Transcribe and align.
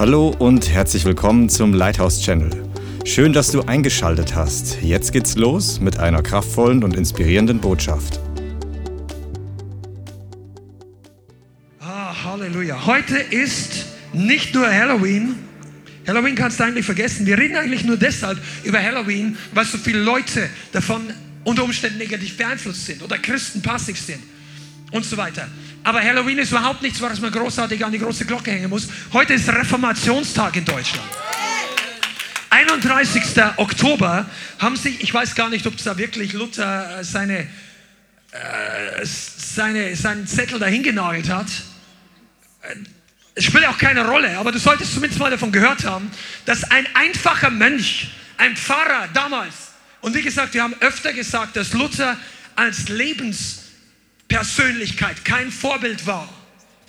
Hallo 0.00 0.34
und 0.38 0.70
herzlich 0.70 1.04
willkommen 1.04 1.50
zum 1.50 1.74
Lighthouse 1.74 2.22
Channel. 2.22 2.48
Schön, 3.04 3.34
dass 3.34 3.50
du 3.50 3.60
eingeschaltet 3.60 4.34
hast. 4.34 4.80
Jetzt 4.80 5.12
geht's 5.12 5.36
los 5.36 5.78
mit 5.78 5.98
einer 5.98 6.22
kraftvollen 6.22 6.82
und 6.82 6.96
inspirierenden 6.96 7.60
Botschaft. 7.60 8.18
Ah, 11.80 12.14
Halleluja. 12.24 12.86
Heute 12.86 13.18
ist 13.18 13.84
nicht 14.14 14.54
nur 14.54 14.66
Halloween. 14.66 15.34
Halloween 16.06 16.34
kannst 16.34 16.60
du 16.60 16.64
eigentlich 16.64 16.86
vergessen. 16.86 17.26
Wir 17.26 17.36
reden 17.36 17.56
eigentlich 17.56 17.84
nur 17.84 17.98
deshalb 17.98 18.38
über 18.64 18.82
Halloween, 18.82 19.36
weil 19.52 19.66
so 19.66 19.76
viele 19.76 20.02
Leute 20.02 20.48
davon 20.72 21.02
unter 21.44 21.62
Umständen 21.62 21.98
negativ 21.98 22.38
beeinflusst 22.38 22.86
sind 22.86 23.02
oder 23.02 23.18
Christen 23.18 23.60
passiv 23.60 24.00
sind 24.00 24.22
und 24.90 25.04
so 25.04 25.16
weiter. 25.16 25.48
Aber 25.84 26.02
Halloween 26.02 26.38
ist 26.38 26.50
überhaupt 26.50 26.82
nichts, 26.82 27.00
was 27.00 27.20
man 27.20 27.32
großartig 27.32 27.84
an 27.84 27.92
die 27.92 27.98
große 27.98 28.24
Glocke 28.24 28.50
hängen 28.50 28.70
muss. 28.70 28.88
Heute 29.12 29.34
ist 29.34 29.48
Reformationstag 29.48 30.56
in 30.56 30.64
Deutschland. 30.64 31.08
31. 32.50 33.22
Oktober 33.56 34.26
haben 34.58 34.76
sich, 34.76 35.00
ich 35.00 35.14
weiß 35.14 35.34
gar 35.34 35.48
nicht, 35.48 35.66
ob 35.66 35.76
es 35.76 35.84
da 35.84 35.96
wirklich 35.96 36.32
Luther 36.32 36.98
äh, 36.98 37.04
seine, 37.04 37.38
äh, 37.38 39.04
seine, 39.04 39.94
seinen 39.96 40.26
Zettel 40.26 40.58
dahin 40.58 40.82
genagelt 40.82 41.30
hat. 41.30 41.46
Es 43.34 43.44
spielt 43.44 43.66
auch 43.66 43.78
keine 43.78 44.04
Rolle, 44.04 44.36
aber 44.36 44.52
du 44.52 44.58
solltest 44.58 44.92
zumindest 44.92 45.20
mal 45.20 45.30
davon 45.30 45.52
gehört 45.52 45.84
haben, 45.84 46.10
dass 46.44 46.64
ein 46.64 46.86
einfacher 46.94 47.50
Mönch, 47.50 48.10
ein 48.36 48.56
Pfarrer 48.56 49.08
damals, 49.14 49.54
und 50.00 50.14
wie 50.14 50.22
gesagt, 50.22 50.54
wir 50.54 50.62
haben 50.62 50.74
öfter 50.80 51.12
gesagt, 51.12 51.56
dass 51.56 51.72
Luther 51.72 52.16
als 52.56 52.88
Lebenspersönlichkeit 54.30 55.24
kein 55.24 55.50
Vorbild 55.50 56.06
war. 56.06 56.28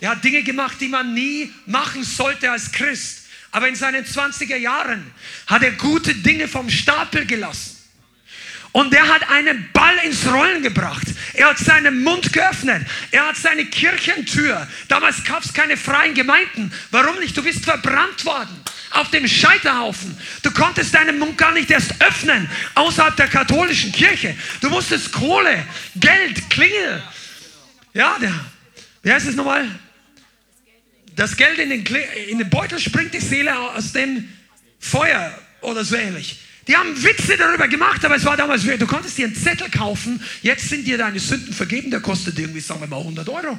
Er 0.00 0.10
hat 0.10 0.24
Dinge 0.24 0.42
gemacht, 0.42 0.76
die 0.80 0.88
man 0.88 1.12
nie 1.12 1.52
machen 1.66 2.04
sollte 2.04 2.50
als 2.50 2.72
Christ. 2.72 3.22
Aber 3.50 3.68
in 3.68 3.74
seinen 3.74 4.04
20er 4.04 4.56
Jahren 4.56 5.10
hat 5.46 5.62
er 5.62 5.72
gute 5.72 6.14
Dinge 6.14 6.48
vom 6.48 6.70
Stapel 6.70 7.26
gelassen. 7.26 7.76
Und 8.72 8.94
er 8.94 9.06
hat 9.06 9.28
einen 9.28 9.68
Ball 9.74 9.98
ins 10.04 10.26
Rollen 10.26 10.62
gebracht. 10.62 11.06
Er 11.34 11.50
hat 11.50 11.58
seinen 11.58 12.02
Mund 12.02 12.32
geöffnet. 12.32 12.86
Er 13.10 13.28
hat 13.28 13.36
seine 13.36 13.66
Kirchentür. 13.66 14.66
Damals 14.88 15.22
gab 15.24 15.44
es 15.44 15.52
keine 15.52 15.76
freien 15.76 16.14
Gemeinden. 16.14 16.72
Warum 16.90 17.18
nicht? 17.18 17.36
Du 17.36 17.42
bist 17.42 17.64
verbrannt 17.64 18.24
worden 18.24 18.62
auf 18.92 19.10
dem 19.10 19.28
Scheiterhaufen. 19.28 20.16
Du 20.42 20.50
konntest 20.52 20.94
deinen 20.94 21.18
Mund 21.18 21.36
gar 21.36 21.52
nicht 21.52 21.70
erst 21.70 22.00
öffnen 22.00 22.48
außerhalb 22.74 23.16
der 23.16 23.28
katholischen 23.28 23.92
Kirche. 23.92 24.34
Du 24.62 24.70
musstest 24.70 25.12
Kohle, 25.12 25.66
Geld, 25.96 26.48
Klingel. 26.48 27.02
Ja, 27.94 28.18
der, 28.20 28.32
wie 29.02 29.12
heißt 29.12 29.26
es 29.26 29.34
nochmal? 29.34 29.68
Das 31.14 31.36
Geld 31.36 31.58
in 31.58 31.70
den, 31.70 31.84
in 32.28 32.38
den 32.38 32.48
Beutel 32.48 32.78
springt 32.78 33.12
die 33.12 33.20
Seele 33.20 33.58
aus 33.58 33.92
dem 33.92 34.28
Feuer 34.78 35.38
oder 35.60 35.84
so 35.84 35.96
ähnlich. 35.96 36.40
Die 36.66 36.76
haben 36.76 37.02
Witze 37.02 37.36
darüber 37.36 37.68
gemacht, 37.68 38.04
aber 38.04 38.16
es 38.16 38.24
war 38.24 38.36
damals, 38.36 38.62
du 38.62 38.86
konntest 38.86 39.18
dir 39.18 39.26
einen 39.26 39.34
Zettel 39.34 39.68
kaufen, 39.68 40.22
jetzt 40.42 40.68
sind 40.68 40.86
dir 40.86 40.96
deine 40.96 41.18
Sünden 41.18 41.52
vergeben, 41.52 41.90
der 41.90 42.00
kostet 42.00 42.38
irgendwie, 42.38 42.60
sagen 42.60 42.80
wir 42.80 42.86
mal, 42.86 42.98
100 42.98 43.28
Euro. 43.28 43.58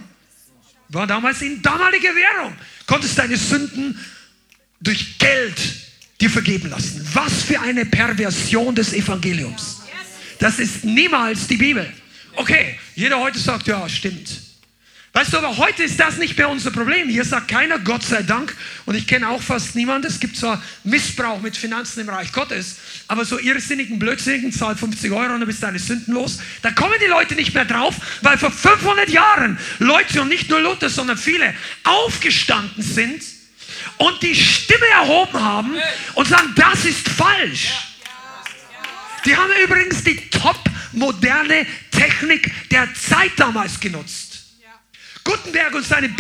War 0.89 1.07
damals 1.07 1.41
in 1.41 1.61
damaliger 1.61 2.11
Währung. 2.15 2.55
Konntest 2.85 3.17
deine 3.17 3.35
Sünden 3.35 3.99
durch 4.79 5.17
Geld 5.17 5.59
dir 6.21 6.29
vergeben 6.29 6.69
lassen. 6.69 7.07
Was 7.13 7.43
für 7.43 7.59
eine 7.59 7.85
Perversion 7.85 8.75
des 8.75 8.93
Evangeliums. 8.93 9.81
Das 10.39 10.59
ist 10.59 10.83
niemals 10.83 11.47
die 11.47 11.57
Bibel. 11.57 11.91
Okay, 12.35 12.79
jeder 12.95 13.19
heute 13.19 13.39
sagt, 13.39 13.67
ja, 13.67 13.87
stimmt. 13.87 14.29
Weißt 15.15 15.31
du, 15.31 15.37
aber 15.37 15.57
heute 15.57 15.83
ist 15.83 15.99
das 15.99 16.17
nicht 16.17 16.35
mehr 16.35 16.49
unser 16.49 16.71
Problem. 16.71 17.07
Hier 17.07 17.23
sagt 17.23 17.47
keiner, 17.47 17.77
Gott 17.77 18.01
sei 18.01 18.23
Dank. 18.23 18.55
Und 18.87 18.95
ich 18.95 19.05
kenne 19.05 19.29
auch 19.29 19.43
fast 19.43 19.75
niemanden. 19.75 20.07
Es 20.07 20.19
gibt 20.19 20.35
zwar 20.35 20.59
Missbrauch 20.83 21.39
mit 21.39 21.55
Finanzen 21.55 21.99
im 21.99 22.09
Reich 22.09 22.31
Gottes, 22.31 22.77
aber 23.07 23.23
so 23.23 23.37
irrsinnigen, 23.37 23.99
blödsinnigen, 23.99 24.51
zahl 24.51 24.75
50 24.75 25.11
Euro 25.11 25.33
und 25.33 25.41
dann 25.41 25.45
bist 25.45 25.61
deine 25.61 25.77
Sünden 25.77 26.15
los. 26.15 26.39
Da 26.63 26.71
kommen 26.71 26.95
die 26.99 27.09
Leute 27.09 27.35
nicht 27.35 27.53
mehr 27.53 27.65
drauf, 27.65 27.95
weil 28.21 28.39
vor 28.39 28.49
500 28.49 29.07
Jahren 29.09 29.59
Leute 29.77 30.19
und 30.19 30.29
nicht 30.29 30.49
nur 30.49 30.59
Luther, 30.59 30.89
sondern 30.89 31.17
viele 31.17 31.53
aufgestanden 31.83 32.81
sind 32.81 33.21
und 33.97 34.23
die 34.23 34.35
Stimme 34.35 34.87
erhoben 34.93 35.39
haben 35.39 35.75
und 36.15 36.27
sagen, 36.27 36.53
das 36.55 36.85
ist 36.85 37.07
falsch. 37.07 37.69
Die 39.25 39.35
haben 39.35 39.51
übrigens 39.63 40.03
die 40.03 40.15
top 40.31 40.59
moderne 40.93 41.65
Technik 41.91 42.69
der 42.69 42.93
Zeit 42.93 43.31
damals 43.37 43.79
genutzt. 43.79 44.43
Gutenberg 45.23 45.73
und 45.75 45.85
seine 45.85 46.13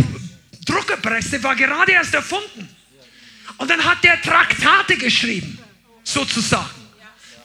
Druckerpresse 0.65 1.41
war 1.43 1.55
gerade 1.55 1.91
erst 1.91 2.13
erfunden. 2.13 2.67
Und 3.57 3.69
dann 3.69 3.83
hat 3.83 4.03
der 4.03 4.21
Traktate 4.21 4.97
geschrieben, 4.97 5.59
sozusagen. 6.03 6.69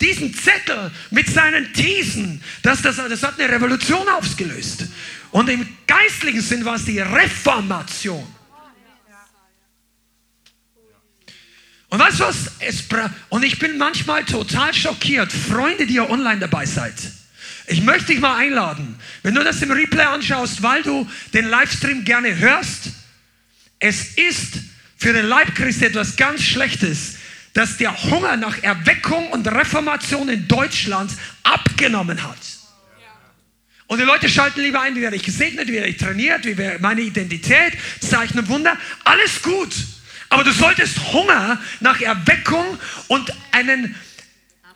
Diesen 0.01 0.33
Zettel 0.33 0.93
mit 1.11 1.29
seinen 1.29 1.73
Thesen, 1.73 2.41
das, 2.63 2.83
das, 2.83 2.97
das 2.97 3.23
hat 3.23 3.41
eine 3.41 3.53
Revolution 3.53 4.09
ausgelöst. 4.09 4.87
Und 5.33 5.49
im 5.49 5.69
geistlichen 5.87 6.41
Sinn 6.41 6.65
war 6.65 6.77
es 6.77 6.85
die 6.85 7.01
Reformation. 7.01 8.27
Und 11.91 11.99
weißt 11.99 12.21
du 12.21 12.25
was? 12.25 12.37
Es 12.61 12.85
und 13.31 13.45
ich 13.45 13.59
bin 13.59 13.79
manchmal 13.79 14.25
total 14.25 14.75
schockiert. 14.75 15.33
Freunde, 15.33 15.87
die 15.87 15.95
ihr 15.95 16.09
online 16.09 16.39
dabei 16.39 16.67
seid. 16.67 16.95
Ich 17.69 17.83
möchte 17.83 18.07
dich 18.07 18.21
mal 18.21 18.37
einladen, 18.37 18.97
wenn 19.23 19.35
du 19.35 19.45
das 19.45 19.61
im 19.63 19.71
Replay 19.71 20.05
anschaust, 20.05 20.63
weil 20.63 20.83
du 20.83 21.09
den 21.35 21.49
Livestream 21.49 22.05
gerne 22.05 22.37
hörst. 22.39 22.91
Es 23.79 24.15
ist 24.17 24.55
für 24.97 25.13
den 25.13 25.27
Leib 25.27 25.55
Christi 25.55 25.85
etwas 25.85 26.17
ganz 26.17 26.43
Schlechtes, 26.43 27.17
dass 27.53 27.77
der 27.77 27.95
Hunger 28.05 28.37
nach 28.37 28.63
Erweckung 28.63 29.31
und 29.31 29.47
Reformation 29.47 30.29
in 30.29 30.49
Deutschland 30.49 31.13
abgenommen 31.43 32.23
hat. 32.23 32.39
Und 33.87 33.99
die 33.99 34.05
Leute 34.05 34.29
schalten 34.29 34.61
lieber 34.61 34.83
ein, 34.83 34.95
wie 34.97 35.01
werde 35.01 35.17
ich 35.17 35.23
gesegnet, 35.23 35.69
wie 35.69 35.73
werde 35.73 35.89
ich 35.89 35.97
trainiert, 35.97 36.45
wie 36.45 36.57
werde 36.57 36.79
meine 36.81 37.01
Identität, 37.01 37.73
Zeichen 38.01 38.39
und 38.39 38.49
Wunder. 38.49 38.77
Alles 39.05 39.43
gut. 39.43 39.75
Aber 40.29 40.45
du 40.45 40.53
solltest 40.53 41.13
Hunger 41.13 41.61
nach 41.81 42.01
Erweckung 42.01 42.79
und 43.09 43.33
einen, 43.51 43.95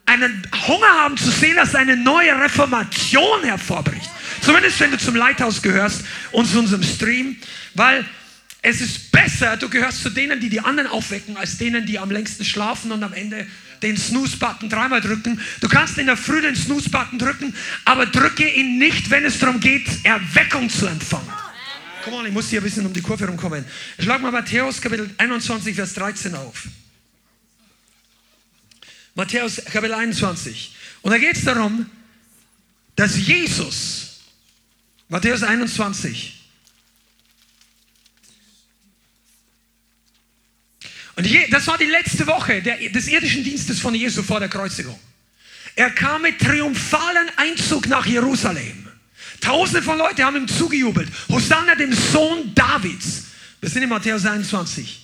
einen 0.07 0.43
Hunger 0.67 0.89
haben 1.03 1.17
zu 1.17 1.31
sehen, 1.31 1.57
dass 1.57 1.75
eine 1.75 1.97
neue 1.97 2.39
Reformation 2.41 3.43
hervorbricht. 3.45 4.11
Zumindest 4.41 4.81
wenn 4.81 4.91
du 4.91 4.99
zum 4.99 5.15
Leithaus 5.15 5.63
gehörst 5.63 6.03
und 6.33 6.47
zu 6.47 6.59
unserem 6.59 6.83
Stream, 6.83 7.37
weil 7.75 8.05
es 8.63 8.81
ist 8.81 9.11
besser, 9.11 9.57
du 9.57 9.69
gehörst 9.69 10.03
zu 10.03 10.11
denen, 10.11 10.39
die 10.41 10.49
die 10.49 10.61
anderen 10.61 10.89
aufwecken, 10.89 11.37
als 11.37 11.59
denen, 11.59 11.87
die 11.87 11.99
am 11.99 12.11
längsten 12.11 12.45
schlafen 12.45 12.93
und 12.93 13.03
am 13.03 13.13
Ende 13.13 13.47
den 13.83 13.97
Snooze-Button 13.97 14.69
dreimal 14.69 15.01
drücken. 15.01 15.41
Du 15.61 15.69
kannst 15.69 15.99
in 15.99 16.07
der 16.07 16.17
Früh 16.17 16.41
den 16.41 16.55
Snooze-Button 16.55 17.19
drücken, 17.19 17.55
aber 17.85 18.07
drücke 18.07 18.49
ihn 18.49 18.79
nicht, 18.79 19.11
wenn 19.11 19.25
es 19.25 19.39
darum 19.41 19.59
geht, 19.59 19.89
Erweckung 20.05 20.71
zu 20.71 20.87
empfangen. 20.87 21.29
Komm 22.05 22.15
on, 22.15 22.27
ich 22.27 22.33
muss 22.33 22.51
hier 22.51 22.61
ein 22.61 22.65
bisschen 22.65 22.87
um 22.87 22.93
die 22.93 23.03
Kurve 23.03 23.27
rumkommen. 23.27 23.65
Schlag 23.99 24.21
mal 24.23 24.33
Matthäus 24.33 24.81
Kapitel 24.81 25.11
21, 25.19 25.75
Vers 25.75 25.95
13 25.95 26.35
auf. 26.35 26.67
Matthäus 29.15 29.57
Kapitel 29.65 29.95
21. 29.95 30.75
Und 31.03 31.11
da 31.11 31.19
geht 31.19 31.37
es 31.37 31.45
darum, 31.45 31.89
dass 32.97 33.17
Jesus, 33.17 34.21
Matthäus 35.09 35.43
21, 35.43 36.39
und 41.15 41.29
das 41.51 41.67
war 41.67 41.77
die 41.77 41.85
letzte 41.85 42.27
Woche 42.27 42.63
des 42.63 43.09
irdischen 43.09 43.45
Dienstes 43.45 43.81
von 43.81 43.95
Jesus 43.95 44.25
vor 44.25 44.41
der 44.41 44.49
Kreuzigung. 44.49 44.99
Er 45.75 45.91
kam 45.91 46.23
mit 46.23 46.39
triumphalen 46.39 47.31
Einzug 47.37 47.87
nach 47.87 48.07
Jerusalem. 48.07 48.89
Tausende 49.41 49.83
von 49.83 49.99
Leuten 49.99 50.23
haben 50.23 50.37
ihm 50.37 50.49
zugejubelt. 50.49 51.11
Hosanna 51.29 51.75
dem 51.75 51.93
Sohn 51.93 52.55
Davids. 52.55 53.25
Wir 53.61 53.69
sind 53.69 53.83
in 53.83 53.89
Matthäus 53.89 54.25
21. 54.25 55.02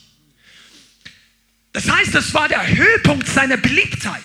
Das 1.72 1.88
heißt, 1.88 2.15
das 2.15 2.32
war 2.34 2.48
der 2.48 2.66
Höhepunkt 2.66 3.28
seiner 3.28 3.56
Beliebtheit. 3.56 4.22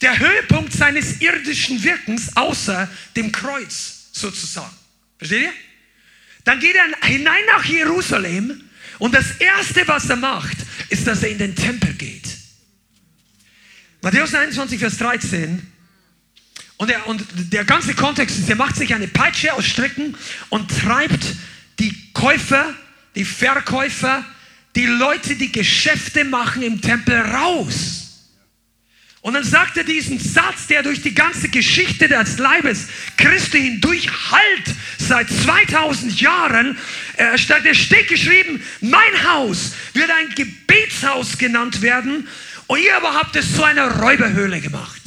Der 0.00 0.18
Höhepunkt 0.18 0.72
seines 0.72 1.20
irdischen 1.20 1.82
Wirkens 1.82 2.36
außer 2.36 2.90
dem 3.14 3.30
Kreuz 3.30 4.08
sozusagen. 4.12 4.76
Versteht 5.18 5.42
ihr? 5.42 5.52
Dann 6.44 6.58
geht 6.58 6.74
er 6.74 7.08
hinein 7.08 7.44
nach 7.54 7.64
Jerusalem 7.64 8.68
und 8.98 9.14
das 9.14 9.36
Erste, 9.38 9.86
was 9.86 10.08
er 10.10 10.16
macht, 10.16 10.56
ist, 10.88 11.06
dass 11.06 11.22
er 11.22 11.30
in 11.30 11.38
den 11.38 11.54
Tempel 11.54 11.92
geht. 11.94 12.28
Matthäus 14.02 14.34
21, 14.34 14.80
Vers 14.80 14.98
13. 14.98 15.72
Und 16.76 16.90
der, 16.90 17.06
und 17.06 17.24
der 17.52 17.64
ganze 17.64 17.94
Kontext 17.94 18.38
ist, 18.38 18.48
er 18.48 18.56
macht 18.56 18.74
sich 18.74 18.92
eine 18.92 19.06
Peitsche 19.06 19.52
aus 19.54 19.64
Stricken 19.64 20.16
und 20.48 20.68
treibt 20.80 21.24
die 21.78 22.12
Käufer, 22.12 22.74
die 23.14 23.24
Verkäufer, 23.24 24.24
die 24.76 24.86
Leute, 24.86 25.36
die 25.36 25.52
Geschäfte 25.52 26.24
machen 26.24 26.62
im 26.62 26.80
Tempel 26.80 27.18
raus. 27.18 28.02
Und 29.20 29.34
dann 29.34 29.44
sagt 29.44 29.76
er 29.76 29.84
diesen 29.84 30.18
Satz, 30.18 30.66
der 30.66 30.82
durch 30.82 31.00
die 31.00 31.14
ganze 31.14 31.48
Geschichte 31.48 32.08
des 32.08 32.38
Leibes 32.38 32.88
Christi 33.16 33.60
hindurch 33.60 34.08
halt 34.32 34.76
seit 34.98 35.28
2000 35.30 36.20
Jahren. 36.20 36.76
Äh, 37.16 37.38
der 37.64 37.74
steht 37.74 38.08
geschrieben, 38.08 38.60
mein 38.80 39.30
Haus 39.30 39.74
wird 39.94 40.10
ein 40.10 40.34
Gebetshaus 40.34 41.38
genannt 41.38 41.82
werden 41.82 42.26
und 42.66 42.82
ihr 42.82 42.96
aber 42.96 43.14
habt 43.14 43.36
es 43.36 43.54
zu 43.54 43.62
einer 43.62 44.00
Räuberhöhle 44.00 44.60
gemacht. 44.60 45.01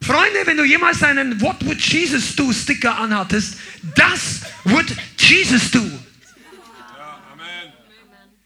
Freunde, 0.00 0.46
wenn 0.46 0.56
du 0.56 0.64
jemals 0.64 1.02
einen 1.02 1.40
What 1.40 1.64
would 1.66 1.80
Jesus 1.80 2.34
do 2.36 2.52
Sticker 2.52 2.96
anhattest, 2.96 3.56
das 3.94 4.40
would 4.64 4.86
Jesus 5.18 5.70
do. 5.70 5.82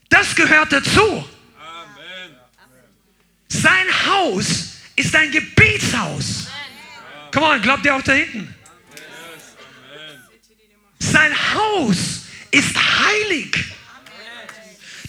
Das 0.08 0.34
gehört 0.34 0.72
dazu. 0.72 1.24
Sein 3.48 4.06
Haus 4.06 4.70
ist 4.96 5.14
ein 5.14 5.30
Gebetshaus. 5.30 6.48
Komm 7.32 7.44
on, 7.44 7.62
glaubt 7.62 7.84
ihr 7.84 7.94
auch 7.94 8.02
da 8.02 8.12
hinten? 8.12 8.54
Sein 10.98 11.32
Haus 11.54 12.22
ist 12.50 12.76
heilig. 12.76 13.72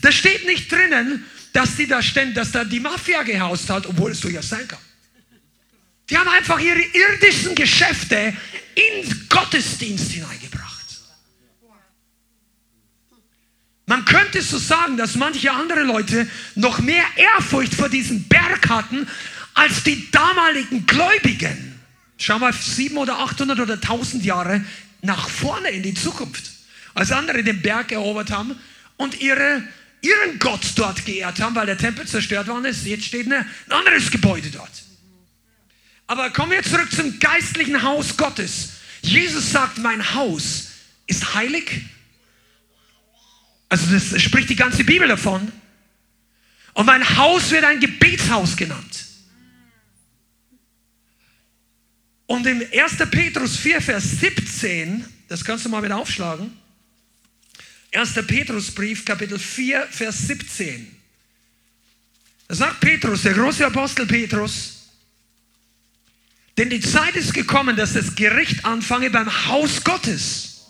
Da 0.01 0.11
steht 0.11 0.45
nicht 0.45 0.71
drinnen, 0.71 1.25
dass 1.53 1.75
die 1.75 1.87
da 1.87 2.01
stehen, 2.01 2.33
dass 2.33 2.51
da 2.51 2.63
die 2.63 2.79
Mafia 2.79 3.23
gehaust 3.23 3.69
hat, 3.69 3.85
obwohl 3.85 4.11
es 4.11 4.19
durchaus 4.19 4.49
sein 4.49 4.67
kann. 4.67 4.79
Die 6.09 6.17
haben 6.17 6.27
einfach 6.27 6.59
ihre 6.59 6.81
irdischen 6.81 7.55
Geschäfte 7.55 8.33
in 8.75 9.27
Gottesdienst 9.29 10.11
hineingebracht. 10.11 10.73
Man 13.85 14.05
könnte 14.05 14.41
so 14.41 14.57
sagen, 14.57 14.97
dass 14.97 15.15
manche 15.15 15.51
andere 15.51 15.83
Leute 15.83 16.27
noch 16.55 16.79
mehr 16.79 17.03
Ehrfurcht 17.15 17.73
vor 17.73 17.89
diesem 17.89 18.23
Berg 18.23 18.69
hatten 18.69 19.07
als 19.53 19.83
die 19.83 20.09
damaligen 20.09 20.85
Gläubigen. 20.85 21.79
Schau 22.17 22.39
mal, 22.39 22.53
700 22.53 23.15
oder 23.15 23.23
800 23.23 23.59
oder 23.59 23.73
1000 23.73 24.23
Jahre 24.23 24.63
nach 25.01 25.29
vorne 25.29 25.69
in 25.69 25.83
die 25.83 25.93
Zukunft. 25.93 26.51
Als 26.93 27.11
andere 27.11 27.43
den 27.43 27.61
Berg 27.61 27.91
erobert 27.91 28.31
haben 28.31 28.55
und 28.97 29.19
ihre, 29.19 29.63
ihren 30.01 30.39
Gott 30.39 30.61
dort 30.75 31.05
geehrt 31.05 31.39
haben, 31.39 31.55
weil 31.55 31.65
der 31.65 31.77
Tempel 31.77 32.07
zerstört 32.07 32.47
worden 32.47 32.65
ist. 32.65 32.85
Jetzt 32.85 33.05
steht 33.05 33.31
ein 33.31 33.45
anderes 33.69 34.09
Gebäude 34.09 34.49
dort. 34.49 34.82
Aber 36.07 36.29
kommen 36.31 36.51
wir 36.51 36.63
zurück 36.63 36.91
zum 36.91 37.19
geistlichen 37.19 37.81
Haus 37.81 38.17
Gottes. 38.17 38.69
Jesus 39.01 39.51
sagt, 39.51 39.77
mein 39.77 40.13
Haus 40.13 40.69
ist 41.07 41.33
heilig 41.33 41.83
also 43.73 43.91
das 43.91 44.21
spricht 44.21 44.51
die 44.51 44.55
ganze 44.55 44.83
Bibel 44.83 45.07
davon. 45.07 45.51
Und 46.75 46.85
mein 46.85 47.17
Haus 47.17 47.49
wird 47.49 47.63
ein 47.63 47.79
Gebetshaus 47.79 48.55
genannt. 48.55 49.05
Und 52.27 52.45
im 52.45 52.61
1. 52.61 52.97
Petrus 53.09 53.57
4, 53.57 53.81
Vers 53.81 54.19
17, 54.19 55.03
das 55.27 55.43
kannst 55.43 55.65
du 55.65 55.69
mal 55.69 55.81
wieder 55.81 55.97
aufschlagen. 55.97 56.55
1. 57.91 58.13
Petrusbrief, 58.27 59.05
Kapitel 59.05 59.39
4, 59.39 59.87
Vers 59.89 60.19
17. 60.27 60.95
Da 62.49 62.53
sagt 62.53 62.79
Petrus, 62.79 63.23
der 63.23 63.33
große 63.33 63.65
Apostel 63.65 64.05
Petrus, 64.05 64.82
denn 66.57 66.69
die 66.69 66.79
Zeit 66.79 67.15
ist 67.15 67.33
gekommen, 67.33 67.75
dass 67.75 67.93
das 67.93 68.15
Gericht 68.15 68.65
anfange 68.65 69.09
beim 69.09 69.47
Haus 69.47 69.83
Gottes. 69.83 70.67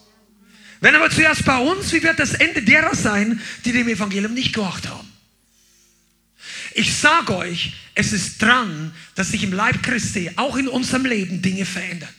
Wenn 0.80 0.96
aber 0.96 1.10
zuerst 1.10 1.46
bei 1.46 1.58
uns, 1.58 1.92
wie 1.94 2.04
wird 2.04 2.20
das 2.20 2.34
Ende 2.34 2.62
derer 2.62 2.96
sein, 2.96 3.42
die 3.66 3.72
dem 3.72 3.88
Evangelium 3.88 4.34
nicht 4.34 4.54
gehorcht 4.54 4.88
haben? 4.90 5.08
Ich 6.74 6.94
sage 6.96 7.36
euch, 7.36 7.74
es 7.96 8.14
ist 8.14 8.42
dran, 8.42 8.94
dass 9.16 9.32
sich 9.32 9.44
im 9.44 9.54
Leib 9.54 9.84
Christi, 9.84 10.32
auch 10.36 10.56
in 10.58 10.68
unserem 10.68 11.06
Leben, 11.06 11.42
Dinge 11.42 11.66
verändern. 11.66 12.10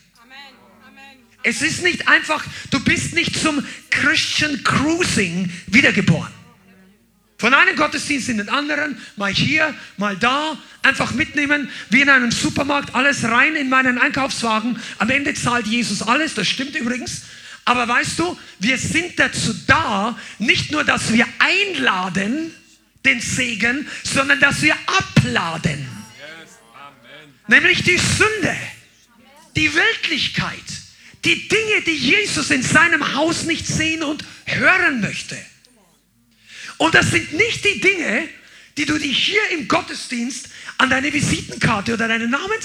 Es 1.43 1.61
ist 1.61 1.83
nicht 1.83 2.09
einfach, 2.09 2.43
du 2.71 2.81
bist 2.81 3.15
nicht 3.15 3.39
zum 3.39 3.63
Christian 3.91 4.65
Cruising 4.65 5.53
wiedergeboren. 5.67 6.33
Von 7.37 7.53
einem 7.53 7.77
Gottesdienst 7.77 8.29
in 8.29 8.39
den 8.39 8.49
anderen, 8.49 8.97
mal 9.17 9.33
hier, 9.33 9.75
mal 9.97 10.17
da, 10.17 10.57
einfach 10.83 11.13
mitnehmen, 11.13 11.69
wie 11.91 12.03
in 12.03 12.09
einem 12.09 12.31
Supermarkt, 12.31 12.95
alles 12.95 13.25
rein 13.25 13.57
in 13.57 13.69
meinen 13.69 13.99
Einkaufswagen. 13.99 14.79
Am 14.99 15.11
Ende 15.11 15.35
zahlt 15.35 15.67
Jesus 15.67 16.01
alles, 16.03 16.35
das 16.35 16.47
stimmt 16.47 16.77
übrigens. 16.77 17.23
Aber 17.65 17.89
weißt 17.89 18.19
du, 18.19 18.39
wir 18.61 18.79
sind 18.79 19.19
dazu 19.19 19.55
da, 19.67 20.17
nicht 20.39 20.71
nur, 20.71 20.85
dass 20.85 21.13
wir 21.13 21.27
einladen, 21.39 22.55
den 23.05 23.21
Segen, 23.21 23.87
sondern 24.03 24.41
dass 24.41 24.63
wir 24.63 24.77
abladen. 24.87 25.87
Yes, 26.17 26.59
Nämlich 27.49 27.83
die 27.83 27.99
Sünde, 27.99 28.57
die 29.57 29.75
Weltlichkeit, 29.75 30.55
die 31.25 31.49
Dinge, 31.49 31.83
die 31.87 31.97
Jesus 31.97 32.51
in 32.51 32.63
seinem 32.63 33.15
Haus 33.15 33.45
nicht 33.45 33.67
sehen 33.67 34.03
und 34.03 34.25
hören 34.47 35.01
möchte. 35.01 35.37
Und 36.79 36.95
das 36.95 37.11
sind 37.11 37.33
nicht 37.33 37.65
die 37.65 37.81
Dinge, 37.81 38.29
die 38.77 38.87
du 38.87 38.99
dir 38.99 39.13
hier 39.13 39.41
im 39.53 39.69
Gottesdienst 39.69 40.49
an 40.79 40.91
deine 40.91 41.13
Visitenkarte 41.13 41.95
oder 41.95 42.09
deinen 42.09 42.31
Namen 42.31 42.59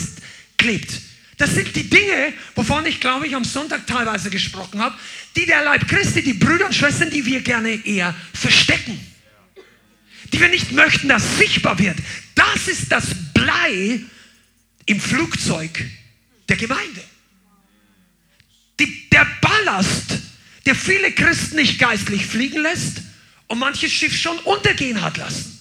klebt. 0.58 0.92
Das 1.38 1.54
sind 1.54 1.74
die 1.76 1.90
Dinge, 1.90 2.34
wovon 2.56 2.86
ich, 2.86 3.00
glaube 3.00 3.28
ich, 3.28 3.36
am 3.36 3.46
Sonntag 3.46 3.88
teilweise 3.88 4.30
gesprochen 4.30 4.82
habe, 4.82 4.98
die 5.36 5.46
der 5.46 5.64
Leib 5.64 5.88
Christi, 5.88 6.22
die 6.22 6.34
Brüder 6.34 6.66
und 6.66 6.76
Schwestern, 6.76 7.10
die 7.12 7.26
wir 7.26 7.42
gerne 7.42 7.86
eher 7.86 8.14
verstecken. 8.34 9.00
Die 10.34 10.40
wir 10.40 10.50
nicht 10.50 10.72
möchten, 10.74 11.08
dass 11.08 11.38
sichtbar 11.38 11.80
wird. 11.80 11.98
Das 12.36 12.68
ist 12.68 12.92
das 12.92 13.06
Blei 13.34 14.02
im 14.86 15.00
Flugzeug 15.00 15.86
der 16.50 16.58
Gemeinde. 16.58 17.04
Die, 18.80 19.10
der 19.10 19.26
Ballast, 19.40 20.18
der 20.66 20.76
viele 20.76 21.12
Christen 21.12 21.56
nicht 21.56 21.80
geistlich 21.80 22.26
fliegen 22.26 22.62
lässt 22.62 23.02
und 23.50 23.60
manches 23.60 23.92
Schiff 23.92 24.16
schon 24.16 24.40
untergehen 24.40 25.02
hat 25.02 25.18
lassen. 25.18 25.60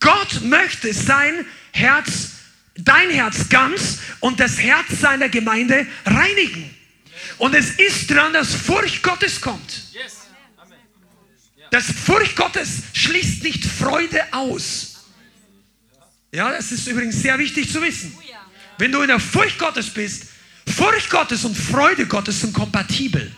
Gott 0.00 0.40
möchte 0.42 0.92
sein 0.94 1.46
Herz 1.72 2.30
dein 2.76 3.10
Herz 3.10 3.48
ganz 3.48 3.98
und 4.20 4.40
das 4.40 4.58
Herz 4.58 5.00
seiner 5.00 5.28
Gemeinde 5.28 5.86
reinigen. 6.06 6.74
Und 7.38 7.54
es 7.54 7.72
ist 7.72 8.10
dran, 8.10 8.32
dass 8.32 8.54
Furcht 8.54 9.02
Gottes 9.02 9.40
kommt. 9.40 9.82
Das 11.70 11.86
Furcht 11.86 12.36
Gottes 12.36 12.82
schließt 12.92 13.42
nicht 13.42 13.64
Freude 13.64 14.20
aus. 14.32 15.06
Ja, 16.30 16.50
das 16.50 16.72
ist 16.72 16.86
übrigens 16.86 17.20
sehr 17.20 17.38
wichtig 17.38 17.70
zu 17.70 17.80
wissen. 17.82 18.16
Wenn 18.78 18.92
du 18.92 19.02
in 19.02 19.08
der 19.08 19.20
Furcht 19.20 19.58
Gottes 19.58 19.90
bist, 19.90 20.26
Furcht 20.66 21.10
Gottes 21.10 21.44
und 21.44 21.56
Freude 21.56 22.06
Gottes 22.06 22.40
sind 22.40 22.52
kompatibel. 22.52 23.30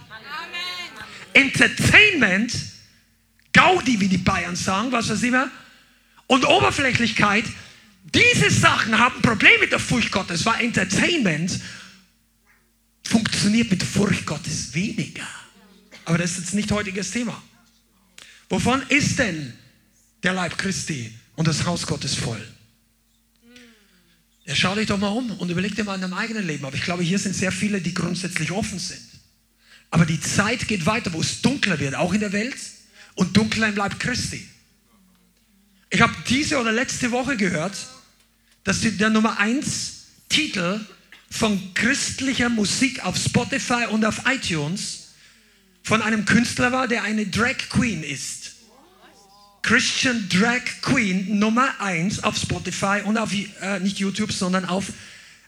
Entertainment, 1.33 2.53
Gaudi, 3.55 3.99
wie 4.01 4.09
die 4.09 4.19
Bayern 4.19 4.57
sagen, 4.57 4.93
was 4.93 5.09
weiß 5.09 5.23
ich 5.23 5.29
immer, 5.29 5.51
und 6.27 6.45
Oberflächlichkeit 6.45 7.45
diese 8.13 8.51
Sachen 8.51 8.99
haben 8.99 9.17
ein 9.17 9.23
Problem 9.23 9.61
mit 9.61 9.73
der 9.73 9.79
Furcht 9.79 10.13
Gottes, 10.13 10.45
weil 10.45 10.63
Entertainment 10.63 11.59
funktioniert 13.03 13.71
mit 13.71 13.81
der 13.81 13.89
Furcht 13.89 14.27
Gottes 14.27 14.75
weniger. 14.75 15.27
Aber 16.05 16.19
das 16.19 16.33
ist 16.33 16.39
jetzt 16.39 16.55
nicht 16.55 16.71
heutiges 16.71 17.11
Thema. 17.11 17.43
Wovon 18.51 18.83
ist 18.89 19.19
denn 19.19 19.55
der 20.23 20.35
Leib 20.35 20.59
Christi 20.59 21.13
und 21.37 21.49
das 21.49 21.65
Haus 21.65 21.87
Gottes 21.87 22.15
voll? 22.15 22.47
Ja, 24.45 24.55
schau 24.55 24.75
dich 24.75 24.87
doch 24.87 24.99
mal 24.99 25.09
um 25.09 25.31
und 25.39 25.51
überleg 25.51 25.75
dir 25.75 25.85
mal 25.85 25.95
in 25.95 26.03
deinem 26.03 26.15
eigenen 26.15 26.47
Leben. 26.47 26.67
Aber 26.67 26.77
ich 26.77 26.83
glaube, 26.83 27.03
hier 27.03 27.19
sind 27.19 27.35
sehr 27.35 27.53
viele, 27.53 27.81
die 27.81 27.95
grundsätzlich 27.95 28.51
offen 28.51 28.79
sind. 28.79 29.01
Aber 29.91 30.05
die 30.05 30.21
Zeit 30.21 30.69
geht 30.69 30.85
weiter, 30.85 31.13
wo 31.15 31.21
es 31.23 31.41
dunkler 31.41 31.81
wird, 31.81 31.95
auch 31.95 32.13
in 32.13 32.21
der 32.21 32.33
Welt 32.33 32.57
und 33.15 33.37
dunkler 33.37 33.69
im 33.69 33.77
Leib 33.77 33.99
Christi. 33.99 34.49
Ich 35.91 36.01
habe 36.01 36.15
diese 36.29 36.59
oder 36.59 36.73
letzte 36.73 37.11
Woche 37.11 37.37
gehört, 37.37 37.77
dass 38.65 38.81
der 38.81 39.11
Nummer 39.11 39.39
1 39.39 40.07
Titel 40.29 40.81
von 41.31 41.75
christlicher 41.75 42.49
Musik 42.49 43.05
auf 43.05 43.17
Spotify 43.17 43.87
und 43.91 44.05
auf 44.05 44.23
iTunes 44.27 45.13
von 45.83 46.03
einem 46.03 46.25
Künstler 46.25 46.73
war, 46.73 46.89
der 46.89 47.03
eine 47.03 47.27
Drag 47.27 47.57
Queen 47.69 48.03
ist. 48.03 48.53
Christian 49.63 50.29
Drag 50.29 50.63
Queen 50.83 51.39
Nummer 51.39 51.81
1 51.81 52.23
auf 52.23 52.37
Spotify 52.37 53.01
und 53.05 53.17
auf, 53.17 53.33
äh, 53.33 53.81
nicht 53.81 53.99
YouTube, 53.99 54.33
sondern 54.33 54.65
auf 54.65 54.93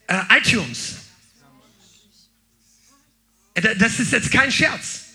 äh, 0.06 0.18
iTunes. 0.38 0.96
Äh, 3.54 3.76
das 3.76 3.98
ist 3.98 4.12
jetzt 4.12 4.30
kein 4.30 4.50
Scherz. 4.50 5.05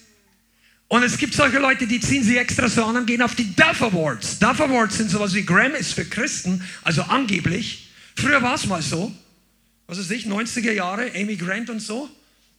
Und 0.92 1.04
es 1.04 1.18
gibt 1.18 1.34
solche 1.34 1.58
Leute, 1.58 1.88
die 1.88 2.02
ziehen 2.02 2.22
sie 2.22 2.36
extra 2.36 2.68
so 2.68 2.84
an 2.84 2.98
und 2.98 3.06
gehen 3.06 3.22
auf 3.22 3.34
die 3.34 3.56
Duff 3.56 3.82
Awards. 3.82 4.40
Duff 4.40 4.60
Awards 4.60 4.98
sind 4.98 5.10
sowas 5.10 5.34
wie 5.34 5.46
Grammys 5.46 5.94
für 5.94 6.04
Christen, 6.04 6.62
also 6.84 7.04
angeblich. 7.04 7.88
Früher 8.18 8.42
war 8.42 8.56
es 8.56 8.66
mal 8.66 8.82
so, 8.82 9.10
was 9.88 10.00
weiß 10.00 10.12
ich, 10.12 10.26
90er 10.26 10.74
Jahre, 10.74 11.10
Amy 11.16 11.38
Grant 11.38 11.70
und 11.70 11.80
so. 11.80 12.10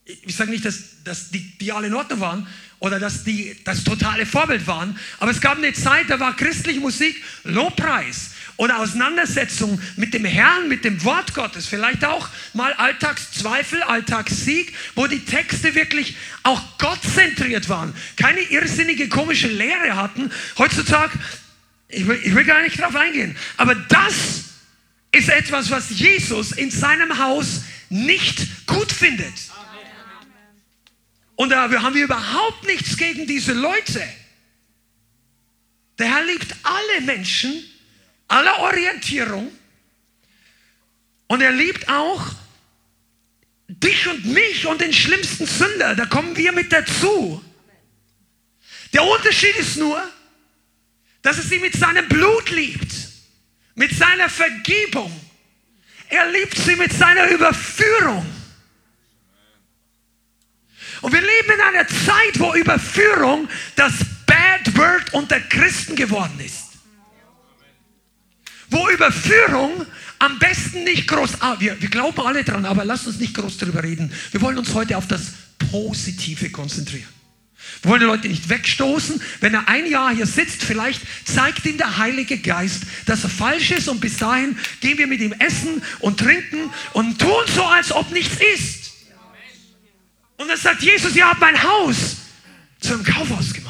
ich 0.06 0.34
sage 0.34 0.50
nicht, 0.50 0.64
dass, 0.64 1.02
dass 1.04 1.28
die, 1.28 1.58
die 1.58 1.72
alle 1.72 1.88
in 1.88 1.94
Ordnung 1.94 2.20
waren 2.20 2.46
oder 2.78 2.98
dass 2.98 3.22
die 3.22 3.54
das 3.64 3.84
totale 3.84 4.24
Vorbild 4.24 4.66
waren, 4.66 4.98
aber 5.18 5.30
es 5.30 5.42
gab 5.42 5.58
eine 5.58 5.74
Zeit, 5.74 6.08
da 6.08 6.18
war 6.18 6.34
christliche 6.34 6.80
Musik 6.80 7.22
Lobpreis 7.44 8.30
oder 8.56 8.78
Auseinandersetzung 8.78 9.80
mit 9.96 10.14
dem 10.14 10.24
Herrn, 10.24 10.68
mit 10.68 10.84
dem 10.84 11.02
Wort 11.04 11.34
Gottes, 11.34 11.66
vielleicht 11.66 12.04
auch 12.04 12.28
mal 12.52 12.72
Alltagszweifel, 12.74 13.82
Alltagssieg, 13.82 14.72
wo 14.94 15.06
die 15.06 15.24
Texte 15.24 15.74
wirklich 15.74 16.16
auch 16.42 16.78
gottzentriert 16.78 17.68
waren, 17.68 17.94
keine 18.16 18.40
irrsinnige 18.40 19.08
komische 19.08 19.48
Lehre 19.48 19.96
hatten. 19.96 20.30
Heutzutage, 20.58 21.18
ich 21.88 22.06
will, 22.06 22.20
ich 22.22 22.34
will 22.34 22.44
gar 22.44 22.62
nicht 22.62 22.80
drauf 22.80 22.94
eingehen, 22.94 23.36
aber 23.56 23.74
das 23.74 24.44
ist 25.12 25.28
etwas, 25.28 25.70
was 25.70 25.90
Jesus 25.90 26.52
in 26.52 26.70
seinem 26.70 27.18
Haus 27.18 27.62
nicht 27.90 28.66
gut 28.66 28.90
findet. 28.90 29.34
Und 31.36 31.50
da 31.50 31.70
haben 31.70 31.94
wir 31.94 32.04
überhaupt 32.04 32.64
nichts 32.66 32.96
gegen 32.96 33.26
diese 33.26 33.52
Leute. 33.52 34.02
Der 35.98 36.06
Herr 36.06 36.24
liebt 36.24 36.54
alle 36.62 37.00
Menschen, 37.02 37.62
aller 38.32 38.58
Orientierung. 38.60 39.52
Und 41.28 41.40
er 41.40 41.52
liebt 41.52 41.88
auch 41.88 42.24
dich 43.68 44.08
und 44.08 44.24
mich 44.26 44.66
und 44.66 44.80
den 44.80 44.92
schlimmsten 44.92 45.46
Sünder. 45.46 45.94
Da 45.94 46.06
kommen 46.06 46.36
wir 46.36 46.52
mit 46.52 46.72
dazu. 46.72 47.42
Der 48.92 49.04
Unterschied 49.04 49.56
ist 49.56 49.76
nur, 49.76 50.02
dass 51.22 51.38
er 51.38 51.44
sie 51.44 51.58
mit 51.58 51.74
seinem 51.74 52.08
Blut 52.08 52.50
liebt, 52.50 52.92
mit 53.74 53.92
seiner 53.96 54.28
Vergebung. 54.28 55.12
Er 56.08 56.30
liebt 56.30 56.56
sie 56.56 56.76
mit 56.76 56.92
seiner 56.92 57.28
Überführung. 57.28 58.26
Und 61.00 61.12
wir 61.12 61.20
leben 61.20 61.52
in 61.54 61.60
einer 61.60 61.88
Zeit, 61.88 62.38
wo 62.38 62.54
Überführung 62.54 63.48
das 63.76 63.92
Bad 64.26 64.76
Word 64.76 65.14
unter 65.14 65.40
Christen 65.40 65.96
geworden 65.96 66.38
ist. 66.40 66.61
Wo 68.72 68.88
Überführung 68.88 69.86
am 70.18 70.38
besten 70.38 70.84
nicht 70.84 71.06
groß, 71.06 71.40
ah, 71.40 71.56
wir, 71.58 71.80
wir 71.80 71.90
glauben 71.90 72.20
alle 72.20 72.42
dran, 72.42 72.64
aber 72.64 72.84
lasst 72.84 73.06
uns 73.06 73.18
nicht 73.18 73.34
groß 73.34 73.58
darüber 73.58 73.82
reden. 73.82 74.10
Wir 74.30 74.40
wollen 74.40 74.56
uns 74.56 74.72
heute 74.72 74.96
auf 74.96 75.06
das 75.06 75.32
Positive 75.70 76.50
konzentrieren. 76.50 77.08
Wir 77.82 77.90
wollen 77.90 78.00
die 78.00 78.06
Leute 78.06 78.28
nicht 78.28 78.48
wegstoßen. 78.48 79.20
Wenn 79.40 79.54
er 79.54 79.68
ein 79.68 79.86
Jahr 79.86 80.14
hier 80.14 80.26
sitzt, 80.26 80.62
vielleicht 80.62 81.02
zeigt 81.24 81.66
ihm 81.66 81.76
der 81.76 81.98
Heilige 81.98 82.38
Geist, 82.38 82.84
dass 83.06 83.24
er 83.24 83.30
falsch 83.30 83.72
ist 83.72 83.88
und 83.88 84.00
bis 84.00 84.16
dahin 84.16 84.56
gehen 84.80 84.96
wir 84.96 85.06
mit 85.06 85.20
ihm 85.20 85.34
essen 85.38 85.82
und 86.00 86.18
trinken 86.18 86.70
und 86.94 87.18
tun 87.18 87.44
so, 87.54 87.64
als 87.64 87.92
ob 87.92 88.10
nichts 88.10 88.36
ist. 88.54 88.92
Und 90.38 90.48
dann 90.48 90.58
sagt 90.58 90.82
Jesus, 90.82 91.14
ihr 91.14 91.28
habt 91.28 91.40
mein 91.40 91.62
Haus 91.62 92.16
zu 92.80 92.94
einem 92.94 93.04
Kaufhaus 93.04 93.52
gemacht. 93.52 93.61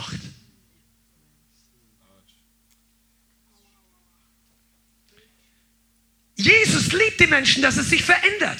Jesus 6.43 6.93
liebt 6.93 7.21
die 7.21 7.27
Menschen, 7.27 7.63
dass 7.63 7.77
es 7.77 7.89
sich 7.89 8.03
verändert. 8.03 8.59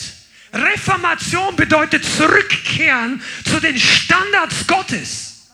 Reformation 0.53 1.57
bedeutet 1.57 2.05
zurückkehren 2.05 3.23
zu 3.45 3.59
den 3.59 3.79
Standards 3.79 4.67
Gottes. 4.67 5.51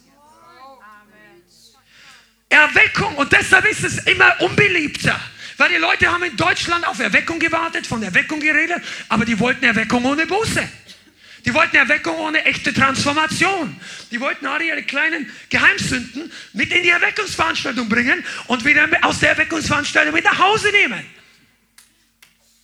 Erweckung 2.48 3.14
und 3.16 3.32
deshalb 3.32 3.66
ist 3.66 3.84
es 3.84 3.98
immer 4.06 4.40
unbeliebter. 4.40 5.18
Weil 5.56 5.70
die 5.70 5.76
Leute 5.76 6.06
haben 6.10 6.22
in 6.22 6.36
Deutschland 6.36 6.86
auf 6.86 7.00
Erweckung 7.00 7.38
gewartet, 7.38 7.86
von 7.86 8.02
Erweckung 8.02 8.40
geredet, 8.40 8.82
aber 9.08 9.24
die 9.24 9.38
wollten 9.38 9.64
Erweckung 9.64 10.04
ohne 10.04 10.26
Buße. 10.26 10.68
Die 11.44 11.54
wollten 11.54 11.76
Erweckung 11.76 12.16
ohne 12.16 12.44
echte 12.44 12.74
Transformation. 12.74 13.78
Die 14.10 14.20
wollten 14.20 14.46
alle 14.46 14.64
ihre 14.64 14.82
kleinen 14.82 15.32
Geheimsünden 15.48 16.30
mit 16.52 16.72
in 16.72 16.82
die 16.82 16.90
Erweckungsveranstaltung 16.90 17.88
bringen 17.88 18.24
und 18.48 18.64
wieder 18.64 18.86
aus 19.02 19.20
der 19.20 19.30
Erweckungsveranstaltung 19.30 20.12
mit 20.14 20.24
nach 20.24 20.38
Hause 20.38 20.70
nehmen. 20.70 21.17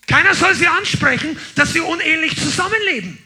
Keiner 0.06 0.34
soll 0.34 0.54
sie 0.54 0.66
ansprechen, 0.66 1.38
dass 1.54 1.72
sie 1.72 1.80
unehelich 1.80 2.36
zusammenleben. 2.36 3.18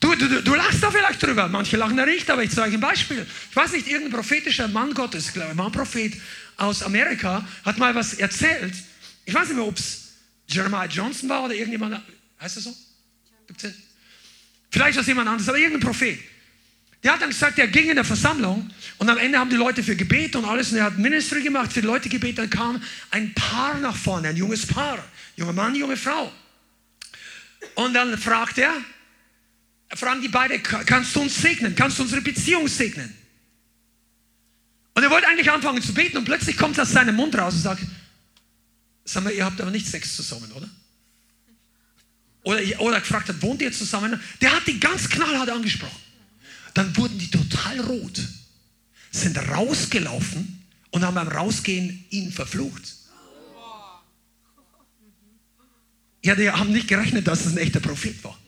Du, 0.00 0.14
du, 0.14 0.42
du 0.42 0.54
lachst 0.54 0.82
da 0.82 0.90
vielleicht 0.90 1.22
drüber, 1.22 1.48
manche 1.48 1.76
lachen 1.76 1.96
da 1.96 2.06
nicht, 2.06 2.30
aber 2.30 2.42
ich 2.42 2.50
zeige 2.50 2.76
ein 2.76 2.80
Beispiel. 2.80 3.26
Ich 3.50 3.56
weiß 3.56 3.72
nicht, 3.72 3.88
irgendein 3.88 4.12
prophetischer 4.12 4.68
Mann 4.68 4.94
Gottes, 4.94 5.32
glaube 5.32 5.52
ich, 5.52 5.58
war 5.58 5.66
ein 5.66 5.72
Prophet 5.72 6.12
aus 6.56 6.82
Amerika, 6.82 7.46
hat 7.64 7.78
mal 7.78 7.94
was 7.94 8.14
erzählt. 8.14 8.74
Ich 9.24 9.34
weiß 9.34 9.48
nicht 9.48 9.56
mehr, 9.56 9.66
ob 9.66 9.76
es 9.76 10.12
Jeremiah 10.46 10.86
Johnson 10.86 11.28
war 11.28 11.44
oder 11.44 11.54
irgendjemand, 11.54 12.00
heißt 12.40 12.56
das 12.56 12.64
so? 12.64 12.76
Vielleicht 14.70 14.96
war 14.96 15.00
es 15.00 15.06
jemand 15.06 15.28
anderes, 15.28 15.48
aber 15.48 15.58
irgendein 15.58 15.80
Prophet. 15.80 16.20
Der 17.06 17.12
hat 17.12 17.22
dann 17.22 17.30
gesagt, 17.30 17.56
er 17.60 17.68
ging 17.68 17.88
in 17.88 17.94
der 17.94 18.04
Versammlung 18.04 18.68
und 18.98 19.08
am 19.08 19.16
Ende 19.16 19.38
haben 19.38 19.48
die 19.48 19.54
Leute 19.54 19.80
für 19.84 19.94
Gebet 19.94 20.34
und 20.34 20.44
alles 20.44 20.72
und 20.72 20.78
er 20.78 20.84
hat 20.86 20.98
Ministry 20.98 21.40
gemacht, 21.40 21.72
für 21.72 21.80
die 21.80 21.86
Leute 21.86 22.08
gebetet. 22.08 22.38
Dann 22.38 22.50
kam 22.50 22.82
ein 23.12 23.32
Paar 23.32 23.78
nach 23.78 23.94
vorne, 23.94 24.30
ein 24.30 24.36
junges 24.36 24.66
Paar, 24.66 24.98
junger 25.36 25.52
Mann, 25.52 25.76
junge 25.76 25.96
Frau. 25.96 26.32
Und 27.76 27.94
dann 27.94 28.18
fragt 28.18 28.58
er, 28.58 28.72
fragen 29.94 30.20
die 30.20 30.26
beide, 30.26 30.58
kannst 30.58 31.14
du 31.14 31.20
uns 31.20 31.40
segnen? 31.40 31.76
Kannst 31.76 32.00
du 32.00 32.02
unsere 32.02 32.22
Beziehung 32.22 32.66
segnen? 32.66 33.14
Und 34.94 35.04
er 35.04 35.08
wollte 35.08 35.28
eigentlich 35.28 35.52
anfangen 35.52 35.80
zu 35.82 35.94
beten 35.94 36.16
und 36.16 36.24
plötzlich 36.24 36.56
kommt 36.56 36.80
aus 36.80 36.90
seinem 36.90 37.14
Mund 37.14 37.38
raus 37.38 37.54
und 37.54 37.60
sagt, 37.60 37.82
Sag 39.04 39.22
mal, 39.22 39.32
ihr 39.32 39.44
habt 39.44 39.60
aber 39.60 39.70
nicht 39.70 39.86
Sex 39.86 40.16
zusammen, 40.16 40.50
oder? 40.50 40.68
Oder, 42.42 42.80
oder 42.80 42.98
gefragt 42.98 43.28
hat, 43.28 43.40
wohnt 43.42 43.62
ihr 43.62 43.70
zusammen? 43.70 44.20
Der 44.40 44.50
hat 44.50 44.66
die 44.66 44.80
ganz 44.80 45.08
knallhart 45.08 45.50
angesprochen. 45.50 46.05
Dann 46.76 46.94
wurden 46.94 47.18
die 47.18 47.30
total 47.30 47.80
rot, 47.80 48.20
sind 49.10 49.38
rausgelaufen 49.38 50.62
und 50.90 51.06
haben 51.06 51.14
beim 51.14 51.28
Rausgehen 51.28 52.04
ihn 52.10 52.30
verflucht. 52.30 52.96
Ja, 56.22 56.34
die 56.34 56.50
haben 56.50 56.72
nicht 56.72 56.86
gerechnet, 56.86 57.26
dass 57.26 57.46
es 57.46 57.52
ein 57.52 57.58
echter 57.58 57.80
Prophet 57.80 58.22
war. 58.22 58.38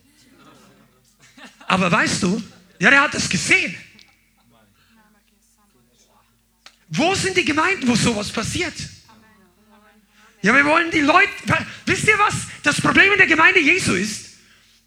Aber 1.68 1.90
weißt 1.90 2.22
du, 2.22 2.42
ja, 2.78 2.90
der 2.90 3.00
hat 3.00 3.14
es 3.14 3.30
gesehen. 3.30 3.74
Wo 6.90 7.14
sind 7.14 7.34
die 7.34 7.46
Gemeinden, 7.46 7.88
wo 7.88 7.96
sowas 7.96 8.30
passiert? 8.30 8.74
Ja, 10.42 10.54
wir 10.54 10.66
wollen 10.66 10.90
die 10.90 11.00
Leute, 11.00 11.30
wisst 11.86 12.06
ihr 12.06 12.18
was? 12.18 12.34
Das 12.62 12.78
Problem 12.78 13.10
in 13.10 13.18
der 13.18 13.26
Gemeinde 13.26 13.60
Jesu 13.60 13.94
ist, 13.94 14.27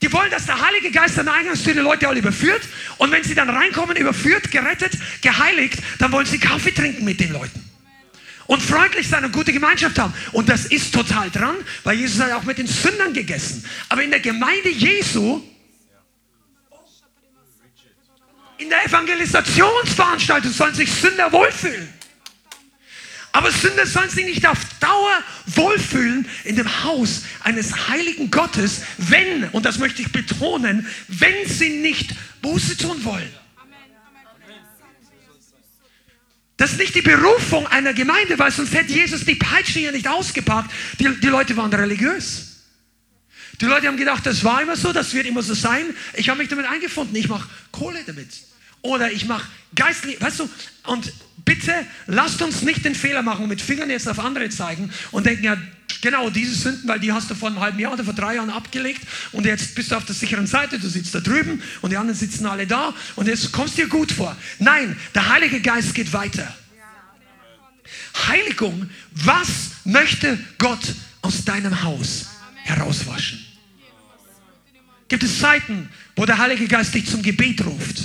die 0.01 0.12
wollen, 0.12 0.31
dass 0.31 0.46
der 0.46 0.60
Heilige 0.60 0.91
Geist 0.91 1.20
an 1.20 1.25
der 1.25 1.36
Eingangstür 1.36 1.74
die 1.74 1.79
Leute 1.79 2.08
alle 2.08 2.20
überführt 2.20 2.67
und 2.98 3.12
wenn 3.12 3.24
sie 3.24 3.36
dann 3.36 3.50
reinkommen, 3.50 3.96
überführt, 3.98 4.51
gerettet, 4.51 4.93
geheiligt, 5.22 5.77
dann 6.00 6.12
wollen 6.12 6.25
sie 6.25 6.39
Kaffee 6.39 6.72
trinken 6.72 7.05
mit 7.05 7.20
den 7.20 7.34
Leuten. 7.34 7.70
Und 8.48 8.62
freundlich 8.62 9.08
sein 9.08 9.24
und 9.24 9.31
gute 9.31 9.53
Gemeinschaft 9.53 9.98
haben. 9.98 10.13
Und 10.34 10.50
das 10.50 10.65
ist 10.65 10.93
total 10.93 11.29
dran, 11.29 11.55
weil 11.84 11.98
Jesus 11.98 12.20
hat 12.20 12.34
auch 12.34 12.43
mit 12.43 12.58
den 12.58 12.67
Sündern 12.67 13.13
gegessen. 13.13 13.63
Aber 13.88 14.03
in 14.03 14.10
der 14.10 14.20
Gemeinde 14.20 14.70
Jesu, 14.70 15.41
in 18.58 18.70
der 18.70 18.86
Evangelisationsveranstaltung 18.86 20.51
sollen 20.51 20.74
sich 20.74 20.91
Sünder 20.91 21.31
wohlfühlen. 21.31 22.00
Aber 23.33 23.51
Sünder 23.51 23.85
sollen 23.85 24.09
sich 24.09 24.25
nicht 24.25 24.45
auf 24.45 24.59
Dauer 24.79 25.23
wohlfühlen 25.45 26.27
in 26.43 26.57
dem 26.57 26.83
Haus 26.83 27.23
eines 27.43 27.88
heiligen 27.88 28.29
Gottes, 28.29 28.81
wenn, 28.97 29.45
und 29.50 29.65
das 29.65 29.77
möchte 29.79 30.01
ich 30.01 30.11
betonen, 30.11 30.85
wenn 31.07 31.47
sie 31.47 31.69
nicht 31.69 32.13
Buße 32.41 32.77
tun 32.77 33.03
wollen. 33.05 33.29
Das 36.57 36.73
ist 36.73 36.77
nicht 36.77 36.93
die 36.93 37.01
Berufung 37.01 37.65
einer 37.67 37.93
Gemeinde, 37.93 38.38
weil 38.38 38.51
sonst 38.51 38.73
hätte 38.73 38.93
Jesus 38.93 39.25
die 39.25 39.33
Peitsche 39.33 39.79
hier 39.79 39.91
nicht 39.91 40.07
ausgepackt. 40.07 40.69
Die, 41.00 41.09
die 41.19 41.27
Leute 41.27 41.57
waren 41.57 41.73
religiös. 41.73 42.51
Die 43.59 43.65
Leute 43.65 43.88
haben 43.88 43.97
gedacht, 43.97 44.25
das 44.25 44.43
war 44.43 44.61
immer 44.61 44.75
so, 44.75 44.93
das 44.93 45.13
wird 45.13 45.25
immer 45.25 45.41
so 45.41 45.55
sein. 45.55 45.85
Ich 46.13 46.29
habe 46.29 46.39
mich 46.39 46.50
damit 46.50 46.67
eingefunden, 46.67 47.15
ich 47.15 47.29
mache 47.29 47.50
Kohle 47.71 48.03
damit. 48.05 48.27
Oder 48.81 49.11
ich 49.11 49.25
mache 49.25 49.47
geistlich, 49.73 50.19
weißt 50.21 50.39
du, 50.39 50.50
und 50.85 51.11
bitte 51.45 51.74
lasst 52.07 52.41
uns 52.41 52.62
nicht 52.62 52.86
den 52.86 52.95
Fehler 52.95 53.21
machen, 53.21 53.48
mit 53.48 53.62
Fingern 53.62 53.89
jetzt 53.89 54.07
auf 54.07 54.19
andere 54.19 54.50
zeigen 54.50 54.91
und 55.12 55.25
denken, 55.25 55.43
ja, 55.43 55.57
genau 56.01 56.29
diese 56.29 56.55
Sünden, 56.55 56.88
weil 56.88 57.00
die 57.00 57.12
hast 57.12 57.29
du 57.29 57.36
vor 57.36 57.50
einem 57.50 57.60
halben 57.60 57.79
Jahr 57.79 57.93
oder 57.93 58.03
vor 58.03 58.13
drei 58.13 58.36
Jahren 58.36 58.50
abgelegt 58.50 59.01
und 59.31 59.45
jetzt 59.45 59.75
bist 59.75 59.91
du 59.91 59.95
auf 59.95 60.05
der 60.05 60.15
sicheren 60.15 60.48
Seite, 60.48 60.79
du 60.79 60.89
sitzt 60.89 61.13
da 61.15 61.19
drüben 61.19 61.62
und 61.81 61.91
die 61.91 61.98
anderen 61.98 62.17
sitzen 62.17 62.45
alle 62.45 62.67
da 62.67 62.93
und 63.15 63.27
jetzt 63.27 63.51
kommst 63.51 63.77
dir 63.77 63.88
gut 63.88 64.12
vor. 64.12 64.36
Nein, 64.60 64.98
der 65.13 65.29
Heilige 65.29 65.62
Geist 65.62 65.93
geht 65.93 66.12
weiter. 66.12 66.53
Heiligung, 68.27 68.89
was 69.12 69.71
möchte 69.86 70.38
Gott 70.57 70.95
aus 71.21 71.45
deinem 71.45 71.83
Haus 71.83 72.27
herauswaschen? 72.63 73.39
Gibt 75.07 75.24
es 75.24 75.39
Zeiten, 75.39 75.89
wo 76.15 76.25
der 76.25 76.38
Heilige 76.38 76.67
Geist 76.67 76.93
dich 76.93 77.10
zum 77.10 77.21
Gebet 77.21 77.65
ruft 77.65 78.01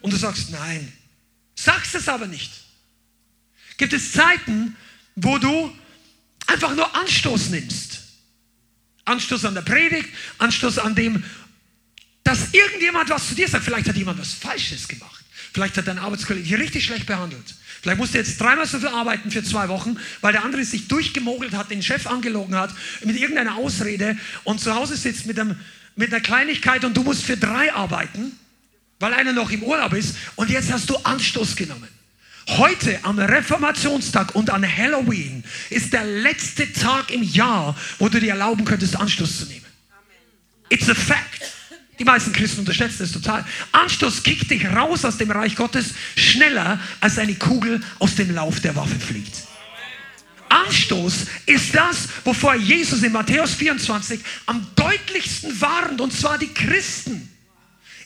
und 0.00 0.12
du 0.12 0.16
sagst, 0.16 0.50
nein, 0.50 0.92
sagst 1.56 1.94
es 1.94 2.08
aber 2.08 2.26
nicht? 2.26 2.63
Gibt 3.76 3.92
es 3.92 4.12
Zeiten, 4.12 4.76
wo 5.16 5.38
du 5.38 5.72
einfach 6.46 6.74
nur 6.74 6.94
Anstoß 6.94 7.50
nimmst? 7.50 8.00
Anstoß 9.04 9.44
an 9.44 9.54
der 9.54 9.62
Predigt, 9.62 10.08
Anstoß 10.38 10.78
an 10.78 10.94
dem, 10.94 11.22
dass 12.22 12.52
irgendjemand 12.52 13.10
was 13.10 13.28
zu 13.28 13.34
dir 13.34 13.48
sagt. 13.48 13.64
Vielleicht 13.64 13.88
hat 13.88 13.96
jemand 13.96 14.18
was 14.18 14.32
Falsches 14.32 14.88
gemacht. 14.88 15.24
Vielleicht 15.52 15.76
hat 15.76 15.86
dein 15.86 15.98
Arbeitskollege 15.98 16.48
dich 16.48 16.58
richtig 16.58 16.84
schlecht 16.84 17.06
behandelt. 17.06 17.54
Vielleicht 17.80 17.98
musst 17.98 18.14
du 18.14 18.18
jetzt 18.18 18.40
dreimal 18.40 18.66
so 18.66 18.78
viel 18.78 18.88
arbeiten 18.88 19.30
für 19.30 19.44
zwei 19.44 19.68
Wochen, 19.68 19.98
weil 20.20 20.32
der 20.32 20.42
andere 20.42 20.64
sich 20.64 20.88
durchgemogelt 20.88 21.52
hat, 21.52 21.70
den 21.70 21.82
Chef 21.82 22.06
angelogen 22.06 22.56
hat, 22.56 22.74
mit 23.04 23.16
irgendeiner 23.20 23.56
Ausrede 23.56 24.16
und 24.44 24.60
zu 24.60 24.74
Hause 24.74 24.96
sitzt 24.96 25.26
mit, 25.26 25.38
einem, 25.38 25.56
mit 25.94 26.12
einer 26.12 26.22
Kleinigkeit 26.22 26.84
und 26.84 26.96
du 26.96 27.02
musst 27.02 27.22
für 27.24 27.36
drei 27.36 27.72
arbeiten, 27.72 28.32
weil 28.98 29.12
einer 29.12 29.32
noch 29.32 29.50
im 29.50 29.62
Urlaub 29.62 29.92
ist 29.92 30.16
und 30.34 30.48
jetzt 30.48 30.72
hast 30.72 30.88
du 30.88 30.96
Anstoß 30.96 31.56
genommen. 31.56 31.88
Heute 32.48 32.98
am 33.02 33.18
Reformationstag 33.18 34.34
und 34.34 34.50
an 34.50 34.64
Halloween 34.64 35.42
ist 35.70 35.92
der 35.92 36.04
letzte 36.04 36.70
Tag 36.72 37.10
im 37.10 37.22
Jahr, 37.22 37.74
wo 37.98 38.08
du 38.08 38.20
dir 38.20 38.30
erlauben 38.30 38.64
könntest, 38.64 38.96
Anstoß 38.96 39.38
zu 39.38 39.46
nehmen. 39.46 39.64
It's 40.68 40.88
a 40.88 40.94
fact. 40.94 41.52
Die 41.98 42.04
meisten 42.04 42.32
Christen 42.32 42.60
unterschätzen 42.60 42.98
das 42.98 43.12
total. 43.12 43.44
Anstoß 43.72 44.22
kickt 44.22 44.50
dich 44.50 44.66
raus 44.66 45.04
aus 45.04 45.16
dem 45.16 45.30
Reich 45.30 45.56
Gottes 45.56 45.94
schneller, 46.16 46.80
als 47.00 47.18
eine 47.18 47.34
Kugel 47.34 47.80
aus 47.98 48.16
dem 48.16 48.34
Lauf 48.34 48.60
der 48.60 48.74
Waffe 48.76 48.98
fliegt. 48.98 49.44
Anstoß 50.48 51.26
ist 51.46 51.74
das, 51.74 52.08
wovor 52.24 52.54
Jesus 52.56 53.02
in 53.02 53.12
Matthäus 53.12 53.54
24 53.54 54.20
am 54.46 54.66
deutlichsten 54.76 55.60
warnt, 55.60 56.00
und 56.00 56.12
zwar 56.12 56.38
die 56.38 56.52
Christen. 56.52 57.30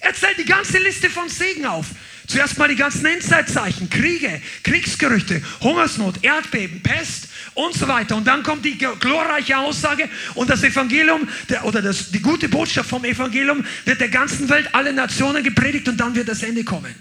Er 0.00 0.14
zählt 0.14 0.38
die 0.38 0.44
ganze 0.44 0.78
Liste 0.78 1.10
von 1.10 1.28
Segen 1.28 1.66
auf. 1.66 1.86
Zuerst 2.28 2.58
mal 2.58 2.68
die 2.68 2.76
ganzen 2.76 3.06
Endzeitzeichen, 3.06 3.88
Kriege, 3.88 4.42
Kriegsgerüchte, 4.62 5.40
Hungersnot, 5.62 6.22
Erdbeben, 6.22 6.82
Pest 6.82 7.28
und 7.54 7.74
so 7.74 7.88
weiter. 7.88 8.16
Und 8.16 8.26
dann 8.26 8.42
kommt 8.42 8.66
die 8.66 8.76
glorreiche 8.76 9.56
Aussage 9.56 10.10
und 10.34 10.50
das 10.50 10.62
Evangelium 10.62 11.26
der, 11.48 11.64
oder 11.64 11.80
das, 11.80 12.10
die 12.10 12.20
gute 12.20 12.50
Botschaft 12.50 12.90
vom 12.90 13.02
Evangelium 13.06 13.64
wird 13.86 14.02
der 14.02 14.10
ganzen 14.10 14.46
Welt, 14.50 14.68
alle 14.74 14.92
Nationen 14.92 15.42
gepredigt 15.42 15.88
und 15.88 15.96
dann 15.96 16.14
wird 16.14 16.28
das 16.28 16.42
Ende 16.42 16.64
kommen. 16.64 16.94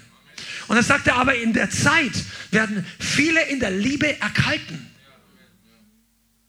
Und 0.66 0.76
dann 0.76 0.84
sagt 0.84 1.06
er 1.06 1.16
aber, 1.16 1.34
in 1.34 1.52
der 1.52 1.68
Zeit 1.68 2.12
werden 2.50 2.86
viele 2.98 3.42
in 3.48 3.60
der 3.60 3.70
Liebe 3.70 4.18
erkalten 4.22 4.86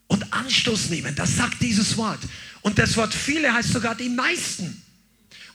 und 0.08 0.32
Anstoß 0.32 0.90
nehmen. 0.90 1.14
Das 1.16 1.36
sagt 1.36 1.62
dieses 1.62 1.98
Wort. 1.98 2.20
Und 2.62 2.80
das 2.80 2.96
Wort 2.96 3.14
viele 3.14 3.54
heißt 3.54 3.74
sogar 3.74 3.96
die 3.96 4.10
meisten. 4.10 4.82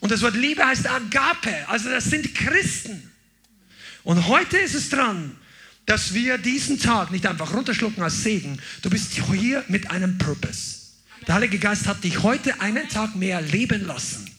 Und 0.00 0.12
das 0.12 0.21
Wort 0.21 0.35
Liebe 0.35 0.62
heißt 0.62 0.87
Agape, 0.87 1.66
also 1.69 1.88
das 1.88 2.04
sind 2.04 2.35
Christen. 2.35 3.12
Und 4.04 4.28
heute 4.28 4.58
ist 4.58 4.75
es 4.75 4.90
dran, 4.90 5.34
dass 5.87 6.14
wir 6.14 6.38
diesen 6.38 6.78
Tag 6.78 7.11
nicht 7.11 7.26
einfach 7.26 7.52
runterschlucken 7.52 8.02
als 8.02 8.23
Segen. 8.23 8.58
Du 8.82 8.90
bist 8.90 9.12
hier 9.12 9.64
mit 9.68 9.90
einem 9.90 10.18
Purpose. 10.18 10.76
Der 11.26 11.37
Heilige 11.37 11.58
Geist 11.58 11.87
hat 11.87 12.04
dich 12.04 12.23
heute 12.23 12.61
einen 12.61 12.88
Tag 12.88 13.16
mehr 13.16 13.40
leben 13.40 13.87
lassen, 13.87 14.30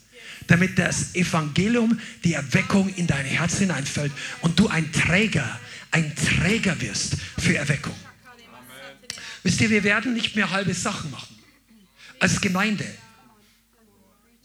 damit 0.48 0.78
das 0.78 1.16
Evangelium, 1.16 2.00
die 2.24 2.34
Erweckung 2.34 2.94
in 2.96 3.08
dein 3.08 3.26
Herz 3.26 3.58
hineinfällt 3.58 4.12
und 4.42 4.60
du 4.60 4.68
ein 4.68 4.92
Träger, 4.92 5.60
ein 5.92 6.14
Träger 6.16 6.80
wirst 6.82 7.14
für 7.40 7.58
Erweckung. 7.58 7.96
Wisst 9.42 9.62
ihr, 9.62 9.70
wir 9.70 9.84
werden 9.84 10.14
nicht 10.14 10.36
mehr 10.36 10.52
halbe 10.52 10.74
Sachen 10.74 11.12
machen. 11.12 11.36
Als 12.20 12.42
Gemeinde. 12.42 12.86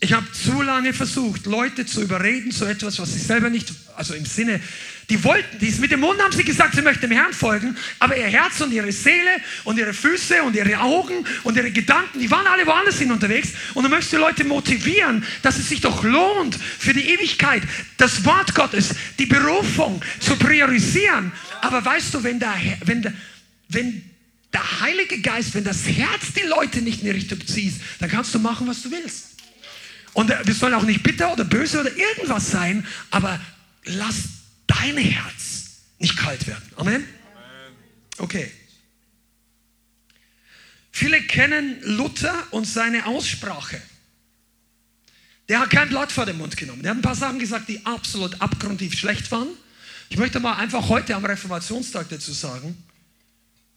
Ich 0.00 0.14
habe 0.14 0.30
zu 0.32 0.62
lange 0.62 0.94
versucht, 0.94 1.44
Leute 1.44 1.84
zu 1.84 2.02
überreden 2.02 2.52
zu 2.52 2.64
etwas, 2.64 2.98
was 2.98 3.12
sie 3.12 3.18
selber 3.18 3.50
nicht, 3.50 3.72
also 3.96 4.14
im 4.14 4.24
Sinne, 4.24 4.60
die 5.10 5.22
wollten 5.24 5.58
dies, 5.58 5.80
mit 5.80 5.90
dem 5.90 6.00
Mund 6.00 6.22
haben 6.22 6.32
sie 6.32 6.44
gesagt, 6.44 6.76
sie 6.76 6.82
möchten 6.82 7.02
dem 7.02 7.10
Herrn 7.10 7.32
folgen, 7.32 7.76
aber 7.98 8.16
ihr 8.16 8.28
Herz 8.28 8.60
und 8.60 8.72
ihre 8.72 8.92
Seele 8.92 9.30
und 9.64 9.76
ihre 9.76 9.92
Füße 9.92 10.40
und 10.44 10.54
ihre 10.54 10.78
Augen 10.78 11.26
und 11.42 11.56
ihre 11.56 11.72
Gedanken, 11.72 12.20
die 12.20 12.30
waren 12.30 12.46
alle 12.46 12.64
woanders 12.64 12.98
hin 12.98 13.10
unterwegs 13.10 13.50
und 13.74 13.82
du 13.82 13.90
möchtest 13.90 14.12
die 14.12 14.16
Leute 14.16 14.44
motivieren, 14.44 15.24
dass 15.42 15.58
es 15.58 15.68
sich 15.68 15.80
doch 15.80 16.04
lohnt, 16.04 16.54
für 16.54 16.94
die 16.94 17.10
Ewigkeit 17.10 17.64
das 17.96 18.24
Wort 18.24 18.54
Gottes, 18.54 18.90
die 19.18 19.26
Berufung 19.26 20.00
zu 20.20 20.36
priorisieren. 20.36 21.32
Aber 21.60 21.84
weißt 21.84 22.14
du, 22.14 22.22
wenn 22.22 22.38
der, 22.38 22.54
wenn 22.84 23.02
der, 23.02 23.12
wenn 23.68 24.04
der 24.52 24.80
Heilige 24.80 25.20
Geist, 25.20 25.54
wenn 25.54 25.64
das 25.64 25.86
Herz 25.86 26.32
die 26.36 26.46
Leute 26.46 26.82
nicht 26.82 27.00
in 27.00 27.06
die 27.06 27.10
Richtung 27.10 27.44
zieht, 27.44 27.74
dann 27.98 28.08
kannst 28.08 28.32
du 28.32 28.38
machen, 28.38 28.68
was 28.68 28.82
du 28.82 28.92
willst. 28.92 29.30
Und 30.12 30.32
wir 30.44 30.54
sollen 30.54 30.74
auch 30.74 30.84
nicht 30.84 31.02
bitter 31.02 31.32
oder 31.32 31.44
böse 31.44 31.80
oder 31.80 31.90
irgendwas 31.96 32.50
sein, 32.50 32.86
aber 33.10 33.40
lass 33.84 34.39
dein 34.70 34.96
Herz 34.96 35.82
nicht 35.98 36.16
kalt 36.16 36.47
werden. 36.47 36.64
Amen? 36.76 37.04
Okay. 38.18 38.50
Viele 40.92 41.23
kennen 41.23 41.80
Luther 41.82 42.34
und 42.50 42.66
seine 42.66 43.06
Aussprache. 43.06 43.80
Der 45.49 45.60
hat 45.60 45.71
kein 45.71 45.88
Blatt 45.88 46.12
vor 46.12 46.26
den 46.26 46.38
Mund 46.38 46.56
genommen. 46.56 46.82
Der 46.82 46.92
hat 46.92 46.99
ein 46.99 47.02
paar 47.02 47.16
Sachen 47.16 47.38
gesagt, 47.38 47.68
die 47.68 47.84
absolut 47.84 48.40
abgrundtief 48.40 48.97
schlecht 48.97 49.30
waren. 49.32 49.49
Ich 50.08 50.16
möchte 50.16 50.40
mal 50.40 50.54
einfach 50.54 50.88
heute 50.88 51.14
am 51.14 51.25
Reformationstag 51.25 52.08
dazu 52.08 52.32
sagen, 52.32 52.76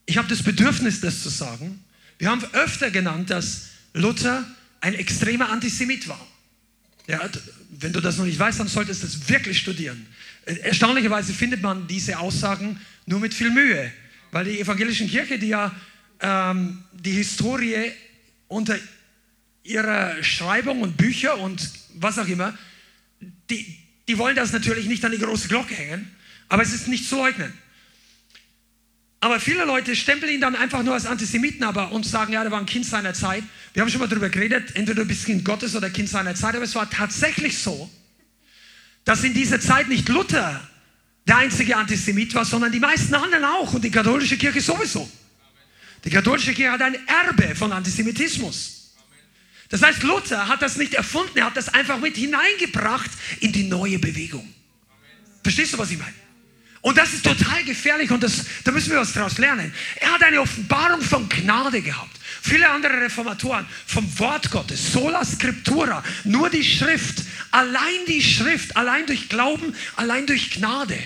ich 0.06 0.18
habe 0.18 0.28
das 0.28 0.44
Bedürfnis, 0.44 1.00
das 1.00 1.24
zu 1.24 1.30
sagen. 1.30 1.84
Wir 2.20 2.30
haben 2.30 2.44
öfter 2.54 2.92
genannt, 2.92 3.30
dass 3.30 3.70
Luther 3.94 4.46
ein 4.82 4.94
extremer 4.94 5.50
Antisemit 5.50 6.08
war. 6.08 6.28
Ja, 7.08 7.30
wenn 7.70 7.94
du 7.94 8.02
das 8.02 8.18
noch 8.18 8.26
nicht 8.26 8.38
weißt, 8.38 8.60
dann 8.60 8.68
solltest 8.68 9.04
du 9.04 9.08
es 9.08 9.30
wirklich 9.30 9.60
studieren. 9.60 10.06
Erstaunlicherweise 10.46 11.34
findet 11.34 11.62
man 11.62 11.88
diese 11.88 12.20
Aussagen 12.20 12.80
nur 13.06 13.20
mit 13.20 13.34
viel 13.34 13.50
Mühe, 13.50 13.92
weil 14.32 14.46
die 14.46 14.60
evangelischen 14.60 15.08
Kirche, 15.08 15.40
die 15.40 15.48
ja 15.48 15.74
ähm, 16.20 16.84
die 16.94 17.12
Historie 17.12 17.92
unter 18.48 18.78
ihrer 19.64 20.22
Schreibung 20.24 20.82
und 20.82 20.98
Bücher 20.98 21.38
und 21.40 21.70
was 21.96 22.20
auch 22.20 22.28
immer, 22.28 22.58
die, 23.50 23.78
die 24.08 24.18
wollen 24.18 24.36
das 24.36 24.52
natürlich 24.52 24.88
nicht 24.88 25.04
an 25.06 25.12
die 25.12 25.20
große 25.20 25.48
Glocke 25.48 25.76
hängen, 25.76 26.12
aber 26.50 26.64
es 26.64 26.74
ist 26.74 26.88
nicht 26.88 27.08
zu 27.08 27.16
leugnen. 27.16 27.54
Aber 29.22 29.40
viele 29.40 29.64
Leute 29.64 29.96
stempeln 29.96 30.34
ihn 30.34 30.42
dann 30.42 30.58
einfach 30.58 30.84
nur 30.84 30.96
als 30.96 31.06
Antisemiten 31.06 31.64
aber 31.64 31.94
und 31.94 32.06
sagen, 32.06 32.34
ja, 32.34 32.42
der 32.42 32.52
war 32.52 32.60
ein 32.60 32.66
Kind 32.66 32.86
seiner 32.86 33.14
Zeit. 33.14 33.44
Wir 33.74 33.82
haben 33.82 33.90
schon 33.90 34.02
mal 34.02 34.10
darüber 34.10 34.28
geredet, 34.28 34.76
entweder 34.76 35.04
du 35.04 35.08
bist 35.08 35.26
Kind 35.26 35.46
Gottes 35.46 35.78
oder 35.78 35.90
Kind 35.90 36.10
seiner 36.10 36.36
Zeit, 36.36 36.56
aber 36.56 36.66
es 36.66 36.76
war 36.76 36.90
tatsächlich 36.90 37.58
so, 37.58 37.90
dass 39.06 39.24
in 39.24 39.34
dieser 39.34 39.60
Zeit 39.60 39.88
nicht 39.88 40.10
Luther 40.10 40.62
der 41.28 41.38
einzige 41.38 41.76
Antisemit 41.78 42.34
war, 42.36 42.46
sondern 42.46 42.72
die 42.72 42.80
meisten 42.80 43.14
anderen 43.14 43.46
auch 43.46 43.74
und 43.74 43.84
die 43.84 43.92
katholische 43.92 44.38
Kirche 44.38 44.62
sowieso. 44.62 45.10
Die 46.04 46.10
katholische 46.10 46.54
Kirche 46.54 46.72
hat 46.72 46.82
ein 46.82 46.98
Erbe 47.08 47.56
von 47.56 47.72
Antisemitismus. 47.72 48.94
Das 49.70 49.82
heißt, 49.82 50.04
Luther 50.04 50.48
hat 50.48 50.62
das 50.62 50.78
nicht 50.78 50.94
erfunden, 50.94 51.38
er 51.38 51.46
hat 51.46 51.58
das 51.58 51.70
einfach 51.70 51.98
mit 52.00 52.16
hineingebracht 52.16 53.10
in 53.40 53.52
die 53.52 53.64
neue 53.64 54.00
Bewegung. 54.00 54.54
Verstehst 55.42 55.74
du, 55.74 55.78
was 55.78 55.92
ich 55.92 55.98
meine? 55.98 56.23
Und 56.84 56.98
das 56.98 57.14
ist 57.14 57.24
total 57.24 57.64
gefährlich 57.64 58.12
und 58.12 58.22
das, 58.22 58.44
da 58.66 58.72
müssen 58.72 58.92
wir 58.92 59.00
was 59.00 59.14
daraus 59.14 59.38
lernen. 59.38 59.74
Er 59.96 60.12
hat 60.12 60.22
eine 60.22 60.42
Offenbarung 60.42 61.02
von 61.02 61.30
Gnade 61.30 61.82
gehabt. 61.82 62.20
Viele 62.42 62.70
andere 62.70 63.00
Reformatoren 63.00 63.66
vom 63.88 64.20
Wort 64.20 64.52
Gottes, 64.52 64.92
sola 64.92 65.24
scriptura, 65.24 66.04
nur 66.26 66.50
die 66.50 66.62
Schrift, 66.64 67.24
allein 67.52 68.06
die 68.10 68.22
Schrift, 68.22 68.76
allein 68.76 69.06
durch 69.06 69.30
Glauben, 69.30 69.74
allein 69.96 70.28
durch 70.28 70.52
Gnade, 70.52 71.00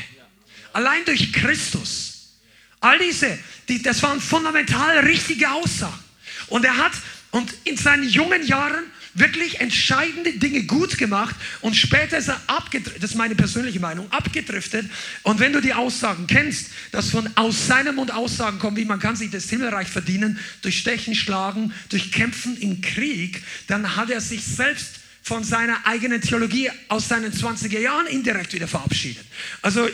allein 0.73 1.05
durch 1.05 1.31
Christus. 1.31 2.31
All 2.79 2.97
diese, 2.97 3.37
die, 3.69 3.79
das 3.79 4.01
waren 4.01 4.19
fundamental 4.19 4.97
richtige 5.01 5.51
Aussagen. 5.51 6.03
Und 6.47 6.65
er 6.65 6.75
hat, 6.75 6.93
und 7.29 7.53
in 7.65 7.77
seinen 7.77 8.09
jungen 8.09 8.43
Jahren 8.47 8.83
wirklich 9.17 9.59
entscheidende 9.59 10.33
Dinge 10.33 10.63
gut 10.63 10.97
gemacht 10.97 11.35
und 11.61 11.75
später 11.75 12.17
ist 12.17 12.27
er 12.27 12.39
abgedriftet, 12.47 13.03
das 13.03 13.11
ist 13.11 13.17
meine 13.17 13.35
persönliche 13.35 13.79
Meinung, 13.79 14.11
abgedriftet. 14.11 14.89
Und 15.23 15.39
wenn 15.39 15.53
du 15.53 15.61
die 15.61 15.73
Aussagen 15.73 16.27
kennst, 16.27 16.67
dass 16.91 17.09
von 17.09 17.29
aus 17.35 17.67
seinem 17.67 17.95
Mund 17.95 18.13
Aussagen 18.13 18.59
kommen, 18.59 18.77
wie 18.77 18.85
man 18.85 18.99
kann 18.99 19.15
sich 19.15 19.31
das 19.31 19.49
Himmelreich 19.49 19.87
verdienen, 19.87 20.39
durch 20.61 20.77
Stechen, 20.79 21.15
Schlagen, 21.15 21.73
durch 21.89 22.11
Kämpfen 22.11 22.57
im 22.57 22.81
Krieg, 22.81 23.41
dann 23.67 23.95
hat 23.95 24.09
er 24.09 24.21
sich 24.21 24.43
selbst 24.43 24.99
von 25.23 25.43
seiner 25.43 25.85
eigenen 25.85 26.21
Theologie 26.21 26.69
aus 26.87 27.09
seinen 27.09 27.33
20er 27.33 27.79
Jahren 27.79 28.07
indirekt 28.07 28.53
wieder 28.53 28.67
verabschiedet. 28.67 29.25
Also 29.61 29.85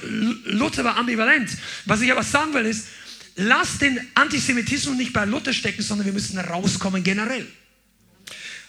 Luther 0.46 0.84
war 0.84 0.98
ambivalent. 0.98 1.50
Was 1.86 2.02
ich 2.02 2.12
aber 2.12 2.24
sagen 2.24 2.54
will 2.54 2.66
ist, 2.66 2.88
lass 3.36 3.80
den 3.80 4.00
Antisemitismus 4.14 4.96
nicht 4.96 5.12
bei 5.12 5.26
Luther 5.26 5.54
stecken, 5.54 5.82
sondern 5.82 6.06
wir 6.06 6.14
müssen 6.14 6.38
rauskommen 6.38 7.04
generell. 7.04 7.48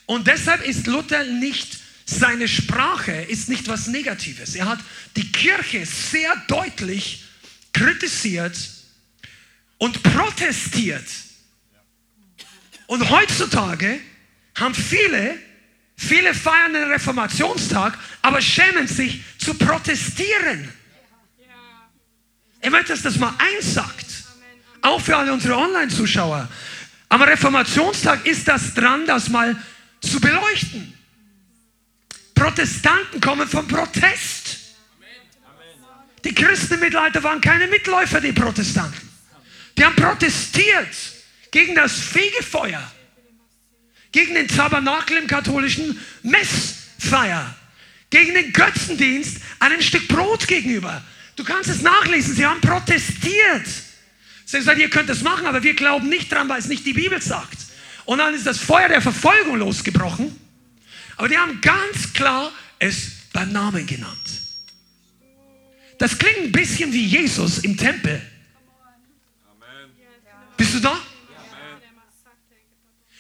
Und 0.07 0.27
deshalb 0.27 0.67
ist 0.67 0.87
Luther 0.87 1.25
nicht, 1.25 1.79
seine 2.05 2.49
Sprache 2.49 3.13
ist 3.13 3.49
nicht 3.49 3.69
was 3.69 3.87
Negatives. 3.87 4.55
Er 4.55 4.67
hat 4.67 4.81
die 5.17 5.31
Kirche 5.33 5.87
sehr 5.87 6.35
deutlich 6.49 7.25
kritisiert 7.73 8.57
und 9.79 10.03
protestiert. 10.03 11.07
Und 12.87 13.09
heutzutage 13.11 14.01
haben 14.55 14.75
viele, 14.75 15.39
viele 15.97 16.35
feiern 16.35 16.75
den 16.75 16.85
Reformationstag, 16.85 17.99
aber 18.21 18.41
schämen 18.41 18.87
sich 18.87 19.23
zu 19.39 19.55
protestieren. 19.55 20.71
Ich 22.61 22.71
möchte, 22.71 22.93
dass 22.93 23.03
das 23.03 23.19
mal 23.19 23.35
einsagt. 23.39 24.07
Auch 24.83 25.01
für 25.01 25.17
alle 25.17 25.33
unsere 25.33 25.57
Online-Zuschauer. 25.57 26.49
Am 27.09 27.23
Reformationstag 27.23 28.27
ist 28.27 28.47
das 28.49 28.75
dran, 28.75 29.07
das 29.07 29.29
mal 29.29 29.57
zu 30.11 30.21
beleuchten. 30.21 30.95
Protestanten 32.35 33.21
kommen 33.21 33.49
vom 33.49 33.67
Protest. 33.67 34.59
Die 36.25 36.35
Christen 36.35 36.75
im 36.75 36.81
Mittelalter 36.81 37.23
waren 37.23 37.41
keine 37.41 37.67
Mitläufer, 37.67 38.21
die 38.21 38.33
Protestanten. 38.33 39.09
Die 39.77 39.85
haben 39.85 39.97
protestiert 39.97 40.89
gegen 41.51 41.75
das 41.75 41.99
Fegefeuer, 41.99 42.83
gegen 44.13 44.35
den 44.35 44.49
Tabernakel 44.49 45.19
im 45.19 45.27
katholischen 45.27 46.01
Messfeier, 46.23 47.55
gegen 48.11 48.35
den 48.35 48.53
Götzendienst 48.53 49.39
einem 49.61 49.83
Stück 49.83 50.09
Brot 50.09 50.47
gegenüber. 50.47 51.03
Du 51.37 51.45
kannst 51.45 51.69
es 51.69 51.83
nachlesen, 51.83 52.35
sie 52.35 52.47
haben 52.47 52.61
protestiert. 52.61 53.67
Sie 54.47 54.57
haben 54.57 54.61
gesagt, 54.61 54.79
ihr 54.79 54.91
könnt 54.91 55.09
das 55.09 55.23
machen, 55.23 55.47
aber 55.47 55.63
wir 55.63 55.75
glauben 55.75 56.09
nicht 56.09 56.31
dran, 56.31 56.49
weil 56.49 56.61
es 56.61 56.67
nicht 56.67 56.87
die 56.87 56.93
Bibel 56.93 57.21
sagt. 57.21 57.64
Und 58.05 58.19
dann 58.19 58.35
ist 58.35 58.47
das 58.47 58.59
Feuer 58.59 58.89
der 58.89 59.01
Verfolgung 59.01 59.57
losgebrochen. 59.57 60.35
Aber 61.17 61.29
die 61.29 61.39
haben 61.39 61.61
ganz 61.61 62.13
klar 62.13 62.53
es 62.79 63.13
beim 63.33 63.53
Namen 63.53 63.87
genannt. 63.87 64.19
Das 65.99 66.19
klingt 66.19 66.39
ein 66.39 66.53
bisschen 66.53 66.93
wie 66.93 67.07
Jesus 67.07 67.59
im 67.59 67.77
Tempel. 67.77 68.21
Bist 70.57 70.75
du 70.75 70.81
da? 70.81 70.99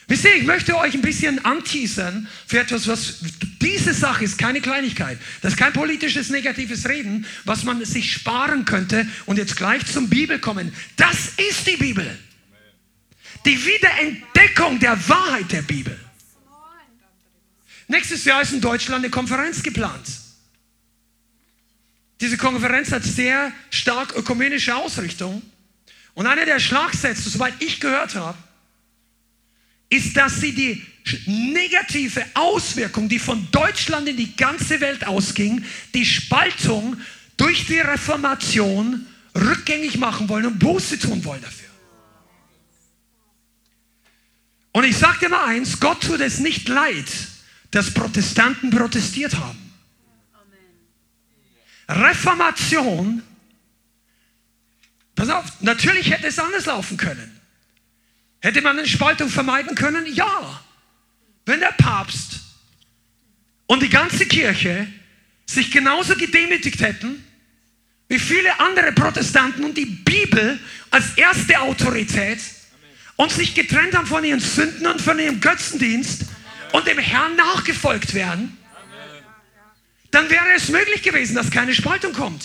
Wisst 0.06 0.24
ihr, 0.24 0.36
ich 0.36 0.44
möchte 0.44 0.76
euch 0.76 0.94
ein 0.94 1.00
bisschen 1.00 1.42
anteasern 1.44 2.28
für 2.46 2.60
etwas, 2.60 2.86
was 2.86 3.20
diese 3.62 3.94
Sache 3.94 4.24
ist 4.24 4.36
keine 4.36 4.60
Kleinigkeit. 4.60 5.18
Das 5.40 5.54
ist 5.54 5.58
kein 5.58 5.72
politisches 5.72 6.28
negatives 6.28 6.86
Reden, 6.86 7.26
was 7.44 7.64
man 7.64 7.82
sich 7.84 8.12
sparen 8.12 8.66
könnte 8.66 9.06
und 9.24 9.38
jetzt 9.38 9.56
gleich 9.56 9.86
zum 9.86 10.10
Bibel 10.10 10.38
kommen. 10.38 10.74
Das 10.96 11.32
ist 11.48 11.66
die 11.66 11.76
Bibel. 11.76 12.18
Die 13.44 13.64
Wiederentdeckung 13.64 14.78
der 14.78 15.08
Wahrheit 15.08 15.52
der 15.52 15.62
Bibel. 15.62 15.98
Nächstes 17.88 18.24
Jahr 18.24 18.42
ist 18.42 18.52
in 18.52 18.60
Deutschland 18.60 19.04
eine 19.04 19.10
Konferenz 19.10 19.62
geplant. 19.62 20.06
Diese 22.20 22.38
Konferenz 22.38 22.90
hat 22.90 23.04
sehr 23.04 23.52
stark 23.70 24.14
ökumenische 24.16 24.74
Ausrichtung. 24.74 25.42
Und 26.14 26.26
einer 26.26 26.46
der 26.46 26.60
Schlagsätze, 26.60 27.28
soweit 27.28 27.54
ich 27.60 27.80
gehört 27.80 28.14
habe, 28.14 28.38
ist, 29.90 30.16
dass 30.16 30.40
sie 30.40 30.54
die 30.54 30.82
negative 31.26 32.24
Auswirkung, 32.34 33.08
die 33.08 33.18
von 33.18 33.46
Deutschland 33.50 34.08
in 34.08 34.16
die 34.16 34.34
ganze 34.34 34.80
Welt 34.80 35.06
ausging, 35.06 35.64
die 35.92 36.06
Spaltung 36.06 36.96
durch 37.36 37.66
die 37.66 37.80
Reformation 37.80 39.06
rückgängig 39.36 39.98
machen 39.98 40.28
wollen 40.28 40.46
und 40.46 40.58
Buße 40.58 40.98
tun 40.98 41.24
wollen 41.24 41.42
dafür. 41.42 41.73
Und 44.74 44.82
ich 44.82 44.98
sage 44.98 45.20
dir 45.20 45.28
mal 45.28 45.44
eins, 45.46 45.78
Gott 45.78 46.02
tut 46.02 46.20
es 46.20 46.40
nicht 46.40 46.68
leid, 46.68 47.06
dass 47.70 47.94
Protestanten 47.94 48.70
protestiert 48.70 49.36
haben. 49.36 49.72
Reformation, 51.88 53.22
pass 55.14 55.28
auf, 55.28 55.44
natürlich 55.60 56.10
hätte 56.10 56.26
es 56.26 56.40
anders 56.40 56.66
laufen 56.66 56.96
können. 56.96 57.40
Hätte 58.40 58.62
man 58.62 58.76
eine 58.76 58.88
Spaltung 58.88 59.28
vermeiden 59.28 59.76
können? 59.76 60.12
Ja. 60.12 60.64
Wenn 61.46 61.60
der 61.60 61.72
Papst 61.72 62.40
und 63.66 63.80
die 63.80 63.90
ganze 63.90 64.26
Kirche 64.26 64.88
sich 65.46 65.70
genauso 65.70 66.16
gedemütigt 66.16 66.80
hätten 66.80 67.22
wie 68.08 68.18
viele 68.18 68.58
andere 68.60 68.92
Protestanten 68.92 69.64
und 69.64 69.76
die 69.76 69.86
Bibel 69.86 70.58
als 70.90 71.16
erste 71.16 71.60
Autorität 71.60 72.38
und 73.16 73.30
sich 73.30 73.54
getrennt 73.54 73.94
haben 73.94 74.06
von 74.06 74.24
ihren 74.24 74.40
Sünden 74.40 74.86
und 74.86 75.00
von 75.00 75.18
ihrem 75.18 75.40
Götzendienst 75.40 76.22
und 76.72 76.86
dem 76.86 76.98
Herrn 76.98 77.36
nachgefolgt 77.36 78.14
werden, 78.14 78.56
dann 80.10 80.30
wäre 80.30 80.46
es 80.56 80.68
möglich 80.68 81.02
gewesen, 81.02 81.34
dass 81.34 81.50
keine 81.50 81.74
Spaltung 81.74 82.12
kommt. 82.12 82.44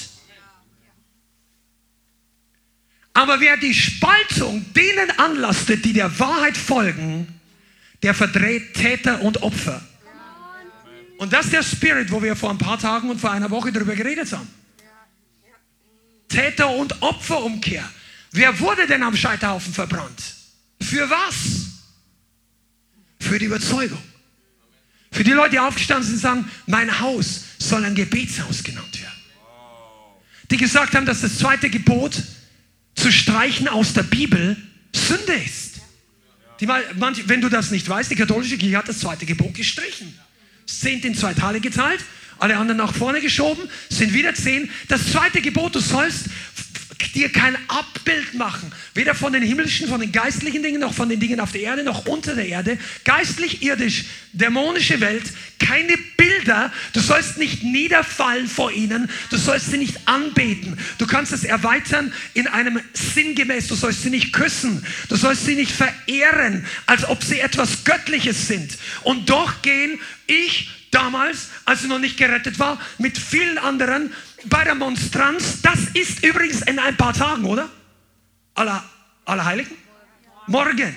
Aber 3.13 3.39
wer 3.39 3.57
die 3.57 3.73
Spaltung 3.73 4.65
denen 4.73 5.11
anlastet, 5.19 5.83
die 5.85 5.93
der 5.93 6.19
Wahrheit 6.19 6.57
folgen, 6.57 7.27
der 8.01 8.13
verdreht 8.13 8.75
Täter 8.75 9.21
und 9.21 9.43
Opfer. 9.43 9.81
Und 11.17 11.33
das 11.33 11.45
ist 11.45 11.53
der 11.53 11.63
Spirit, 11.63 12.11
wo 12.11 12.23
wir 12.23 12.35
vor 12.35 12.49
ein 12.49 12.57
paar 12.57 12.79
Tagen 12.79 13.09
und 13.09 13.19
vor 13.19 13.31
einer 13.31 13.49
Woche 13.49 13.73
darüber 13.73 13.93
geredet 13.93 14.31
haben. 14.31 14.47
Täter- 16.29 16.69
und 16.69 17.01
Opferumkehr. 17.01 17.83
Wer 18.31 18.57
wurde 18.59 18.87
denn 18.87 19.03
am 19.03 19.15
Scheiterhaufen 19.15 19.73
verbrannt? 19.73 20.38
Für 20.89 21.07
was? 21.07 21.67
Für 23.19 23.37
die 23.37 23.45
Überzeugung. 23.45 24.01
Für 25.11 25.23
die 25.23 25.31
Leute, 25.31 25.51
die 25.51 25.59
aufgestanden 25.59 26.05
sind 26.05 26.15
und 26.15 26.21
sagen, 26.21 26.51
mein 26.65 26.99
Haus 26.99 27.41
soll 27.59 27.85
ein 27.85 27.93
Gebetshaus 27.93 28.63
genannt 28.63 28.99
werden. 28.99 29.13
Die 30.49 30.57
gesagt 30.57 30.95
haben, 30.95 31.05
dass 31.05 31.21
das 31.21 31.37
zweite 31.37 31.69
Gebot 31.69 32.23
zu 32.95 33.11
streichen 33.11 33.67
aus 33.67 33.93
der 33.93 34.01
Bibel 34.03 34.57
Sünde 34.91 35.33
ist. 35.33 35.75
Die, 36.59 36.67
wenn 36.67 37.41
du 37.41 37.49
das 37.49 37.69
nicht 37.69 37.87
weißt, 37.87 38.09
die 38.09 38.15
katholische 38.15 38.57
Kirche 38.57 38.77
hat 38.77 38.89
das 38.89 38.99
zweite 38.99 39.27
Gebot 39.27 39.53
gestrichen. 39.53 40.17
Zehnt 40.65 41.05
in 41.05 41.13
zwei 41.13 41.35
Teile 41.35 41.59
geteilt, 41.59 42.03
alle 42.39 42.57
anderen 42.57 42.77
nach 42.77 42.95
vorne 42.95 43.21
geschoben, 43.21 43.69
sind 43.89 44.13
wieder 44.13 44.33
zehn. 44.33 44.71
Das 44.87 45.11
zweite 45.11 45.41
Gebot, 45.41 45.75
du 45.75 45.79
sollst 45.79 46.25
dir 47.07 47.31
kein 47.31 47.57
Abbild 47.67 48.33
machen, 48.33 48.71
weder 48.93 49.15
von 49.15 49.33
den 49.33 49.43
himmlischen, 49.43 49.87
von 49.87 50.01
den 50.01 50.11
geistlichen 50.11 50.61
Dingen, 50.61 50.81
noch 50.81 50.93
von 50.93 51.09
den 51.09 51.19
Dingen 51.19 51.39
auf 51.39 51.51
der 51.51 51.61
Erde, 51.61 51.83
noch 51.83 52.05
unter 52.05 52.35
der 52.35 52.47
Erde, 52.47 52.77
geistlich, 53.05 53.61
irdisch, 53.61 54.05
dämonische 54.33 54.99
Welt, 54.99 55.23
keine 55.59 55.97
Bilder, 56.17 56.71
du 56.93 56.99
sollst 56.99 57.37
nicht 57.37 57.63
niederfallen 57.63 58.47
vor 58.47 58.71
ihnen, 58.71 59.09
du 59.29 59.37
sollst 59.37 59.71
sie 59.71 59.77
nicht 59.77 60.07
anbeten, 60.07 60.77
du 60.97 61.07
kannst 61.07 61.31
es 61.31 61.43
erweitern 61.43 62.13
in 62.33 62.47
einem 62.47 62.79
sinngemäß, 62.93 63.67
du 63.67 63.75
sollst 63.75 64.03
sie 64.03 64.09
nicht 64.09 64.33
küssen, 64.33 64.85
du 65.09 65.15
sollst 65.15 65.45
sie 65.45 65.55
nicht 65.55 65.71
verehren, 65.71 66.65
als 66.85 67.07
ob 67.07 67.23
sie 67.23 67.39
etwas 67.39 67.83
Göttliches 67.83 68.47
sind. 68.47 68.77
Und 69.03 69.29
doch 69.29 69.61
gehen 69.61 69.99
ich 70.27 70.69
damals, 70.91 71.49
als 71.65 71.83
ich 71.83 71.87
noch 71.87 71.99
nicht 71.99 72.17
gerettet 72.17 72.59
war, 72.59 72.79
mit 72.97 73.17
vielen 73.17 73.57
anderen 73.57 74.11
bei 74.45 74.63
der 74.63 74.75
Monstranz. 74.75 75.61
Das 75.61 75.79
ist 75.93 76.23
übrigens 76.23 76.61
in 76.61 76.79
ein 76.79 76.95
paar 76.97 77.13
Tagen, 77.13 77.45
oder? 77.45 77.69
Aller, 78.55 78.83
Allerheiligen? 79.25 79.75
Morgen. 80.47 80.95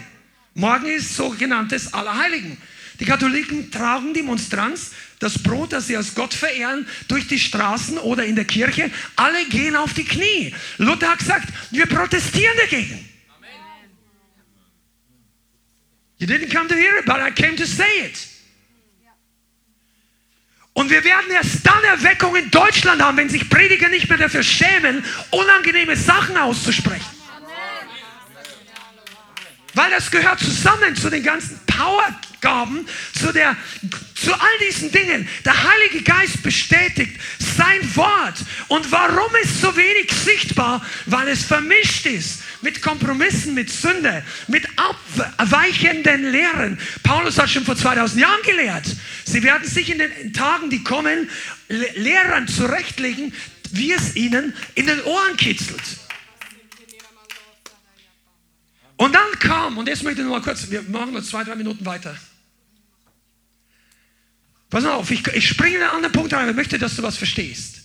Morgen 0.55 0.87
ist 0.87 1.15
sogenanntes 1.15 1.93
Allerheiligen. 1.93 2.59
Die 3.01 3.05
Katholiken 3.05 3.71
tragen 3.71 4.15
die 4.15 4.23
Monstranz, 4.23 4.93
das 5.19 5.43
Brot, 5.43 5.73
das 5.73 5.87
sie 5.87 5.97
als 5.97 6.15
Gott 6.15 6.35
verehren, 6.35 6.87
durch 7.09 7.27
die 7.27 7.39
Straßen 7.39 7.99
oder 7.99 8.25
in 8.25 8.37
der 8.37 8.45
Kirche. 8.45 8.91
Alle 9.17 9.45
gehen 9.47 9.77
auf 9.77 9.95
die 9.95 10.05
Knie. 10.05 10.55
Luther 10.79 11.11
hat 11.11 11.19
gesagt, 11.19 11.49
wir 11.71 11.87
protestieren 11.87 12.57
dagegen. 12.59 13.09
You 16.19 16.29
didn't 16.29 16.55
come 16.55 16.69
to 16.69 16.75
hear 16.75 16.99
it, 16.99 17.05
but 17.05 17.17
I 17.17 17.33
came 17.33 17.57
to 17.57 17.67
say 17.67 18.05
it. 18.05 18.32
Und 20.75 20.91
wir 20.91 21.05
werden 21.05 21.31
erst 21.31 21.67
dann 21.67 21.85
Erweckung 21.85 22.35
in 22.35 22.51
Deutschland 22.51 23.03
haben, 23.03 23.17
wenn 23.19 23.29
sich 23.29 23.49
Prediger 23.49 23.89
nicht 23.89 24.09
mehr 24.09 24.19
dafür 24.19 24.43
schämen, 24.43 25.05
unangenehme 25.31 25.97
Sachen 25.97 26.37
auszusprechen. 26.37 27.05
Weil 29.75 29.91
das 29.91 30.11
gehört 30.11 30.41
zusammen 30.41 30.97
zu 30.97 31.11
den 31.11 31.23
ganzen 31.23 31.61
Powergaben, 32.43 32.87
zu, 33.15 33.33
der, 33.33 33.57
zu 34.15 34.33
all 34.33 34.59
diesen 34.69 34.91
Dingen. 34.91 35.29
Der 35.45 35.55
Heilige 35.63 36.03
Geist 36.03 36.43
bestätigt 36.43 37.19
sein 37.39 37.97
Wort. 37.97 38.35
Und 38.69 38.91
warum 38.91 39.35
ist 39.43 39.61
so 39.61 39.75
wenig 39.77 40.13
sichtbar? 40.13 40.85
Weil 41.07 41.29
es 41.29 41.45
vermischt 41.45 42.07
ist 42.07 42.43
mit 42.61 42.83
Kompromissen, 42.83 43.55
mit 43.55 43.71
Sünde, 43.71 44.25
mit 44.49 44.67
abweichenden 44.77 46.31
Lehren. 46.31 46.79
Paulus 47.03 47.39
hat 47.39 47.51
schon 47.51 47.65
vor 47.65 47.77
2000 47.77 48.21
Jahren 48.21 48.43
gelehrt. 48.45 48.85
Sie 49.25 49.43
werden 49.43 49.67
sich 49.67 49.91
in 49.91 49.99
den 49.99 50.33
Tagen, 50.33 50.69
die 50.69 50.83
kommen, 50.83 51.31
Lehrern 51.69 52.49
zurechtlegen, 52.49 53.33
wie 53.71 53.93
es 53.93 54.17
ihnen 54.17 54.53
in 54.75 54.87
den 54.87 55.03
Ohren 55.03 55.37
kitzelt. 55.37 55.81
Und 58.97 59.15
dann 59.15 59.33
kam, 59.41 59.79
und 59.79 59.89
jetzt 59.89 60.05
möchte 60.05 60.21
ich 60.21 60.27
noch 60.27 60.35
mal 60.35 60.43
kurz, 60.43 60.71
wir 60.71 60.83
machen 60.83 61.15
noch 61.15 61.23
zwei, 61.23 61.43
drei 61.43 61.57
Minuten 61.57 61.85
weiter. 61.85 62.15
Pass 64.73 64.85
auf, 64.85 65.09
ich, 65.13 65.25
ich 65.29 65.49
springe 65.49 65.77
in 65.77 65.83
einen 65.83 65.93
anderen 65.93 66.13
Punkt 66.13 66.33
rein, 66.33 66.49
ich 66.49 66.57
möchte, 66.57 66.81
dass 66.81 66.97
du 66.97 67.03
was 67.05 67.17
verstehst. 67.17 67.83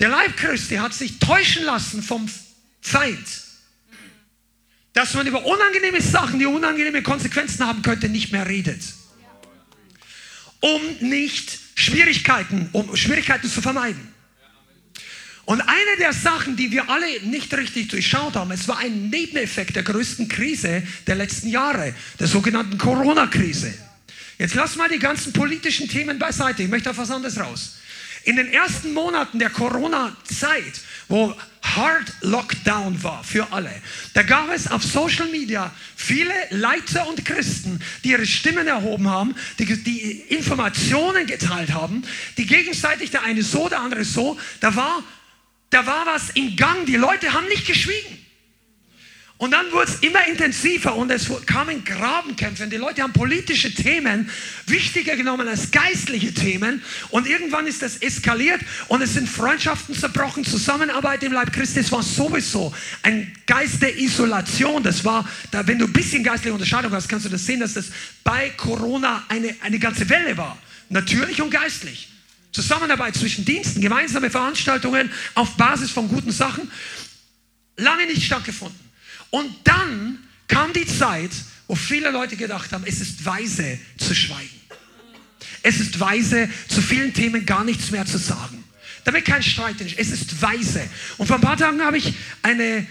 Der 0.00 0.08
Leib 0.08 0.38
Christi 0.38 0.76
hat 0.76 0.94
sich 0.94 1.18
täuschen 1.18 1.64
lassen 1.64 2.02
vom 2.02 2.26
Feind 2.80 3.26
dass 4.92 5.14
man 5.14 5.26
über 5.26 5.44
unangenehme 5.44 6.00
Sachen, 6.00 6.38
die 6.38 6.46
unangenehme 6.46 7.02
Konsequenzen 7.02 7.66
haben 7.66 7.82
könnte, 7.82 8.08
nicht 8.08 8.32
mehr 8.32 8.46
redet. 8.46 8.82
Um 10.60 10.80
nicht 11.00 11.58
Schwierigkeiten, 11.74 12.68
um 12.72 12.94
Schwierigkeiten 12.94 13.48
zu 13.48 13.62
vermeiden. 13.62 14.12
Und 15.44 15.60
eine 15.60 15.96
der 15.98 16.12
Sachen, 16.12 16.56
die 16.56 16.70
wir 16.70 16.88
alle 16.88 17.06
nicht 17.22 17.52
richtig 17.54 17.88
durchschaut 17.88 18.36
haben, 18.36 18.52
es 18.52 18.68
war 18.68 18.78
ein 18.78 19.08
Nebeneffekt 19.10 19.74
der 19.74 19.82
größten 19.82 20.28
Krise 20.28 20.84
der 21.06 21.16
letzten 21.16 21.48
Jahre, 21.48 21.94
der 22.20 22.28
sogenannten 22.28 22.78
Corona-Krise. 22.78 23.74
Jetzt 24.42 24.56
lass 24.56 24.74
mal 24.74 24.88
die 24.88 24.98
ganzen 24.98 25.32
politischen 25.32 25.88
Themen 25.88 26.18
beiseite. 26.18 26.64
Ich 26.64 26.68
möchte 26.68 26.90
auf 26.90 26.98
was 26.98 27.12
anderes 27.12 27.38
raus. 27.38 27.76
In 28.24 28.34
den 28.34 28.52
ersten 28.52 28.92
Monaten 28.92 29.38
der 29.38 29.50
Corona-Zeit, 29.50 30.80
wo 31.06 31.32
Hard 31.62 32.12
Lockdown 32.22 33.00
war 33.04 33.22
für 33.22 33.52
alle, 33.52 33.70
da 34.14 34.24
gab 34.24 34.52
es 34.52 34.68
auf 34.68 34.82
Social 34.82 35.28
Media 35.28 35.70
viele 35.94 36.34
Leiter 36.50 37.06
und 37.06 37.24
Christen, 37.24 37.80
die 38.02 38.10
ihre 38.10 38.26
Stimmen 38.26 38.66
erhoben 38.66 39.08
haben, 39.08 39.36
die, 39.60 39.80
die 39.80 40.10
Informationen 40.34 41.24
geteilt 41.28 41.72
haben, 41.72 42.02
die 42.36 42.44
gegenseitig 42.44 43.12
der 43.12 43.22
eine 43.22 43.44
so, 43.44 43.68
der 43.68 43.78
andere 43.78 44.02
so. 44.02 44.36
Da 44.58 44.74
war, 44.74 45.04
da 45.70 45.86
war 45.86 46.04
was 46.06 46.30
im 46.30 46.56
Gang. 46.56 46.84
Die 46.86 46.96
Leute 46.96 47.32
haben 47.32 47.46
nicht 47.46 47.68
geschwiegen. 47.68 48.18
Und 49.38 49.50
dann 49.50 49.72
wurde 49.72 49.90
es 49.90 49.96
immer 50.00 50.24
intensiver 50.28 50.94
und 50.94 51.10
es 51.10 51.28
kamen 51.46 51.84
Grabenkämpfe. 51.84 52.62
Und 52.62 52.70
die 52.70 52.76
Leute 52.76 53.02
haben 53.02 53.12
politische 53.12 53.74
Themen 53.74 54.30
wichtiger 54.66 55.16
genommen 55.16 55.48
als 55.48 55.72
geistliche 55.72 56.32
Themen. 56.32 56.80
Und 57.10 57.26
irgendwann 57.26 57.66
ist 57.66 57.82
das 57.82 57.96
eskaliert 57.96 58.60
und 58.86 59.02
es 59.02 59.14
sind 59.14 59.28
Freundschaften 59.28 59.96
zerbrochen, 59.96 60.44
Zusammenarbeit 60.44 61.24
im 61.24 61.32
Leib 61.32 61.52
Christi. 61.52 61.80
Es 61.80 61.90
war 61.90 62.04
sowieso 62.04 62.72
ein 63.02 63.32
Geist 63.46 63.82
der 63.82 63.98
Isolation. 63.98 64.82
Das 64.84 65.04
war, 65.04 65.28
da, 65.50 65.66
wenn 65.66 65.80
du 65.80 65.86
ein 65.86 65.92
bisschen 65.92 66.22
geistliche 66.22 66.54
Unterscheidung 66.54 66.92
hast, 66.92 67.08
kannst 67.08 67.26
du 67.26 67.30
das 67.30 67.44
sehen, 67.44 67.58
dass 67.58 67.74
das 67.74 67.86
bei 68.22 68.50
Corona 68.50 69.24
eine, 69.28 69.56
eine 69.62 69.80
ganze 69.80 70.08
Welle 70.08 70.36
war. 70.36 70.56
Natürlich 70.88 71.42
und 71.42 71.50
geistlich. 71.50 72.08
Zusammenarbeit 72.52 73.16
zwischen 73.16 73.44
Diensten, 73.44 73.80
gemeinsame 73.80 74.30
Veranstaltungen 74.30 75.10
auf 75.34 75.56
Basis 75.56 75.90
von 75.90 76.06
guten 76.06 76.30
Sachen. 76.30 76.70
Lange 77.76 78.06
nicht 78.06 78.22
stattgefunden. 78.22 78.91
Und 79.32 79.50
dann 79.64 80.18
kam 80.46 80.74
die 80.74 80.86
Zeit, 80.86 81.30
wo 81.66 81.74
viele 81.74 82.10
Leute 82.10 82.36
gedacht 82.36 82.70
haben, 82.72 82.84
es 82.86 83.00
ist 83.00 83.24
weise 83.24 83.78
zu 83.96 84.14
schweigen. 84.14 84.60
Es 85.62 85.80
ist 85.80 85.98
weise, 85.98 86.50
zu 86.68 86.82
vielen 86.82 87.14
Themen 87.14 87.46
gar 87.46 87.64
nichts 87.64 87.90
mehr 87.90 88.04
zu 88.04 88.18
sagen. 88.18 88.62
Damit 89.04 89.24
kein 89.24 89.42
Streit 89.42 89.80
ist. 89.80 89.98
Es 89.98 90.10
ist 90.10 90.42
weise. 90.42 90.86
Und 91.16 91.26
vor 91.26 91.36
ein 91.36 91.42
paar 91.42 91.56
Tagen 91.56 91.80
habe 91.80 91.96
ich 91.96 92.12
eine, 92.42 92.86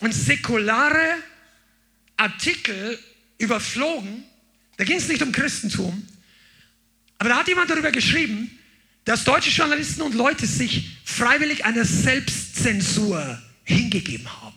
einen 0.00 0.12
säkulare 0.12 1.16
Artikel 2.16 2.98
überflogen. 3.36 4.24
Da 4.78 4.84
ging 4.84 4.96
es 4.96 5.08
nicht 5.08 5.22
um 5.22 5.32
Christentum. 5.32 6.06
Aber 7.18 7.28
da 7.28 7.36
hat 7.36 7.48
jemand 7.48 7.68
darüber 7.68 7.92
geschrieben, 7.92 8.58
dass 9.04 9.24
deutsche 9.24 9.50
Journalisten 9.50 10.00
und 10.00 10.14
Leute 10.14 10.46
sich 10.46 10.96
freiwillig 11.04 11.66
einer 11.66 11.84
Selbstzensur 11.84 13.42
hingegeben 13.64 14.26
haben. 14.40 14.53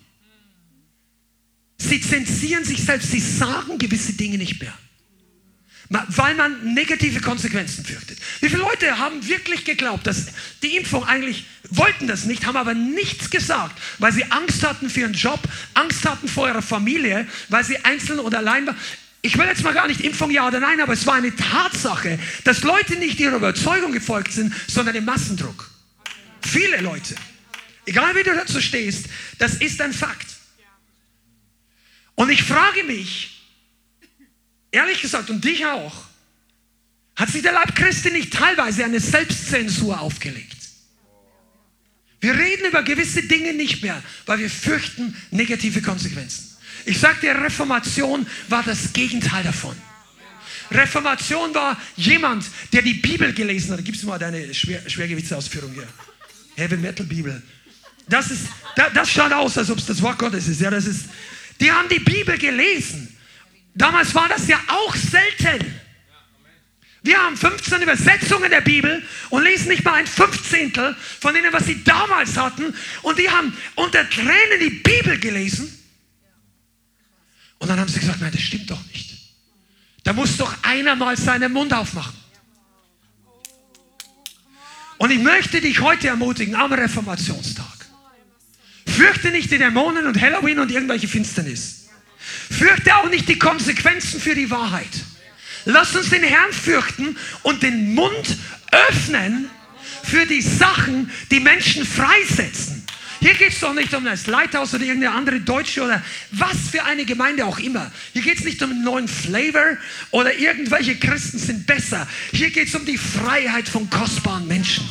Sie 1.77 2.01
zensieren 2.01 2.63
sich 2.63 2.83
selbst, 2.83 3.11
sie 3.11 3.19
sagen 3.19 3.77
gewisse 3.77 4.13
Dinge 4.13 4.37
nicht 4.37 4.61
mehr. 4.61 4.73
Weil 5.89 6.35
man 6.35 6.73
negative 6.73 7.21
Konsequenzen 7.21 7.85
fürchtet. 7.85 8.19
Wie 8.41 8.49
viele 8.49 8.61
Leute 8.61 8.97
haben 8.97 9.25
wirklich 9.25 9.63
geglaubt, 9.63 10.05
dass 10.05 10.25
die 10.61 10.75
Impfung 10.75 11.05
eigentlich 11.05 11.45
wollten 11.69 12.07
das 12.07 12.25
nicht, 12.25 12.45
haben 12.45 12.57
aber 12.57 12.73
nichts 12.73 13.29
gesagt, 13.29 13.79
weil 13.97 14.11
sie 14.11 14.25
Angst 14.31 14.65
hatten 14.65 14.89
für 14.89 15.01
ihren 15.01 15.13
Job, 15.13 15.39
Angst 15.75 16.05
hatten 16.05 16.27
vor 16.27 16.47
ihrer 16.47 16.61
Familie, 16.61 17.27
weil 17.49 17.63
sie 17.63 17.77
einzeln 17.85 18.19
oder 18.19 18.39
allein 18.39 18.65
waren. 18.65 18.77
Ich 19.21 19.37
will 19.37 19.45
jetzt 19.45 19.63
mal 19.63 19.73
gar 19.73 19.87
nicht 19.87 20.01
Impfung 20.01 20.31
ja 20.31 20.47
oder 20.47 20.59
nein, 20.59 20.79
aber 20.81 20.93
es 20.93 21.05
war 21.05 21.15
eine 21.15 21.35
Tatsache, 21.35 22.19
dass 22.43 22.63
Leute 22.63 22.95
nicht 22.97 23.19
ihrer 23.19 23.37
Überzeugung 23.37 23.91
gefolgt 23.91 24.33
sind, 24.33 24.53
sondern 24.67 24.93
dem 24.93 25.05
Massendruck. 25.05 25.69
Viele 26.41 26.81
Leute. 26.81 27.15
Egal 27.85 28.15
wie 28.15 28.23
du 28.23 28.33
dazu 28.33 28.61
stehst, 28.61 29.05
das 29.37 29.55
ist 29.55 29.81
ein 29.81 29.93
Fakt. 29.93 30.36
Und 32.17 32.31
ich 32.31 32.41
frage 32.41 32.83
mich, 32.83 33.43
ehrlich 34.71 35.01
gesagt, 35.03 35.29
und 35.29 35.45
dich 35.45 35.65
auch, 35.67 35.93
hat 37.15 37.29
sich 37.29 37.43
der 37.43 37.53
Leib 37.53 37.75
Christi 37.75 38.09
nicht 38.09 38.33
teilweise 38.33 38.83
eine 38.83 38.99
Selbstzensur 38.99 40.01
aufgelegt? 40.01 40.57
Wir 42.19 42.33
reden 42.33 42.65
über 42.65 42.81
gewisse 42.81 43.21
Dinge 43.21 43.53
nicht 43.53 43.83
mehr, 43.83 44.01
weil 44.25 44.39
wir 44.39 44.49
fürchten 44.49 45.15
negative 45.29 45.83
Konsequenzen. 45.83 46.57
Ich 46.85 46.97
dir, 47.21 47.35
Reformation 47.35 48.25
war 48.49 48.63
das 48.63 48.93
Gegenteil 48.93 49.43
davon. 49.43 49.75
Reformation 50.71 51.53
war 51.53 51.79
jemand, 51.97 52.45
der 52.73 52.81
die 52.81 52.95
Bibel 52.95 53.31
gelesen 53.31 53.73
hat. 53.73 53.85
Gib 53.85 53.95
mir 54.01 54.09
mal 54.09 54.17
deine 54.17 54.53
Schwer 54.55 54.89
Schwergewichtsausführung 54.89 55.71
hier. 55.71 55.87
Heavy 56.55 56.77
Metal 56.77 57.05
Bibel. 57.05 57.43
Das, 58.09 58.31
ist, 58.31 58.47
das, 58.75 58.91
das 58.93 59.11
schaut 59.11 59.31
aus, 59.33 59.55
als 59.57 59.69
ob 59.69 59.77
es 59.77 59.85
das 59.85 60.01
Wort 60.01 60.17
Gottes 60.17 60.47
ist. 60.47 60.59
Ja, 60.59 60.71
das 60.71 60.87
ist 60.87 61.05
die 61.59 61.71
haben 61.71 61.89
die 61.89 61.99
Bibel 61.99 62.37
gelesen. 62.37 63.17
Damals 63.73 64.13
war 64.15 64.27
das 64.29 64.47
ja 64.47 64.59
auch 64.67 64.95
selten. 64.95 65.73
Wir 67.03 67.17
haben 67.17 67.37
15 67.37 67.81
Übersetzungen 67.81 68.49
der 68.49 68.61
Bibel 68.61 69.01
und 69.29 69.43
lesen 69.43 69.69
nicht 69.69 69.83
mal 69.83 69.93
ein 69.93 70.07
Fünfzehntel 70.07 70.95
von 71.19 71.33
denen, 71.33 71.53
was 71.53 71.65
sie 71.65 71.83
damals 71.83 72.35
hatten. 72.35 72.73
Und 73.01 73.17
die 73.17 73.29
haben 73.29 73.55
unter 73.75 74.09
Tränen 74.09 74.59
die 74.59 74.71
Bibel 74.71 75.17
gelesen. 75.19 75.73
Und 77.59 77.69
dann 77.69 77.79
haben 77.79 77.87
sie 77.87 77.99
gesagt, 77.99 78.19
nein, 78.19 78.31
das 78.31 78.41
stimmt 78.41 78.69
doch 78.69 78.83
nicht. 78.87 79.15
Da 80.03 80.13
muss 80.13 80.37
doch 80.37 80.53
einer 80.63 80.95
mal 80.95 81.17
seinen 81.17 81.53
Mund 81.53 81.73
aufmachen. 81.73 82.15
Und 84.97 85.11
ich 85.11 85.19
möchte 85.19 85.61
dich 85.61 85.79
heute 85.79 86.07
ermutigen 86.07 86.55
am 86.55 86.73
Reformationstag. 86.73 87.66
Fürchte 88.97 89.29
nicht 89.29 89.51
die 89.51 89.59
Dämonen 89.59 90.07
und 90.07 90.19
Halloween 90.19 90.57
und 90.57 90.71
irgendwelche 90.71 91.07
Finsternis. 91.07 91.85
Fürchte 92.49 92.95
auch 92.95 93.09
nicht 93.11 93.29
die 93.29 93.37
Konsequenzen 93.37 94.19
für 94.19 94.33
die 94.33 94.49
Wahrheit. 94.49 94.89
Lass 95.65 95.95
uns 95.95 96.09
den 96.09 96.23
Herrn 96.23 96.51
fürchten 96.51 97.15
und 97.43 97.61
den 97.61 97.93
Mund 97.93 98.37
öffnen 98.71 99.51
für 100.03 100.25
die 100.25 100.41
Sachen, 100.41 101.11
die 101.29 101.39
Menschen 101.39 101.85
freisetzen. 101.85 102.87
Hier 103.19 103.35
geht 103.35 103.53
es 103.53 103.59
doch 103.59 103.75
nicht 103.75 103.93
um 103.93 104.03
das 104.03 104.25
Leithaus 104.25 104.73
oder 104.73 104.83
irgendeine 104.83 105.15
andere 105.15 105.41
Deutsche 105.41 105.83
oder 105.83 106.03
was 106.31 106.57
für 106.71 106.83
eine 106.83 107.05
Gemeinde 107.05 107.45
auch 107.45 107.59
immer. 107.59 107.91
Hier 108.13 108.23
geht 108.23 108.39
es 108.39 108.45
nicht 108.45 108.63
um 108.63 108.71
einen 108.71 108.83
neuen 108.83 109.07
Flavor 109.07 109.77
oder 110.09 110.35
irgendwelche 110.35 110.95
Christen 110.97 111.37
sind 111.37 111.67
besser. 111.67 112.07
Hier 112.31 112.49
geht 112.49 112.69
es 112.69 112.73
um 112.73 112.85
die 112.85 112.97
Freiheit 112.97 113.69
von 113.69 113.87
kostbaren 113.91 114.47
Menschen. 114.47 114.89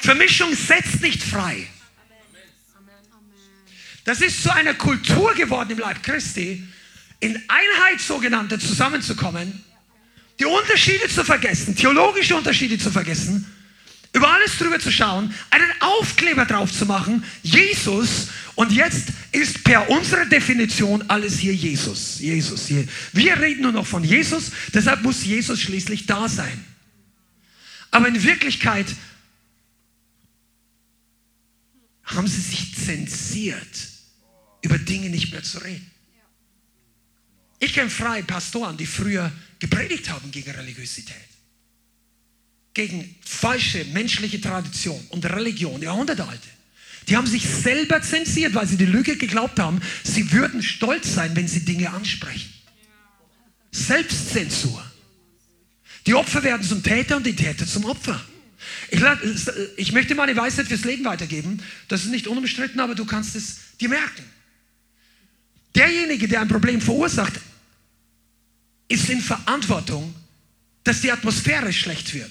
Vermischung 0.00 0.54
setzt 0.54 1.02
nicht 1.02 1.22
frei. 1.22 1.68
Das 4.04 4.20
ist 4.20 4.42
zu 4.42 4.52
einer 4.52 4.74
Kultur 4.74 5.34
geworden 5.34 5.70
im 5.70 5.78
Leib 5.78 6.02
Christi, 6.02 6.62
in 7.20 7.36
Einheit 7.48 8.00
sogenannte 8.00 8.58
zusammenzukommen, 8.58 9.64
die 10.38 10.44
Unterschiede 10.44 11.08
zu 11.08 11.24
vergessen, 11.24 11.74
theologische 11.74 12.36
Unterschiede 12.36 12.76
zu 12.78 12.90
vergessen, 12.90 13.50
über 14.12 14.30
alles 14.30 14.58
drüber 14.58 14.78
zu 14.78 14.92
schauen, 14.92 15.34
einen 15.50 15.72
Aufkleber 15.80 16.44
drauf 16.44 16.70
zu 16.70 16.86
machen, 16.86 17.24
Jesus, 17.42 18.28
und 18.54 18.70
jetzt 18.70 19.08
ist 19.32 19.64
per 19.64 19.88
unserer 19.90 20.26
Definition 20.26 21.02
alles 21.08 21.38
hier 21.38 21.54
Jesus. 21.54 22.20
Jesus 22.20 22.68
hier. 22.68 22.86
Wir 23.12 23.40
reden 23.40 23.62
nur 23.62 23.72
noch 23.72 23.86
von 23.86 24.04
Jesus, 24.04 24.52
deshalb 24.72 25.02
muss 25.02 25.24
Jesus 25.24 25.60
schließlich 25.60 26.06
da 26.06 26.28
sein. 26.28 26.64
Aber 27.90 28.06
in 28.06 28.22
Wirklichkeit 28.22 28.86
haben 32.04 32.28
sie 32.28 32.40
sich 32.40 32.76
zensiert 32.76 33.93
über 34.64 34.78
Dinge 34.78 35.10
nicht 35.10 35.30
mehr 35.30 35.42
zu 35.42 35.58
reden. 35.58 35.90
Ich 37.60 37.74
kenne 37.74 37.90
freie 37.90 38.22
Pastoren, 38.22 38.76
die 38.76 38.86
früher 38.86 39.30
gepredigt 39.58 40.10
haben 40.10 40.30
gegen 40.30 40.50
Religiosität, 40.50 41.16
gegen 42.72 43.14
falsche 43.24 43.84
menschliche 43.86 44.40
Tradition 44.40 45.00
und 45.10 45.24
Religion, 45.26 45.80
Jahrhundertealte. 45.80 46.48
Die 47.08 47.16
haben 47.16 47.26
sich 47.26 47.46
selber 47.46 48.00
zensiert, 48.00 48.54
weil 48.54 48.66
sie 48.66 48.78
die 48.78 48.86
Lüge 48.86 49.16
geglaubt 49.16 49.58
haben, 49.58 49.80
sie 50.02 50.32
würden 50.32 50.62
stolz 50.62 51.14
sein, 51.14 51.36
wenn 51.36 51.46
sie 51.46 51.64
Dinge 51.64 51.90
ansprechen. 51.90 52.52
Selbstzensur. 53.70 54.82
Die 56.06 56.14
Opfer 56.14 56.42
werden 56.42 56.66
zum 56.66 56.82
Täter 56.82 57.18
und 57.18 57.26
die 57.26 57.36
Täter 57.36 57.66
zum 57.66 57.84
Opfer. 57.84 58.24
Ich, 58.90 59.02
ich 59.76 59.92
möchte 59.92 60.14
mal 60.14 60.24
eine 60.24 60.36
Weisheit 60.36 60.68
fürs 60.68 60.84
Leben 60.84 61.04
weitergeben. 61.04 61.62
Das 61.88 62.04
ist 62.04 62.10
nicht 62.10 62.26
unumstritten, 62.26 62.80
aber 62.80 62.94
du 62.94 63.04
kannst 63.04 63.36
es 63.36 63.56
dir 63.80 63.88
merken. 63.90 64.24
Derjenige, 65.74 66.28
der 66.28 66.40
ein 66.40 66.48
Problem 66.48 66.80
verursacht, 66.80 67.34
ist 68.88 69.08
in 69.08 69.20
Verantwortung, 69.20 70.14
dass 70.84 71.00
die 71.00 71.10
Atmosphäre 71.10 71.72
schlecht 71.72 72.14
wird. 72.14 72.30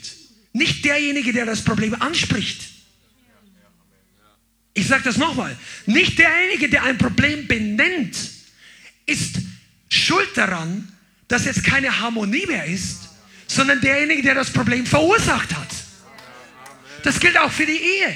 Nicht 0.54 0.86
derjenige, 0.86 1.34
der 1.34 1.46
das 1.46 1.64
Problem 1.64 1.96
anspricht. 1.96 2.70
Ich 4.76 4.88
sage 4.88 5.04
das 5.04 5.18
nochmal. 5.18 5.58
Nicht 5.86 6.18
derjenige, 6.20 6.70
der 6.70 6.84
ein 6.84 6.98
Problem 6.98 7.48
benennt, 7.48 8.18
ist 9.06 9.36
schuld 9.90 10.30
daran, 10.36 10.92
dass 11.28 11.46
jetzt 11.46 11.64
keine 11.64 12.00
Harmonie 12.00 12.46
mehr 12.46 12.66
ist, 12.66 13.10
sondern 13.48 13.82
derjenige, 13.82 14.22
der 14.22 14.36
das 14.36 14.52
Problem 14.52 14.86
verursacht 14.86 15.54
hat. 15.56 15.70
Das 17.04 17.20
gilt 17.20 17.38
auch 17.38 17.52
für 17.52 17.66
die 17.66 17.78
Ehe. 17.78 18.16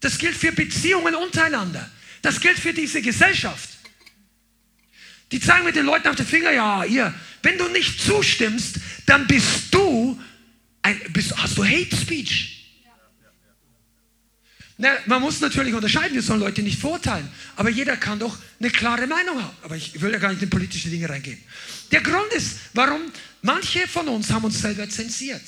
Das 0.00 0.16
gilt 0.16 0.34
für 0.34 0.52
Beziehungen 0.52 1.14
untereinander. 1.14 1.90
Das 2.22 2.40
gilt 2.40 2.58
für 2.58 2.72
diese 2.72 3.02
Gesellschaft. 3.02 3.68
Die 5.32 5.40
zeigen 5.40 5.64
mit 5.64 5.76
den 5.76 5.86
Leuten 5.86 6.08
auf 6.08 6.16
den 6.16 6.26
Finger, 6.26 6.50
ja, 6.50 6.84
ihr, 6.84 7.14
wenn 7.42 7.56
du 7.56 7.68
nicht 7.68 8.00
zustimmst, 8.00 8.76
dann 9.06 9.26
bist 9.26 9.72
du, 9.72 10.20
ein, 10.82 11.00
bist, 11.12 11.36
hast 11.36 11.56
du 11.56 11.64
Hate 11.64 11.96
Speech. 11.96 12.60
Na, 14.82 14.96
man 15.04 15.20
muss 15.20 15.40
natürlich 15.40 15.74
unterscheiden, 15.74 16.14
wir 16.14 16.22
sollen 16.22 16.40
Leute 16.40 16.62
nicht 16.62 16.80
verurteilen, 16.80 17.28
aber 17.56 17.68
jeder 17.68 17.98
kann 17.98 18.18
doch 18.18 18.38
eine 18.58 18.70
klare 18.70 19.06
Meinung 19.06 19.42
haben. 19.42 19.54
Aber 19.62 19.76
ich 19.76 20.00
will 20.00 20.10
ja 20.10 20.18
gar 20.18 20.30
nicht 20.30 20.42
in 20.42 20.48
politische 20.48 20.88
Dinge 20.88 21.06
reingehen. 21.08 21.38
Der 21.92 22.00
Grund 22.00 22.32
ist, 22.32 22.56
warum 22.72 23.02
manche 23.42 23.86
von 23.86 24.08
uns 24.08 24.30
haben 24.30 24.44
uns 24.44 24.60
selber 24.60 24.88
zensiert. 24.88 25.42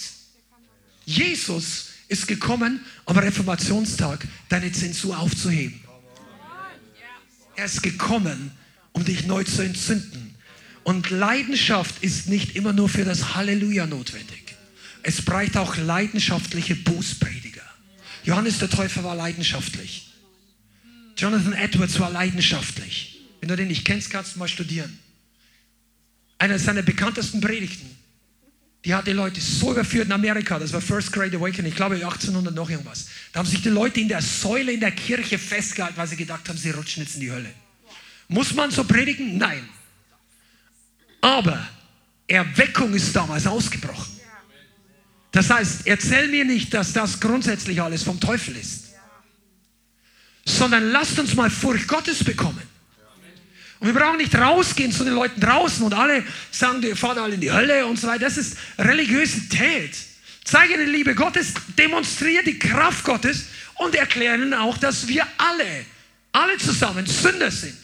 Jesus 1.07 1.88
ist 2.09 2.29
gekommen, 2.29 2.85
am 3.07 3.16
Reformationstag 3.16 4.29
deine 4.51 4.71
Zensur 4.71 5.18
aufzuheben. 5.18 5.81
Er 7.57 7.64
ist 7.64 7.83
gekommen, 7.83 8.51
um 8.92 9.05
dich 9.05 9.26
neu 9.26 9.44
zu 9.44 9.62
entzünden. 9.62 10.35
Und 10.85 11.11
Leidenschaft 11.11 12.02
ist 12.02 12.28
nicht 12.28 12.57
immer 12.57 12.72
nur 12.72 12.88
für 12.88 13.05
das 13.05 13.35
Halleluja 13.35 13.87
notwendig. 13.87 14.55
Es 15.02 15.22
braucht 15.22 15.57
auch 15.57 15.76
leidenschaftliche 15.76 16.76
Bußprediger. 16.76 17.62
Johannes 18.24 18.59
der 18.59 18.70
Täufer 18.70 19.02
war 19.05 19.16
leidenschaftlich. 19.16 20.12
Jonathan 21.16 21.52
Edwards 21.52 21.98
war 21.98 22.11
leidenschaftlich. 22.11 23.20
Wenn 23.40 23.48
du 23.48 23.57
den 23.57 23.68
nicht 23.68 23.85
kennst, 23.85 24.11
kannst 24.11 24.35
du 24.35 24.38
mal 24.38 24.48
studieren. 24.48 24.98
Einer 26.38 26.59
seiner 26.59 26.83
bekanntesten 26.83 27.40
Predigten, 27.40 27.88
die 28.85 28.94
hat 28.94 29.07
die 29.07 29.12
Leute 29.12 29.40
so 29.40 29.72
überführt 29.72 30.07
in 30.07 30.12
Amerika, 30.12 30.59
das 30.59 30.72
war 30.72 30.81
First 30.81 31.12
Great 31.12 31.35
Awakening, 31.35 31.70
ich 31.70 31.76
glaube 31.76 31.94
1800 31.96 32.55
noch 32.55 32.68
irgendwas. 32.68 33.07
Da 33.33 33.40
haben 33.40 33.46
sich 33.46 33.62
die 33.62 33.68
Leute 33.68 34.00
in 34.00 34.09
der 34.09 34.22
Säule 34.22 34.72
in 34.72 34.81
der 34.81 34.90
Kirche 34.90 35.38
festgehalten, 35.38 35.96
weil 35.96 36.09
sie 36.09 36.16
gedacht 36.16 36.48
haben, 36.48 36.59
sie 36.59 36.70
rutschen 36.70 37.05
jetzt 37.05 37.14
in 37.14 37.20
die 37.20 37.31
Hölle. 37.31 37.52
Muss 38.33 38.55
man 38.55 38.71
so 38.71 38.85
predigen? 38.85 39.37
Nein. 39.37 39.68
Aber 41.21 41.68
Erweckung 42.27 42.95
ist 42.95 43.14
damals 43.14 43.47
ausgebrochen. 43.47 44.21
Das 45.33 45.51
heißt, 45.51 45.87
erzähl 45.87 46.29
mir 46.29 46.45
nicht, 46.45 46.73
dass 46.75 46.92
das 46.92 47.21
grundsätzlich 47.21 47.81
alles 47.81 48.03
vom 48.03 48.18
Teufel 48.21 48.57
ist, 48.57 48.90
sondern 50.45 50.90
lasst 50.90 51.18
uns 51.18 51.35
mal 51.35 51.51
Furcht 51.51 51.88
Gottes 51.88 52.25
bekommen. 52.25 52.62
Und 53.81 53.88
wir 53.88 53.95
brauchen 53.95 54.18
nicht 54.18 54.35
rausgehen 54.35 54.92
zu 54.92 55.05
den 55.05 55.14
Leuten 55.14 55.40
draußen 55.40 55.85
und 55.85 55.92
alle 55.92 56.25
sagen, 56.51 56.83
ihr 56.83 56.97
fahrt 56.97 57.18
alle 57.18 57.35
in 57.35 57.40
die 57.40 57.53
Hölle 57.53 57.85
und 57.87 57.99
so 57.99 58.07
weiter. 58.07 58.27
Das 58.27 58.37
ist 58.37 58.57
Religiosität. 58.79 59.97
Zeige 60.45 60.79
die 60.79 60.90
Liebe 60.90 61.14
Gottes, 61.14 61.53
demonstriere 61.79 62.45
die 62.45 62.59
Kraft 62.59 63.05
Gottes 63.05 63.47
und 63.75 63.95
erkläre 63.95 64.37
ihnen 64.37 64.55
auch, 64.55 64.79
dass 64.79 65.09
wir 65.09 65.27
alle, 65.37 65.85
alle 66.33 66.57
zusammen 66.59 67.07
Sünder 67.07 67.51
sind. 67.51 67.82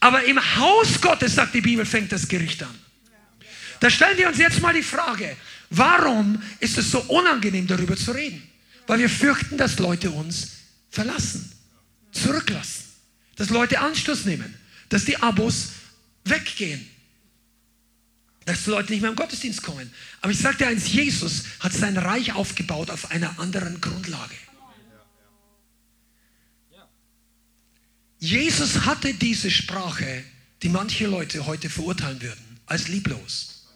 Aber 0.00 0.24
im 0.24 0.38
Haus 0.56 1.00
Gottes, 1.00 1.34
sagt 1.34 1.54
die 1.54 1.60
Bibel, 1.60 1.86
fängt 1.86 2.12
das 2.12 2.28
Gericht 2.28 2.62
an. 2.62 2.74
Da 3.80 3.90
stellen 3.90 4.16
wir 4.18 4.28
uns 4.28 4.38
jetzt 4.38 4.60
mal 4.60 4.72
die 4.72 4.82
Frage, 4.82 5.36
warum 5.70 6.42
ist 6.60 6.78
es 6.78 6.90
so 6.90 7.00
unangenehm, 7.02 7.66
darüber 7.66 7.96
zu 7.96 8.12
reden? 8.12 8.42
Weil 8.86 9.00
wir 9.00 9.10
fürchten, 9.10 9.56
dass 9.56 9.78
Leute 9.78 10.10
uns 10.10 10.52
verlassen, 10.90 11.52
zurücklassen, 12.12 12.84
dass 13.36 13.50
Leute 13.50 13.80
Anstoß 13.80 14.24
nehmen, 14.24 14.54
dass 14.88 15.04
die 15.04 15.16
Abos 15.18 15.70
weggehen, 16.24 16.88
dass 18.44 18.64
die 18.64 18.70
Leute 18.70 18.92
nicht 18.92 19.02
mehr 19.02 19.10
im 19.10 19.16
Gottesdienst 19.16 19.62
kommen. 19.62 19.92
Aber 20.20 20.32
ich 20.32 20.38
sage 20.38 20.58
dir 20.58 20.68
eins, 20.68 20.92
Jesus 20.92 21.44
hat 21.60 21.72
sein 21.72 21.96
Reich 21.96 22.32
aufgebaut 22.32 22.90
auf 22.90 23.10
einer 23.10 23.38
anderen 23.38 23.80
Grundlage. 23.80 24.36
Jesus 28.26 28.84
hatte 28.84 29.14
diese 29.14 29.52
Sprache, 29.52 30.24
die 30.60 30.68
manche 30.68 31.06
Leute 31.06 31.46
heute 31.46 31.70
verurteilen 31.70 32.20
würden, 32.20 32.58
als 32.66 32.88
lieblos. 32.88 33.66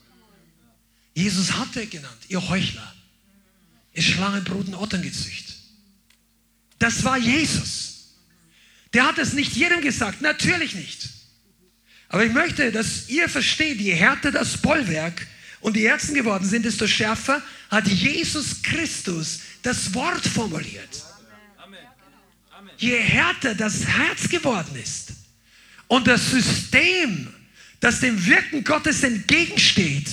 Jesus 1.14 1.52
hatte 1.52 1.86
genannt, 1.86 2.18
ihr 2.28 2.48
Heuchler, 2.48 2.94
ihr 3.94 4.02
Schlangenbrut 4.02 4.74
Otterngezücht. 4.74 5.54
Das 6.80 7.04
war 7.04 7.16
Jesus. 7.16 8.16
Der 8.92 9.06
hat 9.06 9.18
es 9.18 9.34
nicht 9.34 9.54
jedem 9.54 9.82
gesagt, 9.82 10.20
natürlich 10.20 10.74
nicht. 10.74 11.08
Aber 12.08 12.24
ich 12.24 12.32
möchte, 12.32 12.72
dass 12.72 13.08
ihr 13.08 13.28
versteht, 13.28 13.80
je 13.80 13.94
härter 13.94 14.32
das 14.32 14.56
Bollwerk 14.56 15.28
und 15.60 15.76
die 15.76 15.86
Herzen 15.86 16.12
geworden 16.12 16.48
sind, 16.48 16.64
desto 16.64 16.88
schärfer 16.88 17.40
hat 17.68 17.86
Jesus 17.86 18.62
Christus 18.62 19.42
das 19.62 19.94
Wort 19.94 20.26
formuliert 20.26 21.09
je 22.80 22.96
härter 22.96 23.54
das 23.54 23.84
Herz 23.84 24.28
geworden 24.28 24.74
ist 24.82 25.12
und 25.86 26.06
das 26.06 26.30
System, 26.30 27.32
das 27.78 28.00
dem 28.00 28.26
Wirken 28.26 28.64
Gottes 28.64 29.02
entgegensteht, 29.02 30.08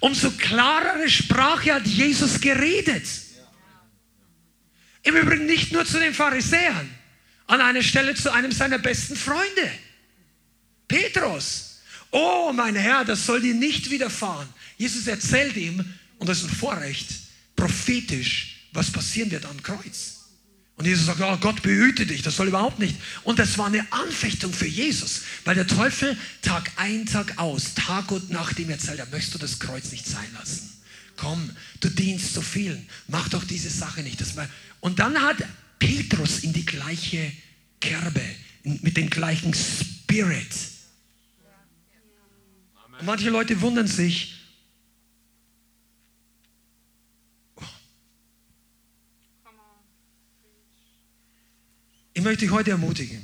umso 0.00 0.30
klarere 0.32 1.08
Sprache 1.08 1.74
hat 1.74 1.86
Jesus 1.86 2.40
geredet. 2.40 3.06
Im 5.02 5.16
Übrigen 5.16 5.46
nicht 5.46 5.72
nur 5.72 5.84
zu 5.86 5.98
den 5.98 6.14
Pharisäern, 6.14 6.88
an 7.46 7.60
einer 7.60 7.82
Stelle 7.82 8.14
zu 8.14 8.30
einem 8.32 8.52
seiner 8.52 8.78
besten 8.78 9.16
Freunde, 9.16 9.70
Petrus. 10.88 11.80
Oh, 12.10 12.52
mein 12.54 12.76
Herr, 12.76 13.04
das 13.04 13.26
soll 13.26 13.40
dir 13.40 13.54
nicht 13.54 13.90
widerfahren. 13.90 14.48
Jesus 14.76 15.06
erzählt 15.06 15.56
ihm, 15.56 15.84
und 16.18 16.28
das 16.28 16.38
ist 16.38 16.44
ein 16.44 16.56
Vorrecht, 16.56 17.08
prophetisch, 17.56 18.68
was 18.72 18.90
passieren 18.90 19.30
wird 19.30 19.46
am 19.46 19.62
Kreuz. 19.62 20.23
Und 20.76 20.86
Jesus 20.86 21.06
sagt, 21.06 21.20
oh, 21.20 21.36
Gott 21.36 21.62
behüte 21.62 22.04
dich, 22.04 22.22
das 22.22 22.36
soll 22.36 22.48
überhaupt 22.48 22.80
nicht. 22.80 22.96
Und 23.22 23.38
das 23.38 23.58
war 23.58 23.66
eine 23.66 23.86
Anfechtung 23.92 24.52
für 24.52 24.66
Jesus, 24.66 25.22
weil 25.44 25.54
der 25.54 25.68
Teufel 25.68 26.16
Tag 26.42 26.72
ein, 26.76 27.06
Tag 27.06 27.38
aus, 27.38 27.74
Tag 27.74 28.10
und 28.10 28.30
Nacht 28.30 28.58
ihm 28.58 28.70
erzählt, 28.70 28.98
er 28.98 29.06
möchte 29.06 29.38
das 29.38 29.60
Kreuz 29.60 29.92
nicht 29.92 30.06
sein 30.06 30.26
lassen. 30.36 30.70
Komm, 31.16 31.50
du 31.78 31.88
dienst 31.88 32.34
so 32.34 32.42
vielen, 32.42 32.86
mach 33.06 33.28
doch 33.28 33.44
diese 33.44 33.70
Sache 33.70 34.02
nicht. 34.02 34.20
Und 34.80 34.98
dann 34.98 35.20
hat 35.22 35.36
Petrus 35.78 36.40
in 36.40 36.52
die 36.52 36.66
gleiche 36.66 37.30
Kerbe, 37.80 38.22
mit 38.64 38.96
dem 38.96 39.10
gleichen 39.10 39.54
Spirit. 39.54 40.48
Und 42.98 43.06
manche 43.06 43.30
Leute 43.30 43.60
wundern 43.60 43.86
sich, 43.86 44.43
Ich 52.14 52.22
möchte 52.22 52.44
dich 52.44 52.52
heute 52.52 52.70
ermutigen, 52.70 53.20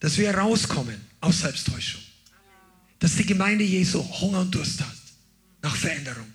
dass 0.00 0.18
wir 0.18 0.32
rauskommen 0.34 1.00
aus 1.20 1.40
Selbsttäuschung. 1.40 2.02
Dass 2.98 3.16
die 3.16 3.24
Gemeinde 3.24 3.64
Jesu 3.64 4.02
Hunger 4.20 4.40
und 4.40 4.54
Durst 4.54 4.80
hat 4.80 4.96
nach 5.62 5.74
Veränderung. 5.74 6.26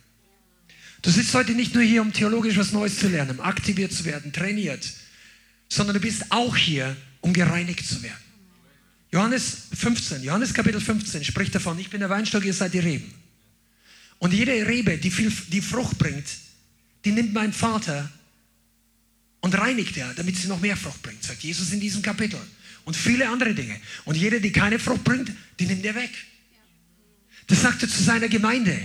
Du 1.04 1.12
sitzt 1.12 1.36
heute 1.36 1.52
nicht 1.54 1.76
nur 1.76 1.84
hier, 1.84 2.02
um 2.02 2.12
theologisch 2.12 2.58
was 2.58 2.71
Neues 2.71 2.98
zu 2.98 3.08
lernen, 3.08 3.39
aktiviert 3.39 3.93
zu 3.93 4.06
werden, 4.06 4.34
trainiert, 4.34 4.91
sondern 5.69 5.93
du 5.93 6.00
bist 6.00 6.32
auch 6.32 6.58
hier, 6.58 6.98
um 7.21 7.32
gereinigt 7.32 7.86
zu 7.86 8.02
werden. 8.02 8.24
Johannes 9.12 9.67
15, 9.74 10.24
Johannes 10.24 10.54
Kapitel 10.54 10.82
15 10.82 11.24
spricht 11.24 11.54
davon, 11.54 11.78
ich 11.78 11.91
bin 11.91 12.00
der 12.00 12.10
Weinstock, 12.10 12.43
ihr 12.43 12.54
seid 12.56 12.74
die 12.74 12.80
Reben. 12.80 13.13
Und 14.17 14.34
jede 14.34 14.52
Rebe, 14.52 14.98
die, 14.98 15.12
viel, 15.12 15.32
die 15.50 15.62
Frucht 15.62 16.00
bringt, 16.00 16.26
die 17.06 17.12
nimmt 17.12 17.34
mein 17.34 17.54
Vater 17.54 18.10
und 19.45 19.53
reinigt 19.60 19.95
er, 19.95 20.12
damit 20.15 20.36
sie 20.38 20.47
noch 20.47 20.60
mehr 20.60 20.75
Frucht 20.75 21.03
bringt, 21.03 21.23
sagt 21.23 21.43
Jesus 21.43 21.71
in 21.71 21.79
diesem 21.79 22.01
Kapitel. 22.01 22.39
Und 22.84 22.97
viele 22.97 23.29
andere 23.29 23.53
Dinge. 23.53 23.79
Und 24.03 24.17
jeder, 24.17 24.39
die 24.39 24.51
keine 24.51 24.79
Frucht 24.79 25.03
bringt, 25.03 25.31
die 25.60 25.67
nimmt 25.67 25.86
er 25.86 25.93
weg. 25.93 26.10
Das 27.45 27.62
sagt 27.62 27.84
er 27.84 27.88
zu 27.88 28.01
seiner 28.01 28.27
Gemeinde. 28.27 28.75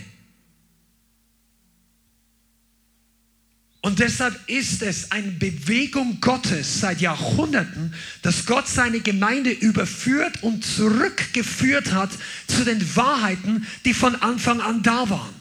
Und 3.81 4.01
deshalb 4.01 4.39
ist 4.51 4.83
es 4.83 5.11
eine 5.11 5.29
Bewegung 5.29 6.21
Gottes 6.21 6.81
seit 6.81 7.01
Jahrhunderten, 7.01 7.95
dass 8.21 8.45
Gott 8.45 8.69
seine 8.69 9.01
Gemeinde 9.01 9.53
überführt 9.53 10.43
und 10.43 10.63
zurückgeführt 10.63 11.95
hat 11.95 12.11
zu 12.49 12.67
den 12.67 12.97
Wahrheiten, 12.97 13.67
die 13.87 13.95
von 13.95 14.15
Anfang 14.17 14.61
an 14.61 14.83
da 14.83 15.09
waren. 15.09 15.40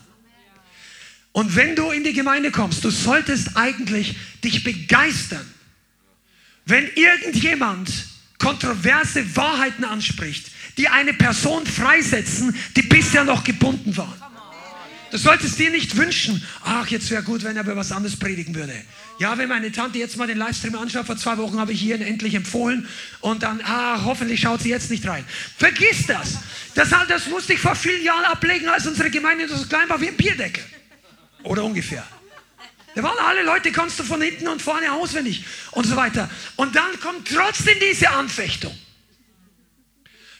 Und 1.39 1.55
wenn 1.55 1.73
du 1.73 1.89
in 1.91 2.03
die 2.03 2.11
Gemeinde 2.11 2.51
kommst, 2.51 2.83
du 2.83 2.89
solltest 2.89 3.55
eigentlich 3.55 4.17
dich 4.43 4.61
begeistern, 4.65 5.45
wenn 6.65 6.85
irgendjemand 6.95 7.89
kontroverse 8.39 9.37
Wahrheiten 9.37 9.85
anspricht, 9.85 10.47
die 10.77 10.89
eine 10.89 11.13
Person 11.13 11.65
freisetzen, 11.65 12.53
die 12.75 12.81
bisher 12.81 13.23
noch 13.23 13.45
gebunden 13.45 13.95
war. 13.95 14.13
Du 15.11 15.17
solltest 15.17 15.57
dir 15.57 15.69
nicht 15.69 15.95
wünschen, 15.95 16.45
ach, 16.65 16.87
jetzt 16.87 17.09
wäre 17.09 17.23
gut, 17.23 17.45
wenn 17.45 17.55
er 17.55 17.63
über 17.63 17.77
was 17.77 17.93
anderes 17.93 18.19
predigen 18.19 18.53
würde. 18.53 18.73
Ja, 19.17 19.37
wenn 19.37 19.47
meine 19.47 19.71
Tante 19.71 19.97
jetzt 19.97 20.17
mal 20.17 20.27
den 20.27 20.37
Livestream 20.37 20.75
anschaut, 20.75 21.05
vor 21.05 21.15
zwei 21.15 21.37
Wochen 21.37 21.57
habe 21.57 21.71
ich 21.71 21.79
hier 21.79 22.01
endlich 22.01 22.33
empfohlen 22.35 22.85
und 23.21 23.43
dann, 23.43 23.61
ah, 23.63 24.03
hoffentlich 24.03 24.41
schaut 24.41 24.61
sie 24.61 24.69
jetzt 24.71 24.91
nicht 24.91 25.07
rein. 25.07 25.23
Vergiss 25.57 26.05
das. 26.05 26.39
Das, 26.75 26.89
das 27.07 27.27
musste 27.27 27.53
ich 27.53 27.59
vor 27.59 27.75
vielen 27.75 28.03
Jahren 28.03 28.25
ablegen, 28.25 28.67
als 28.67 28.85
unsere 28.85 29.09
Gemeinde 29.09 29.47
so 29.47 29.65
klein 29.67 29.87
war 29.87 30.01
wie 30.01 30.09
ein 30.09 30.17
Bierdeckel. 30.17 30.65
Oder 31.43 31.63
ungefähr. 31.63 32.05
Da 32.95 33.03
waren 33.03 33.17
alle 33.19 33.43
Leute, 33.43 33.71
kannst 33.71 33.99
du 33.99 34.03
von 34.03 34.21
hinten 34.21 34.47
und 34.47 34.61
vorne 34.61 34.91
auswendig 34.91 35.45
und 35.71 35.85
so 35.85 35.95
weiter. 35.95 36.29
Und 36.55 36.75
dann 36.75 36.99
kommt 36.99 37.27
trotzdem 37.27 37.77
diese 37.79 38.09
Anfechtung. 38.09 38.77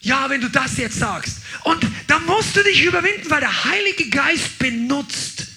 Ja, 0.01 0.29
wenn 0.29 0.41
du 0.41 0.49
das 0.49 0.77
jetzt 0.77 0.97
sagst. 0.97 1.39
Und 1.63 1.85
da 2.07 2.19
musst 2.19 2.55
du 2.55 2.63
dich 2.63 2.83
überwinden, 2.83 3.29
weil 3.29 3.41
der 3.41 3.65
Heilige 3.65 4.09
Geist 4.09 4.57
benutzt 4.57 5.47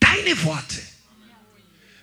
deine 0.00 0.42
Worte. 0.44 0.76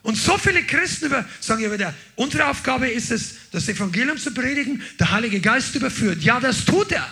Und 0.02 0.16
so 0.16 0.38
viele 0.38 0.64
Christen 0.64 1.06
über, 1.06 1.26
sagen 1.40 1.64
ja 1.64 1.72
wieder, 1.72 1.94
unsere 2.16 2.48
Aufgabe 2.48 2.90
ist 2.90 3.12
es, 3.12 3.36
das 3.52 3.70
Evangelium 3.70 4.18
zu 4.18 4.34
predigen, 4.34 4.82
der 5.00 5.12
Heilige 5.12 5.40
Geist 5.40 5.76
überführt. 5.76 6.22
Ja, 6.22 6.40
das 6.40 6.66
tut 6.66 6.92
er. 6.92 7.08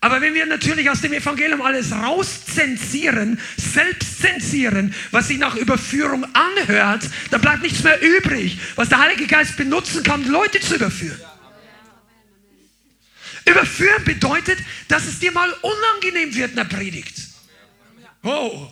Aber 0.00 0.20
wenn 0.20 0.34
wir 0.34 0.46
natürlich 0.46 0.88
aus 0.90 1.00
dem 1.00 1.12
Evangelium 1.12 1.62
alles 1.62 1.90
rauszensieren, 1.92 3.40
selbst 3.56 4.20
zensieren, 4.20 4.94
was 5.10 5.28
sich 5.28 5.38
nach 5.38 5.56
Überführung 5.56 6.26
anhört, 6.34 7.08
dann 7.30 7.40
bleibt 7.40 7.62
nichts 7.62 7.82
mehr 7.82 8.00
übrig, 8.02 8.58
was 8.76 8.88
der 8.88 8.98
Heilige 8.98 9.26
Geist 9.26 9.56
benutzen 9.56 10.02
kann, 10.02 10.24
Leute 10.26 10.60
zu 10.60 10.76
überführen. 10.76 11.20
Überführen 13.46 14.04
bedeutet, 14.04 14.58
dass 14.88 15.06
es 15.06 15.18
dir 15.18 15.32
mal 15.32 15.50
unangenehm 15.62 16.34
wird 16.34 16.50
in 16.50 16.56
der 16.56 16.64
Predigt. 16.64 17.16
Oh. 18.22 18.68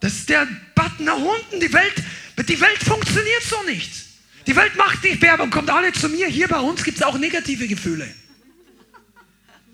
Das 0.00 0.12
ist 0.14 0.28
der 0.28 0.46
Button 0.74 1.04
nach 1.04 1.18
unten. 1.18 1.60
Die 1.60 1.72
Welt, 1.72 1.94
die 2.38 2.60
Welt 2.60 2.82
funktioniert 2.82 3.42
so 3.42 3.62
nicht. 3.64 4.07
Die 4.48 4.56
Welt 4.56 4.76
macht 4.76 5.04
die 5.04 5.20
Werbung, 5.20 5.50
kommt 5.50 5.68
alle 5.68 5.92
zu 5.92 6.08
mir. 6.08 6.26
Hier 6.26 6.48
bei 6.48 6.58
uns 6.58 6.82
gibt 6.82 6.96
es 6.96 7.02
auch 7.02 7.18
negative 7.18 7.68
Gefühle. 7.68 8.08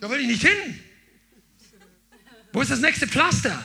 Da 0.01 0.11
will 0.11 0.19
ich 0.19 0.27
nicht 0.27 0.43
hin. 0.43 0.81
Wo 2.53 2.61
ist 2.61 2.73
das 2.73 2.81
nächste 2.81 3.07
Pflaster? 3.07 3.65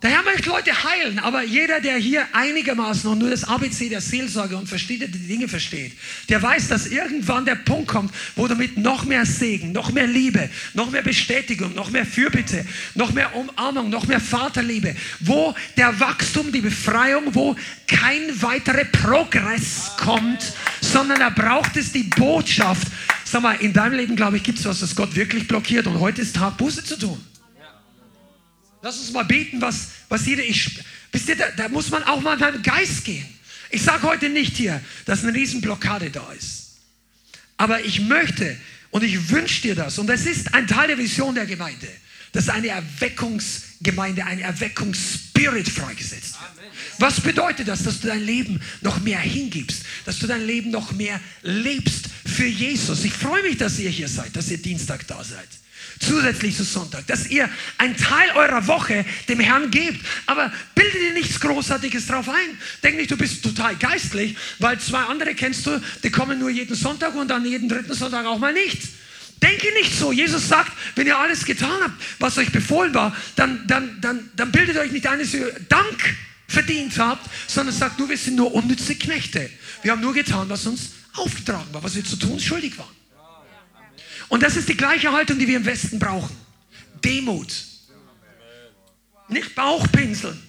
Der 0.00 0.10
Herr 0.10 0.22
möchte 0.22 0.48
Leute 0.48 0.84
heilen, 0.84 1.18
aber 1.18 1.42
jeder, 1.42 1.80
der 1.80 1.96
hier 1.96 2.24
einigermaßen 2.32 3.10
und 3.10 3.18
nur 3.18 3.30
das 3.30 3.42
ABC 3.42 3.88
der 3.88 4.00
Seelsorge 4.00 4.56
und 4.56 4.68
versteht, 4.68 5.02
die 5.02 5.26
Dinge 5.26 5.48
versteht, 5.48 5.92
der 6.28 6.40
weiß, 6.40 6.68
dass 6.68 6.86
irgendwann 6.86 7.44
der 7.44 7.56
Punkt 7.56 7.88
kommt, 7.88 8.14
wo 8.36 8.46
du 8.46 8.54
mit 8.54 8.78
noch 8.78 9.04
mehr 9.04 9.26
Segen, 9.26 9.72
noch 9.72 9.90
mehr 9.90 10.06
Liebe, 10.06 10.50
noch 10.74 10.92
mehr 10.92 11.02
Bestätigung, 11.02 11.74
noch 11.74 11.90
mehr 11.90 12.06
Fürbitte, 12.06 12.64
noch 12.94 13.12
mehr 13.12 13.34
Umarmung, 13.34 13.90
noch 13.90 14.06
mehr 14.06 14.20
Vaterliebe, 14.20 14.94
wo 15.18 15.52
der 15.76 15.98
Wachstum, 15.98 16.52
die 16.52 16.60
Befreiung, 16.60 17.34
wo 17.34 17.56
kein 17.88 18.40
weiterer 18.40 18.84
Progress 18.84 19.90
kommt, 19.96 20.52
sondern 20.80 21.20
er 21.20 21.32
braucht 21.32 21.76
es 21.76 21.90
die 21.90 22.04
Botschaft. 22.04 22.86
Sag 23.24 23.42
mal, 23.42 23.56
in 23.56 23.72
deinem 23.72 23.94
Leben, 23.94 24.14
glaube 24.14 24.36
ich, 24.36 24.44
gibt 24.44 24.60
es 24.60 24.64
was, 24.64 24.78
das 24.78 24.94
Gott 24.94 25.16
wirklich 25.16 25.48
blockiert 25.48 25.88
und 25.88 25.98
heute 25.98 26.22
ist 26.22 26.36
Tag, 26.36 26.56
Buße 26.56 26.84
zu 26.84 26.96
tun. 26.96 27.27
Lass 28.88 29.00
uns 29.00 29.12
mal 29.12 29.24
beten, 29.24 29.60
was, 29.60 29.88
was 30.08 30.24
jeder. 30.24 30.42
Ich, 30.42 30.80
wisst 31.12 31.28
ihr, 31.28 31.36
da, 31.36 31.50
da 31.50 31.68
muss 31.68 31.90
man 31.90 32.02
auch 32.04 32.22
mal 32.22 32.32
in 32.32 32.40
deinen 32.40 32.62
Geist 32.62 33.04
gehen. 33.04 33.26
Ich 33.68 33.82
sage 33.82 34.04
heute 34.04 34.30
nicht 34.30 34.56
hier, 34.56 34.80
dass 35.04 35.22
eine 35.22 35.34
Riesenblockade 35.34 36.08
da 36.08 36.32
ist. 36.32 36.78
Aber 37.58 37.84
ich 37.84 38.00
möchte 38.00 38.56
und 38.88 39.04
ich 39.04 39.28
wünsche 39.28 39.60
dir 39.60 39.74
das. 39.74 39.98
Und 39.98 40.06
das 40.06 40.24
ist 40.24 40.54
ein 40.54 40.66
Teil 40.66 40.88
der 40.88 40.96
Vision 40.96 41.34
der 41.34 41.44
Gemeinde, 41.44 41.86
dass 42.32 42.48
eine 42.48 42.68
Erweckungsgemeinde, 42.68 44.24
ein 44.24 44.38
Erweckungsspirit 44.38 45.68
freigesetzt 45.68 46.38
wird. 46.40 46.70
Was 46.96 47.20
bedeutet 47.20 47.68
das? 47.68 47.82
Dass 47.82 48.00
du 48.00 48.06
dein 48.06 48.24
Leben 48.24 48.58
noch 48.80 49.00
mehr 49.00 49.20
hingibst, 49.20 49.82
dass 50.06 50.18
du 50.18 50.26
dein 50.26 50.46
Leben 50.46 50.70
noch 50.70 50.92
mehr 50.92 51.20
lebst 51.42 52.06
für 52.24 52.46
Jesus. 52.46 53.04
Ich 53.04 53.12
freue 53.12 53.42
mich, 53.42 53.58
dass 53.58 53.78
ihr 53.78 53.90
hier 53.90 54.08
seid, 54.08 54.34
dass 54.34 54.50
ihr 54.50 54.56
Dienstag 54.56 55.06
da 55.06 55.22
seid 55.22 55.48
zusätzlich 56.00 56.56
zu 56.56 56.64
Sonntag, 56.64 57.06
dass 57.06 57.28
ihr 57.28 57.48
einen 57.78 57.96
Teil 57.96 58.30
eurer 58.34 58.66
Woche 58.66 59.04
dem 59.28 59.40
Herrn 59.40 59.70
gebt. 59.70 60.04
Aber 60.26 60.52
bilde 60.74 60.98
dir 60.98 61.12
nichts 61.12 61.40
Großartiges 61.40 62.06
drauf 62.06 62.28
ein. 62.28 62.58
Denk 62.82 62.96
nicht, 62.96 63.10
du 63.10 63.16
bist 63.16 63.42
total 63.42 63.76
geistlich, 63.76 64.36
weil 64.58 64.78
zwei 64.78 65.00
andere 65.00 65.34
kennst 65.34 65.66
du, 65.66 65.80
die 66.02 66.10
kommen 66.10 66.38
nur 66.38 66.50
jeden 66.50 66.74
Sonntag 66.74 67.14
und 67.14 67.28
dann 67.28 67.44
jeden 67.44 67.68
dritten 67.68 67.94
Sonntag 67.94 68.26
auch 68.26 68.38
mal 68.38 68.52
nicht. 68.52 68.82
Denke 69.42 69.72
nicht 69.74 69.96
so. 69.96 70.12
Jesus 70.12 70.48
sagt, 70.48 70.72
wenn 70.96 71.06
ihr 71.06 71.16
alles 71.16 71.44
getan 71.44 71.80
habt, 71.82 71.94
was 72.18 72.38
euch 72.38 72.50
befohlen 72.50 72.92
war, 72.94 73.14
dann, 73.36 73.66
dann, 73.66 74.00
dann, 74.00 74.30
dann 74.34 74.50
bildet 74.50 74.76
euch 74.76 74.90
nicht 74.90 75.06
eines 75.06 75.36
Dank 75.68 76.16
verdient 76.48 76.98
habt, 76.98 77.28
sondern 77.46 77.74
sagt 77.74 77.98
nur, 77.98 78.08
wir 78.08 78.18
sind 78.18 78.36
nur 78.36 78.52
unnütze 78.52 78.96
Knechte. 78.96 79.50
Wir 79.82 79.92
haben 79.92 80.00
nur 80.00 80.14
getan, 80.14 80.48
was 80.48 80.66
uns 80.66 80.90
aufgetragen 81.14 81.68
war, 81.72 81.82
was 81.82 81.94
wir 81.94 82.04
zu 82.04 82.16
tun 82.16 82.40
schuldig 82.40 82.76
waren. 82.78 82.88
Und 84.28 84.42
das 84.42 84.56
ist 84.56 84.68
die 84.68 84.76
gleiche 84.76 85.12
Haltung, 85.12 85.38
die 85.38 85.48
wir 85.48 85.56
im 85.56 85.64
Westen 85.64 85.98
brauchen. 85.98 86.36
Demut. 87.04 87.52
Nicht 89.28 89.54
Bauchpinseln. 89.54 90.47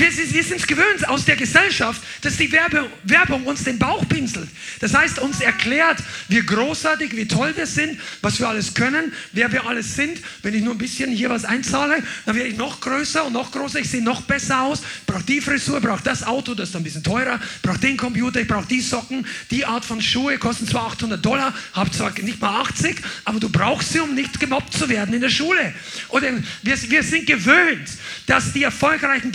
Wir, 0.00 0.10
sind 0.42 0.60
es 0.60 0.66
gewöhnt 0.66 1.08
aus 1.08 1.24
der 1.24 1.36
Gesellschaft, 1.36 2.02
dass 2.22 2.36
die 2.36 2.50
Werbung, 2.52 3.44
uns 3.46 3.64
den 3.64 3.78
Bauch 3.78 4.06
pinselt. 4.08 4.48
Das 4.80 4.94
heißt, 4.94 5.18
uns 5.18 5.40
erklärt, 5.40 5.98
wie 6.28 6.40
großartig, 6.40 7.16
wie 7.16 7.26
toll 7.26 7.52
wir 7.56 7.66
sind, 7.66 7.98
was 8.20 8.38
wir 8.38 8.48
alles 8.48 8.74
können, 8.74 9.12
wer 9.32 9.50
wir 9.52 9.66
alles 9.66 9.94
sind. 9.94 10.20
Wenn 10.42 10.54
ich 10.54 10.62
nur 10.62 10.74
ein 10.74 10.78
bisschen 10.78 11.10
hier 11.10 11.30
was 11.30 11.44
einzahle, 11.44 12.02
dann 12.24 12.34
werde 12.36 12.48
ich 12.50 12.56
noch 12.56 12.80
größer 12.80 13.24
und 13.24 13.32
noch 13.32 13.52
größer. 13.52 13.80
Ich 13.80 13.90
sehe 13.90 14.02
noch 14.02 14.22
besser 14.22 14.62
aus. 14.62 14.82
Brauche 15.06 15.24
die 15.24 15.40
Frisur, 15.40 15.80
brauche 15.80 16.02
das 16.02 16.22
Auto, 16.24 16.54
das 16.54 16.70
ist 16.70 16.76
ein 16.76 16.82
bisschen 16.82 17.02
teurer. 17.02 17.40
Brauche 17.62 17.78
den 17.78 17.96
Computer, 17.96 18.40
ich 18.40 18.48
brauche 18.48 18.66
die 18.66 18.80
Socken. 18.80 19.26
Die 19.50 19.64
Art 19.64 19.84
von 19.84 20.00
Schuhe 20.00 20.38
kosten 20.38 20.66
zwar 20.66 20.86
800 20.88 21.24
Dollar, 21.24 21.54
habe 21.72 21.90
zwar 21.90 22.12
nicht 22.20 22.40
mal 22.40 22.60
80, 22.62 22.96
aber 23.24 23.40
du 23.40 23.48
brauchst 23.48 23.92
sie, 23.92 24.00
um 24.00 24.14
nicht 24.14 24.38
gemobbt 24.40 24.72
zu 24.72 24.88
werden 24.88 25.14
in 25.14 25.20
der 25.20 25.30
Schule. 25.30 25.74
Oder 26.08 26.32
wir, 26.62 26.90
wir 26.90 27.02
sind 27.02 27.26
gewöhnt, 27.26 27.88
dass 28.26 28.52
die 28.52 28.62
Erfolgreichen 28.62 29.32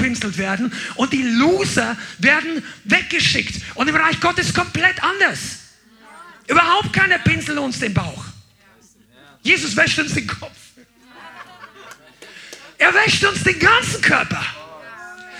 gebauchpinselt 0.00 0.38
werden 0.38 0.72
und 0.96 1.12
die 1.12 1.22
Loser 1.22 1.96
werden 2.18 2.62
weggeschickt. 2.84 3.62
Und 3.74 3.88
im 3.88 3.96
Reich 3.96 4.20
Gottes 4.20 4.52
komplett 4.52 5.02
anders. 5.02 5.58
Überhaupt 6.46 6.92
keiner 6.92 7.18
pinselt 7.18 7.58
uns 7.58 7.78
den 7.78 7.94
Bauch. 7.94 8.24
Jesus 9.42 9.76
wäscht 9.76 9.98
uns 9.98 10.14
den 10.14 10.26
Kopf. 10.26 10.56
Er 12.78 12.94
wäscht 12.94 13.24
uns 13.24 13.42
den 13.42 13.58
ganzen 13.58 14.00
Körper. 14.00 14.44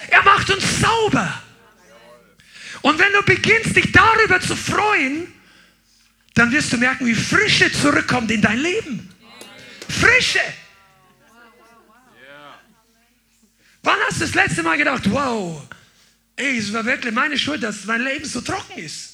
Er 0.09 0.23
macht 0.23 0.51
uns 0.51 0.81
sauber. 0.81 1.43
Und 2.83 2.99
wenn 2.99 3.13
du 3.13 3.23
beginnst, 3.23 3.77
dich 3.77 3.93
darüber 3.93 4.41
zu 4.41 4.57
freuen, 4.57 5.33
dann 6.35 6.53
wirst 6.53 6.73
du 6.73 6.77
merken, 6.77 7.07
wie 7.07 7.15
Frische 7.15 7.71
zurückkommt 7.73 8.31
in 8.31 8.41
dein 8.41 8.59
Leben. 8.59 9.09
Frische. 9.89 10.41
Wann 13.83 13.99
hast 14.07 14.17
du 14.17 14.21
das 14.21 14.35
letzte 14.35 14.63
Mal 14.63 14.77
gedacht, 14.77 15.11
wow, 15.11 15.63
ey, 16.37 16.59
es 16.59 16.73
war 16.73 16.85
wirklich 16.85 17.15
meine 17.15 17.39
Schuld, 17.39 17.63
dass 17.63 17.85
mein 17.85 18.03
Leben 18.03 18.25
so 18.25 18.41
trocken 18.41 18.79
ist? 18.79 19.11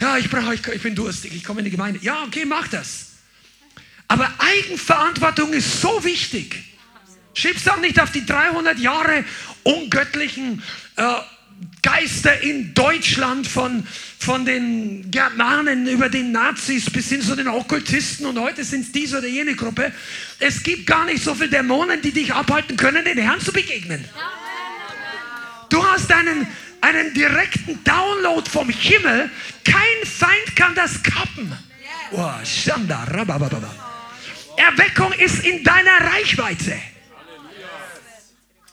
Ja, 0.00 0.18
ich 0.18 0.28
brauche, 0.28 0.54
ich, 0.54 0.66
ich 0.66 0.82
bin 0.82 0.94
durstig, 0.94 1.34
ich 1.34 1.44
komme 1.44 1.60
in 1.60 1.64
die 1.64 1.70
Gemeinde. 1.70 2.00
Ja, 2.02 2.24
okay, 2.24 2.44
mach 2.44 2.68
das. 2.68 3.12
Aber 4.08 4.30
Eigenverantwortung 4.38 5.52
ist 5.52 5.80
so 5.80 6.04
wichtig. 6.04 6.76
Schieb's 7.32 7.66
auch 7.68 7.80
nicht 7.80 8.00
auf 8.00 8.12
die 8.12 8.24
300 8.24 8.78
Jahre 8.78 9.24
ungöttlichen 9.62 10.62
äh, 10.96 11.16
Geister 11.82 12.40
in 12.40 12.74
Deutschland 12.74 13.46
von, 13.46 13.86
von 14.18 14.44
den 14.44 15.10
Germanen 15.10 15.86
über 15.86 16.08
den 16.08 16.32
Nazis 16.32 16.90
bis 16.90 17.08
hin 17.10 17.20
zu 17.22 17.36
den 17.36 17.46
Okkultisten 17.46 18.26
und 18.26 18.38
heute 18.38 18.64
sind 18.64 18.86
es 18.86 18.92
diese 18.92 19.18
oder 19.18 19.28
jene 19.28 19.54
Gruppe. 19.54 19.92
Es 20.40 20.62
gibt 20.62 20.86
gar 20.86 21.04
nicht 21.04 21.22
so 21.22 21.34
viele 21.34 21.50
Dämonen, 21.50 22.00
die 22.00 22.12
dich 22.12 22.32
abhalten 22.32 22.76
können, 22.76 23.04
den 23.04 23.18
Herrn 23.18 23.40
zu 23.40 23.52
begegnen. 23.52 24.04
Du 25.68 25.84
hast 25.84 26.10
einen, 26.12 26.46
einen 26.80 27.12
direkten 27.14 27.82
Download 27.84 28.48
vom 28.48 28.70
Himmel. 28.70 29.30
Kein 29.64 30.06
Feind 30.06 30.56
kann 30.56 30.74
das 30.74 31.02
kappen. 31.02 31.52
Oh, 32.12 32.30
Erweckung 34.56 35.12
ist 35.12 35.44
in 35.44 35.64
deiner 35.64 36.12
Reichweite. 36.12 36.78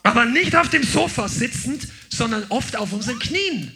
Aber 0.02 0.24
nicht 0.24 0.56
auf 0.56 0.68
dem 0.68 0.82
Sofa 0.82 1.28
sitzend, 1.28 1.88
sondern 2.16 2.44
oft 2.50 2.76
auf 2.76 2.92
unseren 2.92 3.18
Knien. 3.18 3.72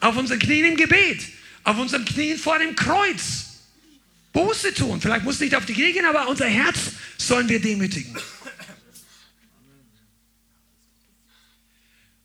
Auf 0.00 0.16
unseren 0.16 0.38
Knien 0.38 0.66
im 0.66 0.76
Gebet. 0.76 1.22
Auf 1.62 1.78
unseren 1.78 2.04
Knien 2.04 2.36
vor 2.36 2.58
dem 2.58 2.74
Kreuz. 2.74 3.44
Buße 4.32 4.74
tun. 4.74 5.00
Vielleicht 5.00 5.24
muss 5.24 5.38
nicht 5.40 5.54
auf 5.54 5.64
die 5.64 5.74
Knie 5.74 5.92
gehen, 5.92 6.04
aber 6.04 6.28
unser 6.28 6.46
Herz 6.46 6.78
sollen 7.16 7.48
wir 7.48 7.60
demütigen. 7.60 8.16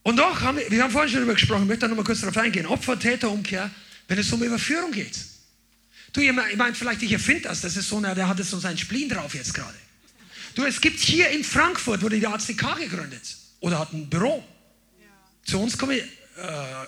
Und 0.01 0.17
doch, 0.17 0.41
haben 0.41 0.57
wir, 0.57 0.71
wir 0.71 0.81
haben 0.81 0.91
vorhin 0.91 1.09
schon 1.11 1.19
darüber 1.19 1.35
gesprochen, 1.35 1.63
ich 1.63 1.67
möchte 1.67 1.81
da 1.81 1.87
nochmal 1.89 2.05
kurz 2.05 2.21
darauf 2.21 2.37
eingehen. 2.37 2.65
Opfer, 2.65 2.97
Täter, 2.97 3.29
Umkehr, 3.29 3.69
wenn 4.07 4.17
es 4.17 4.31
um 4.33 4.41
Überführung 4.41 4.91
geht. 4.91 5.19
Du, 6.13 6.21
ihr 6.21 6.33
meint 6.33 6.75
vielleicht, 6.75 7.03
ich 7.03 7.11
erfinde 7.11 7.43
das, 7.43 7.61
das 7.61 7.77
ist 7.77 7.89
so, 7.89 7.97
einer, 7.97 8.15
der 8.15 8.27
hat 8.27 8.39
jetzt 8.39 8.49
so 8.49 8.57
seinen 8.57 8.79
Spleen 8.79 9.07
drauf 9.07 9.35
jetzt 9.35 9.53
gerade. 9.53 9.77
Du, 10.55 10.65
es 10.65 10.81
gibt 10.81 10.99
hier 10.99 11.29
in 11.29 11.43
Frankfurt, 11.43 12.01
wurde 12.01 12.19
die 12.19 12.25
ACK 12.25 12.79
gegründet 12.79 13.37
oder 13.59 13.77
hat 13.77 13.93
ein 13.93 14.09
Büro. 14.09 14.43
Kommen 15.77 15.97
äh, 15.97 16.01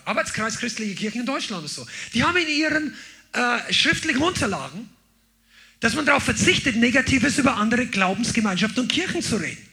Arbeitskreis 0.05 0.57
Christliche 0.57 0.95
Kirchen 0.95 1.21
in 1.21 1.25
Deutschland 1.25 1.63
und 1.63 1.69
so. 1.69 1.85
Die 2.13 2.23
haben 2.23 2.37
in 2.37 2.47
ihren 2.47 2.95
äh, 3.33 3.73
schriftlichen 3.73 4.21
Unterlagen 4.21 4.89
dass 5.81 5.95
man 5.95 6.05
darauf 6.05 6.23
verzichtet, 6.23 6.77
Negatives 6.77 7.37
über 7.39 7.57
andere 7.57 7.87
Glaubensgemeinschaften 7.87 8.83
und 8.83 8.91
Kirchen 8.91 9.21
zu 9.21 9.35
reden. 9.37 9.67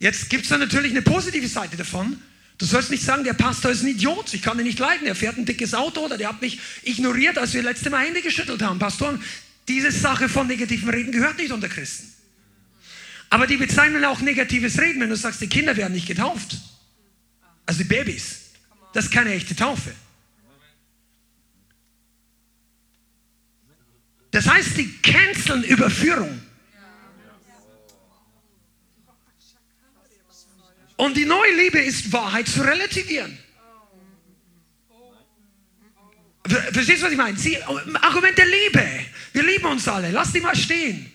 Jetzt 0.00 0.30
gibt 0.30 0.44
es 0.44 0.48
da 0.48 0.58
natürlich 0.58 0.90
eine 0.90 1.02
positive 1.02 1.46
Seite 1.46 1.76
davon. 1.76 2.20
Du 2.58 2.64
sollst 2.64 2.90
nicht 2.90 3.02
sagen, 3.02 3.22
der 3.22 3.34
Pastor 3.34 3.70
ist 3.70 3.82
ein 3.82 3.88
Idiot, 3.88 4.32
ich 4.34 4.42
kann 4.42 4.58
ihn 4.58 4.64
nicht 4.64 4.78
leiden, 4.78 5.06
er 5.06 5.14
fährt 5.14 5.36
ein 5.36 5.44
dickes 5.44 5.74
Auto 5.74 6.00
oder 6.00 6.16
der 6.16 6.30
hat 6.30 6.40
mich 6.40 6.58
ignoriert, 6.82 7.38
als 7.38 7.52
wir 7.52 7.62
letzte 7.62 7.90
Mal 7.90 8.06
Hände 8.06 8.22
geschüttelt 8.22 8.62
haben. 8.62 8.78
Pastoren, 8.78 9.22
diese 9.68 9.92
Sache 9.92 10.28
von 10.28 10.46
negativen 10.46 10.88
Reden 10.88 11.12
gehört 11.12 11.36
nicht 11.36 11.52
unter 11.52 11.68
Christen. 11.68 12.11
Aber 13.32 13.46
die 13.46 13.56
bezeichnen 13.56 14.04
auch 14.04 14.20
negatives 14.20 14.78
Reden, 14.78 15.00
wenn 15.00 15.08
du 15.08 15.16
sagst, 15.16 15.40
die 15.40 15.46
Kinder 15.46 15.74
werden 15.74 15.94
nicht 15.94 16.06
getauft. 16.06 16.60
Also 17.64 17.78
die 17.78 17.88
Babys. 17.88 18.50
Das 18.92 19.06
ist 19.06 19.10
keine 19.10 19.32
echte 19.32 19.56
Taufe. 19.56 19.94
Das 24.32 24.46
heißt, 24.46 24.76
die 24.76 24.98
canceln 24.98 25.64
Überführung. 25.64 26.42
Und 30.98 31.16
die 31.16 31.24
neue 31.24 31.56
Liebe 31.56 31.78
ist 31.78 32.12
Wahrheit 32.12 32.48
zu 32.48 32.60
relativieren. 32.60 33.38
Verstehst 36.44 37.00
du, 37.00 37.06
was 37.06 37.12
ich 37.12 37.18
meine? 37.18 37.38
Sie, 37.38 37.56
Argument 37.62 38.36
der 38.36 38.44
Liebe. 38.44 39.06
Wir 39.32 39.42
lieben 39.42 39.64
uns 39.64 39.88
alle. 39.88 40.10
Lass 40.10 40.32
die 40.32 40.40
mal 40.40 40.54
stehen. 40.54 41.11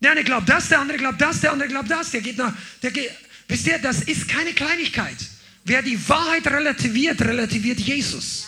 Der 0.00 0.12
eine 0.12 0.24
glaubt 0.24 0.48
das, 0.48 0.68
der 0.68 0.80
andere 0.80 0.98
glaubt 0.98 1.20
das, 1.20 1.40
der 1.40 1.52
andere 1.52 1.68
glaubt 1.68 1.90
das. 1.90 2.10
Der 2.10 2.22
geht 2.22 2.38
nach, 2.38 2.54
der 2.82 2.90
geht, 2.90 3.10
wisst 3.48 3.66
ihr, 3.66 3.78
das 3.78 4.02
ist 4.02 4.28
keine 4.28 4.52
Kleinigkeit. 4.52 5.16
Wer 5.64 5.82
die 5.82 6.08
Wahrheit 6.08 6.46
relativiert, 6.46 7.20
relativiert 7.20 7.78
Jesus. 7.78 8.46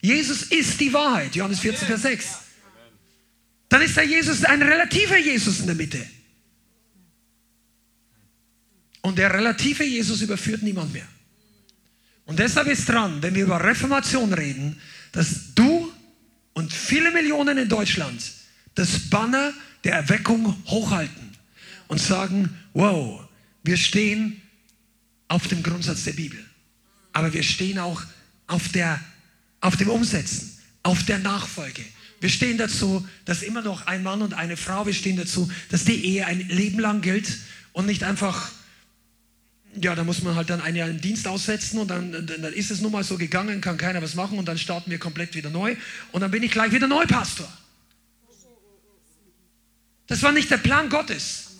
Jesus 0.00 0.42
ist 0.44 0.80
die 0.80 0.92
Wahrheit. 0.92 1.34
Johannes 1.36 1.60
14, 1.60 1.86
Vers 1.86 2.02
6. 2.02 2.26
Dann 3.68 3.82
ist 3.82 3.96
da 3.96 4.02
Jesus 4.02 4.44
ein 4.44 4.60
relativer 4.60 5.16
Jesus 5.16 5.60
in 5.60 5.66
der 5.66 5.76
Mitte. 5.76 6.04
Und 9.02 9.18
der 9.18 9.32
relative 9.32 9.84
Jesus 9.84 10.20
überführt 10.20 10.62
niemand 10.62 10.92
mehr. 10.92 11.06
Und 12.24 12.38
deshalb 12.38 12.68
ist 12.68 12.88
dran, 12.88 13.22
wenn 13.22 13.34
wir 13.34 13.44
über 13.44 13.62
Reformation 13.62 14.32
reden, 14.32 14.80
dass 15.12 15.54
du 15.54 15.92
und 16.54 16.72
viele 16.72 17.10
Millionen 17.10 17.58
in 17.58 17.68
Deutschland 17.68 18.22
das 18.74 19.10
Banner 19.10 19.52
der 19.84 19.94
Erweckung 19.94 20.56
hochhalten 20.66 21.36
und 21.88 22.00
sagen, 22.00 22.56
wow, 22.74 23.20
wir 23.62 23.76
stehen 23.76 24.40
auf 25.28 25.48
dem 25.48 25.62
Grundsatz 25.62 26.04
der 26.04 26.12
Bibel, 26.12 26.38
aber 27.12 27.32
wir 27.32 27.42
stehen 27.42 27.78
auch 27.78 28.02
auf, 28.46 28.68
der, 28.68 29.00
auf 29.60 29.76
dem 29.76 29.88
Umsetzen, 29.88 30.58
auf 30.82 31.04
der 31.04 31.18
Nachfolge. 31.18 31.82
Wir 32.20 32.28
stehen 32.28 32.58
dazu, 32.58 33.06
dass 33.24 33.42
immer 33.42 33.62
noch 33.62 33.86
ein 33.86 34.02
Mann 34.02 34.22
und 34.22 34.34
eine 34.34 34.56
Frau, 34.56 34.86
wir 34.86 34.94
stehen 34.94 35.16
dazu, 35.16 35.50
dass 35.70 35.84
die 35.84 36.04
Ehe 36.04 36.26
ein 36.26 36.40
Leben 36.48 36.78
lang 36.78 37.00
gilt 37.00 37.38
und 37.72 37.86
nicht 37.86 38.04
einfach 38.04 38.52
ja, 39.80 39.94
da 39.94 40.04
muss 40.04 40.22
man 40.22 40.34
halt 40.34 40.50
dann 40.50 40.60
ein 40.60 40.76
Jahr 40.76 40.88
einen 40.88 41.00
Dienst 41.00 41.26
aussetzen 41.26 41.78
und 41.78 41.88
dann, 41.88 42.12
dann 42.26 42.52
ist 42.52 42.70
es 42.70 42.80
nun 42.80 42.92
mal 42.92 43.04
so 43.04 43.16
gegangen, 43.16 43.60
kann 43.60 43.78
keiner 43.78 44.02
was 44.02 44.14
machen 44.14 44.38
und 44.38 44.46
dann 44.46 44.58
starten 44.58 44.90
wir 44.90 44.98
komplett 44.98 45.34
wieder 45.34 45.50
neu 45.50 45.76
und 46.12 46.20
dann 46.20 46.30
bin 46.30 46.42
ich 46.42 46.50
gleich 46.50 46.72
wieder 46.72 46.86
Neupastor. 46.86 47.50
Das 50.06 50.22
war 50.22 50.32
nicht 50.32 50.50
der 50.50 50.58
Plan 50.58 50.88
Gottes. 50.88 51.56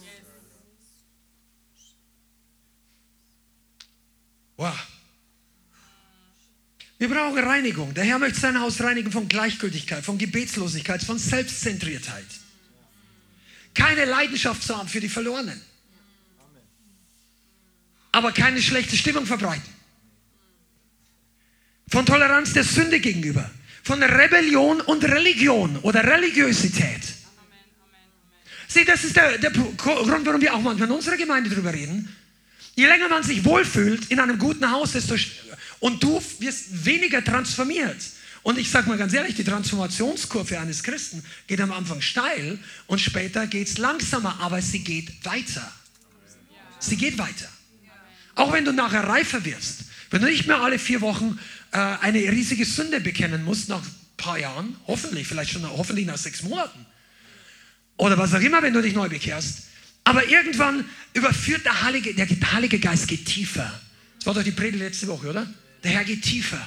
Wow. 4.56 4.74
Wir 6.98 7.08
brauchen 7.08 7.38
Reinigung. 7.38 7.94
Der 7.94 8.04
Herr 8.04 8.18
möchte 8.18 8.40
sein 8.40 8.60
Haus 8.60 8.80
reinigen 8.80 9.10
von 9.10 9.28
Gleichgültigkeit, 9.28 10.04
von 10.04 10.18
Gebetslosigkeit, 10.18 11.02
von 11.02 11.18
Selbstzentriertheit. 11.18 12.26
Keine 13.74 14.04
Leidenschaft 14.04 14.62
zu 14.62 14.76
haben 14.76 14.88
für 14.88 15.00
die 15.00 15.08
Verlorenen 15.08 15.60
aber 18.12 18.32
keine 18.32 18.62
schlechte 18.62 18.96
Stimmung 18.96 19.26
verbreiten. 19.26 19.68
Von 21.88 22.06
Toleranz 22.06 22.52
der 22.52 22.64
Sünde 22.64 23.00
gegenüber. 23.00 23.50
Von 23.82 24.02
Rebellion 24.02 24.80
und 24.82 25.02
Religion 25.04 25.78
oder 25.78 26.04
Religiosität. 26.04 27.00
Sieh, 28.72 28.86
das 28.86 29.04
ist 29.04 29.14
der, 29.16 29.36
der 29.36 29.50
Grund, 29.50 30.24
warum 30.24 30.40
wir 30.40 30.54
auch 30.54 30.62
manchmal 30.62 30.88
in 30.88 30.94
unserer 30.94 31.18
Gemeinde 31.18 31.50
darüber 31.50 31.74
reden. 31.74 32.08
Je 32.74 32.86
länger 32.86 33.08
man 33.10 33.22
sich 33.22 33.44
wohlfühlt 33.44 34.10
in 34.10 34.18
einem 34.18 34.38
guten 34.38 34.70
Haus, 34.70 34.92
desto 34.92 35.14
und 35.80 36.02
du 36.02 36.22
wirst 36.38 36.86
weniger 36.86 37.22
transformiert. 37.22 37.98
Und 38.42 38.58
ich 38.58 38.70
sage 38.70 38.88
mal 38.88 38.96
ganz 38.96 39.12
ehrlich, 39.12 39.34
die 39.34 39.44
Transformationskurve 39.44 40.58
eines 40.58 40.82
Christen 40.82 41.22
geht 41.46 41.60
am 41.60 41.70
Anfang 41.70 42.00
steil 42.00 42.58
und 42.86 42.98
später 42.98 43.46
geht 43.46 43.68
es 43.68 43.76
langsamer, 43.76 44.40
aber 44.40 44.62
sie 44.62 44.78
geht 44.78 45.22
weiter. 45.24 45.70
Sie 46.78 46.96
geht 46.96 47.18
weiter. 47.18 47.48
Auch 48.36 48.54
wenn 48.54 48.64
du 48.64 48.72
nachher 48.72 49.04
reifer 49.04 49.44
wirst, 49.44 49.80
wenn 50.10 50.22
du 50.22 50.28
nicht 50.28 50.46
mehr 50.46 50.62
alle 50.62 50.78
vier 50.78 51.02
Wochen 51.02 51.38
äh, 51.72 51.76
eine 51.76 52.20
riesige 52.20 52.64
Sünde 52.64 53.00
bekennen 53.00 53.44
musst, 53.44 53.68
nach 53.68 53.82
ein 53.82 53.94
paar 54.16 54.38
Jahren, 54.38 54.76
hoffentlich, 54.86 55.26
vielleicht 55.26 55.50
schon 55.50 55.68
hoffentlich 55.68 56.06
nach 56.06 56.16
sechs 56.16 56.42
Monaten, 56.42 56.86
oder 58.02 58.18
was 58.18 58.34
auch 58.34 58.40
immer, 58.40 58.60
wenn 58.62 58.74
du 58.74 58.82
dich 58.82 58.94
neu 58.94 59.08
bekehrst, 59.08 59.62
aber 60.02 60.26
irgendwann 60.26 60.84
überführt 61.14 61.64
der 61.64 61.82
Heilige, 61.82 62.12
der 62.12 62.26
Heilige 62.52 62.80
Geist 62.80 63.06
geht 63.06 63.26
tiefer. 63.26 63.72
Das 64.18 64.26
war 64.26 64.34
doch 64.34 64.42
die 64.42 64.50
Predigt 64.50 64.82
letzte 64.82 65.06
Woche, 65.06 65.30
oder? 65.30 65.46
Der 65.84 65.92
Herr 65.92 66.04
geht 66.04 66.22
tiefer. 66.22 66.60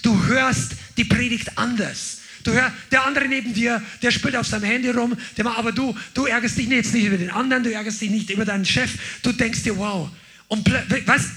Du 0.00 0.24
hörst 0.24 0.72
die 0.96 1.04
Predigt 1.04 1.58
anders. 1.58 2.20
Du 2.44 2.52
hörst, 2.52 2.72
der 2.90 3.04
andere 3.04 3.28
neben 3.28 3.52
dir, 3.52 3.82
der 4.00 4.10
spielt 4.10 4.36
auf 4.36 4.46
seinem 4.46 4.64
Handy 4.64 4.88
rum, 4.88 5.14
der, 5.36 5.44
aber 5.48 5.72
du, 5.72 5.94
du 6.14 6.24
ärgerst 6.24 6.56
dich 6.56 6.68
jetzt 6.68 6.94
nicht 6.94 7.04
über 7.04 7.18
den 7.18 7.30
anderen, 7.30 7.62
du 7.62 7.70
ärgerst 7.70 8.00
dich 8.00 8.08
nicht 8.08 8.30
über 8.30 8.46
deinen 8.46 8.64
Chef, 8.64 8.92
du 9.22 9.32
denkst 9.32 9.64
dir, 9.64 9.76
wow, 9.76 10.08
und 10.48 10.66
weißt, 10.66 11.30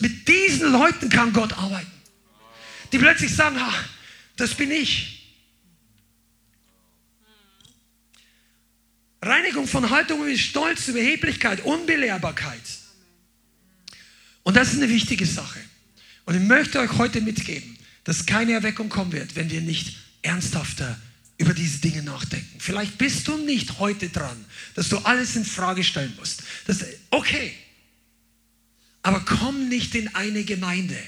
mit 0.00 0.28
diesen 0.28 0.70
Leuten 0.70 1.08
kann 1.08 1.32
Gott 1.32 1.54
arbeiten. 1.54 1.90
Die 2.92 2.98
plötzlich 2.98 3.34
sagen, 3.34 3.56
ach, 3.58 3.84
das 4.36 4.52
bin 4.52 4.70
ich. 4.70 5.17
Reinigung 9.20 9.66
von 9.66 9.90
Haltung 9.90 10.26
wie 10.26 10.38
Stolz, 10.38 10.88
Überheblichkeit, 10.88 11.64
Unbelehrbarkeit. 11.64 12.62
Und 14.44 14.56
das 14.56 14.72
ist 14.72 14.82
eine 14.82 14.88
wichtige 14.88 15.26
Sache. 15.26 15.58
Und 16.24 16.34
ich 16.34 16.42
möchte 16.42 16.78
euch 16.78 16.92
heute 16.92 17.20
mitgeben, 17.20 17.76
dass 18.04 18.26
keine 18.26 18.52
Erweckung 18.52 18.88
kommen 18.88 19.12
wird, 19.12 19.34
wenn 19.34 19.50
wir 19.50 19.60
nicht 19.60 19.96
ernsthafter 20.22 20.98
über 21.36 21.54
diese 21.54 21.78
Dinge 21.78 22.02
nachdenken. 22.02 22.58
Vielleicht 22.58 22.98
bist 22.98 23.28
du 23.28 23.36
nicht 23.36 23.78
heute 23.78 24.08
dran, 24.08 24.44
dass 24.74 24.88
du 24.88 24.98
alles 24.98 25.36
in 25.36 25.44
Frage 25.44 25.84
stellen 25.84 26.14
musst. 26.18 26.42
Das, 26.66 26.84
okay, 27.10 27.54
aber 29.02 29.20
komm 29.20 29.68
nicht 29.68 29.94
in 29.94 30.14
eine 30.14 30.44
Gemeinde 30.44 30.98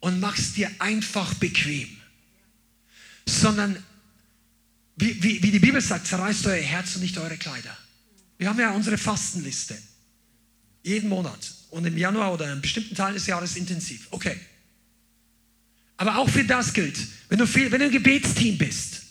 und 0.00 0.20
mach's 0.20 0.52
dir 0.52 0.70
einfach 0.78 1.34
bequem, 1.34 1.88
sondern 3.26 3.82
wie, 4.96 5.22
wie, 5.22 5.42
wie 5.42 5.50
die 5.50 5.58
Bibel 5.58 5.80
sagt, 5.80 6.06
zerreißt 6.06 6.46
euer 6.46 6.62
Herz 6.62 6.94
und 6.96 7.02
nicht 7.02 7.16
eure 7.18 7.36
Kleider. 7.36 7.76
Wir 8.38 8.48
haben 8.48 8.58
ja 8.58 8.70
unsere 8.72 8.98
Fastenliste. 8.98 9.76
Jeden 10.82 11.08
Monat. 11.08 11.54
Und 11.70 11.86
im 11.86 11.96
Januar 11.96 12.34
oder 12.34 12.46
einem 12.46 12.60
bestimmten 12.60 12.94
Teil 12.94 13.14
des 13.14 13.26
Jahres 13.26 13.56
intensiv. 13.56 14.08
Okay. 14.10 14.38
Aber 15.96 16.18
auch 16.18 16.28
für 16.28 16.44
das 16.44 16.72
gilt, 16.72 16.98
wenn 17.28 17.38
du, 17.38 17.46
viel, 17.46 17.70
wenn 17.70 17.78
du 17.78 17.86
ein 17.86 17.92
Gebetsteam 17.92 18.58
bist, 18.58 19.02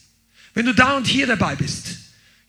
wenn 0.53 0.65
du 0.65 0.73
da 0.73 0.97
und 0.97 1.07
hier 1.07 1.25
dabei 1.25 1.55
bist, 1.55 1.87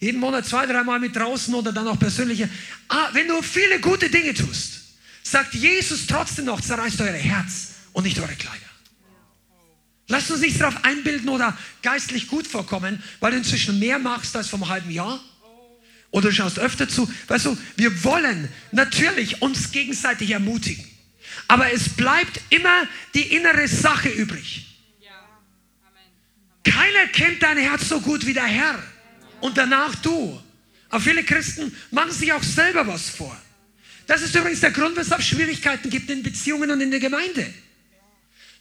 jeden 0.00 0.18
Monat 0.18 0.44
zwei, 0.46 0.66
dreimal 0.66 0.98
mit 0.98 1.14
draußen 1.14 1.54
oder 1.54 1.72
dann 1.72 1.86
auch 1.86 1.98
persönliche, 1.98 2.50
ah, 2.88 3.10
wenn 3.12 3.28
du 3.28 3.40
viele 3.40 3.80
gute 3.80 4.10
Dinge 4.10 4.34
tust, 4.34 4.80
sagt 5.22 5.54
Jesus 5.54 6.08
trotzdem 6.08 6.46
noch, 6.46 6.60
zerreißt 6.60 7.00
euer 7.00 7.12
Herz 7.12 7.68
und 7.92 8.04
nicht 8.04 8.18
eure 8.18 8.34
Kleider. 8.34 8.61
Lasst 10.12 10.30
uns 10.30 10.42
nicht 10.42 10.60
darauf 10.60 10.84
einbilden 10.84 11.30
oder 11.30 11.56
geistlich 11.80 12.28
gut 12.28 12.46
vorkommen, 12.46 13.02
weil 13.20 13.30
du 13.30 13.38
inzwischen 13.38 13.78
mehr 13.78 13.98
machst 13.98 14.36
als 14.36 14.46
vom 14.46 14.68
halben 14.68 14.90
Jahr. 14.90 15.18
Oder 16.10 16.28
du 16.28 16.34
schaust 16.34 16.58
öfter 16.58 16.86
zu. 16.86 17.10
Weißt 17.28 17.46
du, 17.46 17.56
wir 17.76 18.04
wollen 18.04 18.50
natürlich 18.72 19.40
uns 19.40 19.72
gegenseitig 19.72 20.28
ermutigen. 20.28 20.84
Aber 21.48 21.72
es 21.72 21.88
bleibt 21.88 22.42
immer 22.50 22.86
die 23.14 23.22
innere 23.22 23.66
Sache 23.66 24.10
übrig. 24.10 24.66
Keiner 26.62 27.06
kennt 27.10 27.42
dein 27.42 27.56
Herz 27.56 27.88
so 27.88 27.98
gut 27.98 28.26
wie 28.26 28.34
der 28.34 28.44
Herr. 28.44 28.82
Und 29.40 29.56
danach 29.56 29.94
du. 29.94 30.38
Aber 30.90 31.00
viele 31.00 31.24
Christen 31.24 31.74
machen 31.90 32.12
sich 32.12 32.34
auch 32.34 32.42
selber 32.42 32.86
was 32.86 33.08
vor. 33.08 33.34
Das 34.06 34.20
ist 34.20 34.34
übrigens 34.34 34.60
der 34.60 34.72
Grund, 34.72 34.94
weshalb 34.94 35.22
es 35.22 35.28
Schwierigkeiten 35.28 35.88
gibt 35.88 36.10
in 36.10 36.22
Beziehungen 36.22 36.70
und 36.70 36.82
in 36.82 36.90
der 36.90 37.00
Gemeinde. 37.00 37.50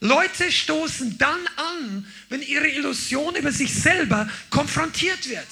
Leute 0.01 0.51
stoßen 0.51 1.17
dann 1.19 1.39
an, 1.55 2.07
wenn 2.29 2.41
ihre 2.41 2.67
Illusion 2.67 3.35
über 3.35 3.51
sich 3.51 3.73
selber 3.73 4.27
konfrontiert 4.49 5.29
wird. 5.29 5.47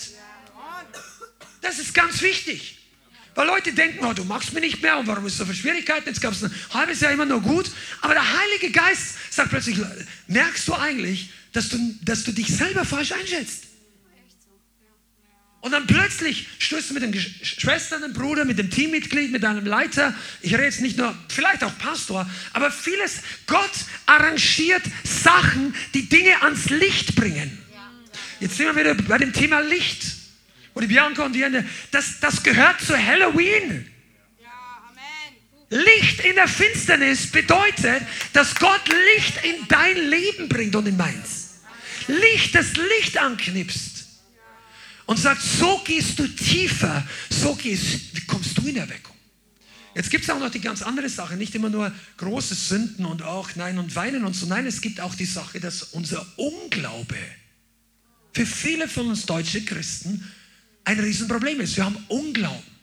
Das 1.62 1.78
ist 1.78 1.94
ganz 1.94 2.22
wichtig. 2.22 2.80
Weil 3.36 3.46
Leute 3.46 3.72
denken, 3.72 4.04
oh, 4.04 4.12
du 4.12 4.24
machst 4.26 4.52
mir 4.54 4.60
nicht 4.60 4.82
mehr 4.82 4.98
und 4.98 5.06
warum 5.06 5.26
ist 5.28 5.38
so 5.38 5.46
viele 5.46 5.56
Schwierigkeiten? 5.56 6.10
Jetzt 6.10 6.20
gab 6.20 6.34
es 6.34 6.44
ein 6.44 6.54
halbes 6.74 7.00
Jahr 7.00 7.12
immer 7.12 7.26
nur 7.26 7.42
gut. 7.42 7.70
Aber 8.02 8.16
der 8.16 8.40
Heilige 8.40 8.72
Geist 8.72 9.16
sagt 9.30 9.52
plötzlich, 9.52 9.78
merkst 10.28 10.68
du 10.68 10.74
eigentlich, 10.74 11.30
dass 11.54 11.70
du, 11.70 11.78
dass 12.02 12.24
du 12.24 12.32
dich 12.32 12.48
selber 12.48 12.84
falsch 12.84 13.12
einschätzt? 13.12 13.69
Und 15.62 15.72
dann 15.74 15.88
plötzlich 15.88 16.48
stößt 16.60 16.90
du 16.90 16.94
mit 16.94 17.04
den 17.04 17.14
Schwestern, 17.14 18.02
dem 18.02 18.14
Bruder, 18.14 18.46
mit 18.46 18.58
dem 18.58 18.70
Teammitglied, 18.70 19.32
mit 19.32 19.44
deinem 19.44 19.66
Leiter. 19.66 20.16
Ich 20.42 20.54
rede 20.54 20.64
jetzt 20.64 20.80
nicht 20.80 20.98
nur, 20.98 21.14
vielleicht 21.28 21.64
auch 21.66 21.78
Pastor, 21.78 22.30
aber 22.54 22.72
vieles. 22.72 23.18
Gott 23.46 23.72
arrangiert 24.06 24.84
Sachen, 25.04 25.76
die 25.94 26.08
Dinge 26.08 26.42
ans 26.44 26.70
Licht 26.70 27.16
bringen. 27.16 27.58
Jetzt 28.40 28.56
sind 28.56 28.68
wir 28.68 28.76
wieder 28.78 28.96
bei 28.96 29.18
dem 29.18 29.34
Thema 29.34 29.60
Licht. 29.60 30.06
Und 30.74 30.84
die 30.84 30.88
Bianca 30.88 31.26
und 31.26 31.34
die 31.34 31.42
Ende, 31.42 31.66
das, 31.92 32.22
das 32.22 32.42
gehört 32.42 32.80
zu 32.80 32.98
Halloween. 32.98 33.86
Licht 35.72 36.22
in 36.22 36.36
der 36.36 36.48
Finsternis 36.48 37.28
bedeutet, 37.28 38.02
dass 38.32 38.56
Gott 38.56 38.82
Licht 39.16 39.44
in 39.44 39.68
dein 39.68 39.98
Leben 40.10 40.48
bringt 40.48 40.76
und 40.76 40.88
in 40.88 40.96
meins. 40.96 41.60
Licht, 42.08 42.56
das 42.56 42.74
Licht 42.76 43.18
anknipst 43.18 43.89
und 45.10 45.18
sagt, 45.18 45.42
so 45.42 45.82
gehst 45.86 46.20
du 46.20 46.28
tiefer, 46.28 47.04
so 47.32 47.56
gehst, 47.56 48.16
wie 48.16 48.22
kommst 48.28 48.56
du 48.56 48.68
in 48.68 48.76
Erweckung. 48.76 49.16
Jetzt 49.96 50.12
gibt 50.12 50.24
es 50.24 50.30
auch 50.30 50.40
noch 50.40 50.52
die 50.52 50.62
ganz 50.62 50.84
andere 50.84 51.10
Sache, 51.10 51.36
nicht 51.36 51.56
immer 51.56 51.72
nur 51.72 51.92
große 52.18 52.54
Sünden 52.54 53.08
und 53.08 53.24
auch 53.24 53.56
Nein 53.56 53.80
und 53.80 53.96
Weinen 53.96 54.24
und 54.24 54.36
so. 54.36 54.46
Nein, 54.46 54.68
es 54.68 54.82
gibt 54.82 55.02
auch 55.02 55.16
die 55.16 55.26
Sache, 55.26 55.60
dass 55.60 55.82
unser 55.82 56.24
Unglaube 56.36 57.16
für 58.34 58.46
viele 58.46 58.88
von 58.88 59.08
uns 59.08 59.26
deutsche 59.26 59.66
Christen 59.66 60.32
ein 60.84 61.00
Riesenproblem 61.00 61.60
ist. 61.62 61.76
Wir 61.76 61.86
haben 61.86 61.98
Unglauben. 62.10 62.79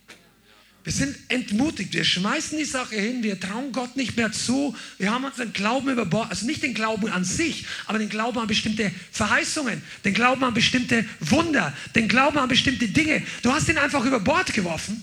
Wir 0.87 0.93
sind 0.93 1.19
entmutigt, 1.31 1.93
wir 1.95 2.05
schmeißen 2.05 2.57
die 2.57 2.65
Sache 2.65 2.95
hin, 2.95 3.25
wir 3.25 3.41
trauen 3.41 3.73
Gott 3.73 3.97
nicht 3.97 4.17
mehr 4.17 4.31
zu, 4.31 4.77
wir 4.99 5.11
haben 5.11 5.25
unseren 5.25 5.53
Glauben 5.53 5.89
über 5.89 6.07
Bord, 6.07 6.31
also 6.31 6.47
nicht 6.47 6.63
den 6.63 6.75
Glauben 6.75 7.11
an 7.11 7.25
sich, 7.25 7.67
aber 7.87 7.99
den 7.99 8.09
Glauben 8.09 8.39
an 8.39 8.47
bestimmte 8.47 8.93
Verheißungen, 9.11 9.83
den 10.05 10.15
Glauben 10.15 10.45
an 10.45 10.55
bestimmte 10.55 11.05
Wunder, 11.19 11.75
den 11.97 12.07
Glauben 12.07 12.39
an 12.39 12.49
bestimmte 12.49 12.87
Dinge. 12.87 13.21
Du 13.43 13.53
hast 13.53 13.69
ihn 13.69 13.79
einfach 13.79 14.05
über 14.05 14.21
Bord 14.21 14.55
geworfen, 14.55 15.03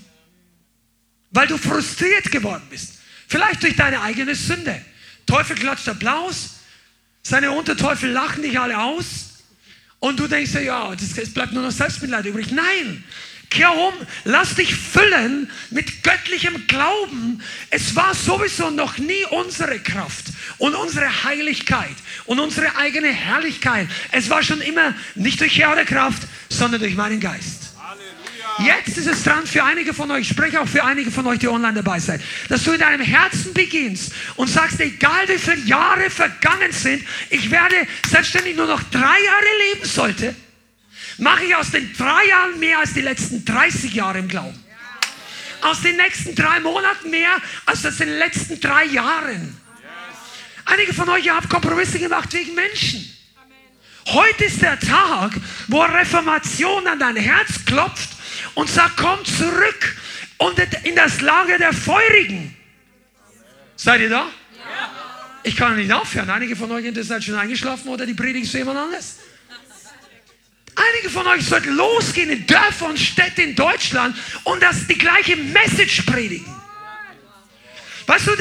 weil 1.31 1.47
du 1.47 1.57
frustriert 1.57 2.31
geworden 2.31 2.63
bist. 2.69 2.99
Vielleicht 3.27 3.61
durch 3.61 3.75
deine 3.75 4.01
eigene 4.03 4.35
Sünde. 4.35 4.79
Teufel 5.25 5.57
klatscht 5.57 5.89
Applaus, 5.89 6.51
seine 7.23 7.51
Unterteufel 7.51 8.09
lachen 8.09 8.41
dich 8.41 8.57
alle 8.57 8.81
aus 8.81 9.33
und 9.99 10.17
du 10.17 10.29
denkst 10.29 10.53
ja, 10.63 10.93
es 10.93 11.33
bleibt 11.33 11.51
nur 11.51 11.63
noch 11.63 11.71
Selbstmitleid 11.71 12.25
übrig. 12.25 12.51
Nein, 12.51 13.03
kehr 13.53 13.71
um, 13.73 13.93
lass 14.23 14.55
dich 14.55 14.75
füllen 14.75 15.49
mit 15.69 16.03
göttlichem 16.03 16.67
Glauben. 16.67 17.41
Es 17.69 17.95
war 17.95 18.13
sowieso 18.13 18.69
noch 18.71 18.97
nie 18.97 19.23
unsere 19.29 19.79
Kraft 19.79 20.25
und 20.57 20.75
unsere 20.75 21.23
Heiligkeit 21.23 21.95
und 22.25 22.39
unsere 22.39 22.75
eigene 22.77 23.09
Herrlichkeit. 23.09 23.87
Es 24.11 24.29
war 24.29 24.43
schon 24.43 24.61
immer 24.61 24.93
nicht 25.15 25.39
durch 25.39 25.57
Herr 25.57 25.71
oder 25.71 25.85
Kraft, 25.85 26.23
sondern 26.49 26.81
durch 26.81 26.95
meinen 26.95 27.19
Geist. 27.19 27.63
Jetzt 28.59 28.97
ist 28.97 29.07
es 29.07 29.23
dran 29.23 29.47
für 29.47 29.63
einige 29.63 29.93
von 29.95 30.11
euch, 30.11 30.21
ich 30.21 30.29
spreche 30.29 30.61
auch 30.61 30.67
für 30.67 30.83
einige 30.83 31.09
von 31.09 31.25
euch, 31.25 31.39
die 31.39 31.47
online 31.47 31.73
dabei 31.73 31.99
seid, 31.99 32.21
dass 32.49 32.63
du 32.63 32.73
in 32.73 32.79
deinem 32.79 33.01
Herzen 33.01 33.51
beginnst 33.53 34.13
und 34.35 34.47
sagst, 34.47 34.79
egal 34.79 35.27
wie 35.27 35.39
viele 35.39 35.65
Jahre 35.65 36.09
vergangen 36.11 36.71
sind, 36.71 37.03
ich 37.31 37.49
werde 37.49 37.75
selbstständig 38.07 38.55
nur 38.55 38.67
noch 38.67 38.83
drei 38.91 38.99
Jahre 39.01 39.73
leben 39.73 39.85
sollte, 39.85 40.35
mache 41.17 41.45
ich 41.45 41.55
aus 41.55 41.71
den 41.71 41.93
drei 41.93 42.25
Jahren 42.25 42.59
mehr 42.59 42.79
als 42.79 42.93
die 42.93 43.01
letzten 43.01 43.45
30 43.45 43.93
Jahre 43.93 44.19
im 44.19 44.27
Glauben. 44.27 44.63
Aus 45.61 45.81
den 45.81 45.95
nächsten 45.95 46.35
drei 46.35 46.59
Monaten 46.59 47.09
mehr 47.09 47.31
als 47.65 47.85
aus 47.85 47.97
den 47.97 48.17
letzten 48.17 48.59
drei 48.59 48.85
Jahren. 48.85 49.57
Einige 50.65 50.93
von 50.93 51.09
euch 51.09 51.29
haben 51.29 51.47
Kompromisse 51.47 51.99
gemacht 51.99 52.33
wegen 52.33 52.55
Menschen. 52.55 53.09
Heute 54.07 54.45
ist 54.45 54.61
der 54.61 54.79
Tag, 54.79 55.31
wo 55.67 55.81
Reformation 55.81 56.85
an 56.87 56.99
dein 56.99 57.15
Herz 57.15 57.63
klopft 57.65 58.09
und 58.53 58.69
sagt, 58.69 58.97
komm 58.97 59.23
zurück 59.23 59.97
und 60.37 60.59
in 60.83 60.95
das 60.95 61.21
Lager 61.21 61.57
der 61.57 61.73
Feurigen. 61.73 62.55
Seid 63.75 64.01
ihr 64.01 64.09
da? 64.09 64.27
Ich 65.43 65.55
kann 65.55 65.75
nicht 65.75 65.91
aufhören. 65.91 66.29
Einige 66.29 66.55
von 66.55 66.71
euch 66.71 66.85
sind 66.93 67.23
schon 67.23 67.35
eingeschlafen 67.35 67.89
oder 67.89 68.05
die 68.05 68.13
Predigt 68.13 68.45
ist 68.45 68.53
jemand 68.53 68.77
anders. 68.77 69.17
Einige 70.91 71.09
von 71.09 71.27
euch 71.27 71.45
sollten 71.45 71.75
losgehen 71.75 72.29
in 72.29 72.45
Dörfer 72.45 72.87
und 72.87 72.99
Städte 72.99 73.41
in 73.41 73.55
Deutschland 73.55 74.15
und 74.43 74.61
das 74.61 74.87
die 74.87 74.97
gleiche 74.97 75.35
Message 75.35 76.01
predigen. 76.03 76.53
Weißt 78.07 78.27
du, 78.27 78.31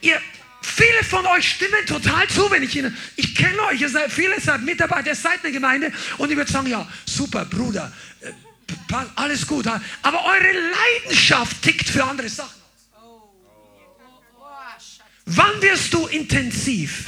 ihr, 0.00 0.20
viele 0.62 1.04
von 1.04 1.26
euch 1.26 1.50
stimmen 1.50 1.86
total 1.86 2.28
zu, 2.28 2.50
wenn 2.50 2.62
ich 2.62 2.76
ihnen, 2.76 2.96
ich 3.16 3.34
kenne 3.34 3.60
euch, 3.64 3.80
ihr 3.80 3.88
seid, 3.88 4.12
viele 4.12 4.40
seid 4.40 4.62
Mitarbeiter, 4.62 5.08
ihr 5.08 5.14
seid 5.14 5.42
eine 5.42 5.52
Gemeinde 5.52 5.92
und 6.18 6.30
ich 6.30 6.36
würde 6.36 6.50
sagen, 6.50 6.68
ja, 6.68 6.86
super, 7.04 7.44
Bruder, 7.46 7.92
äh, 8.20 8.32
alles 9.16 9.46
gut, 9.46 9.66
aber 9.66 10.24
eure 10.24 10.52
Leidenschaft 10.52 11.62
tickt 11.62 11.88
für 11.88 12.04
andere 12.04 12.28
Sachen. 12.28 12.58
Wann 15.24 15.60
wirst 15.60 15.92
du 15.92 16.06
intensiv? 16.06 17.06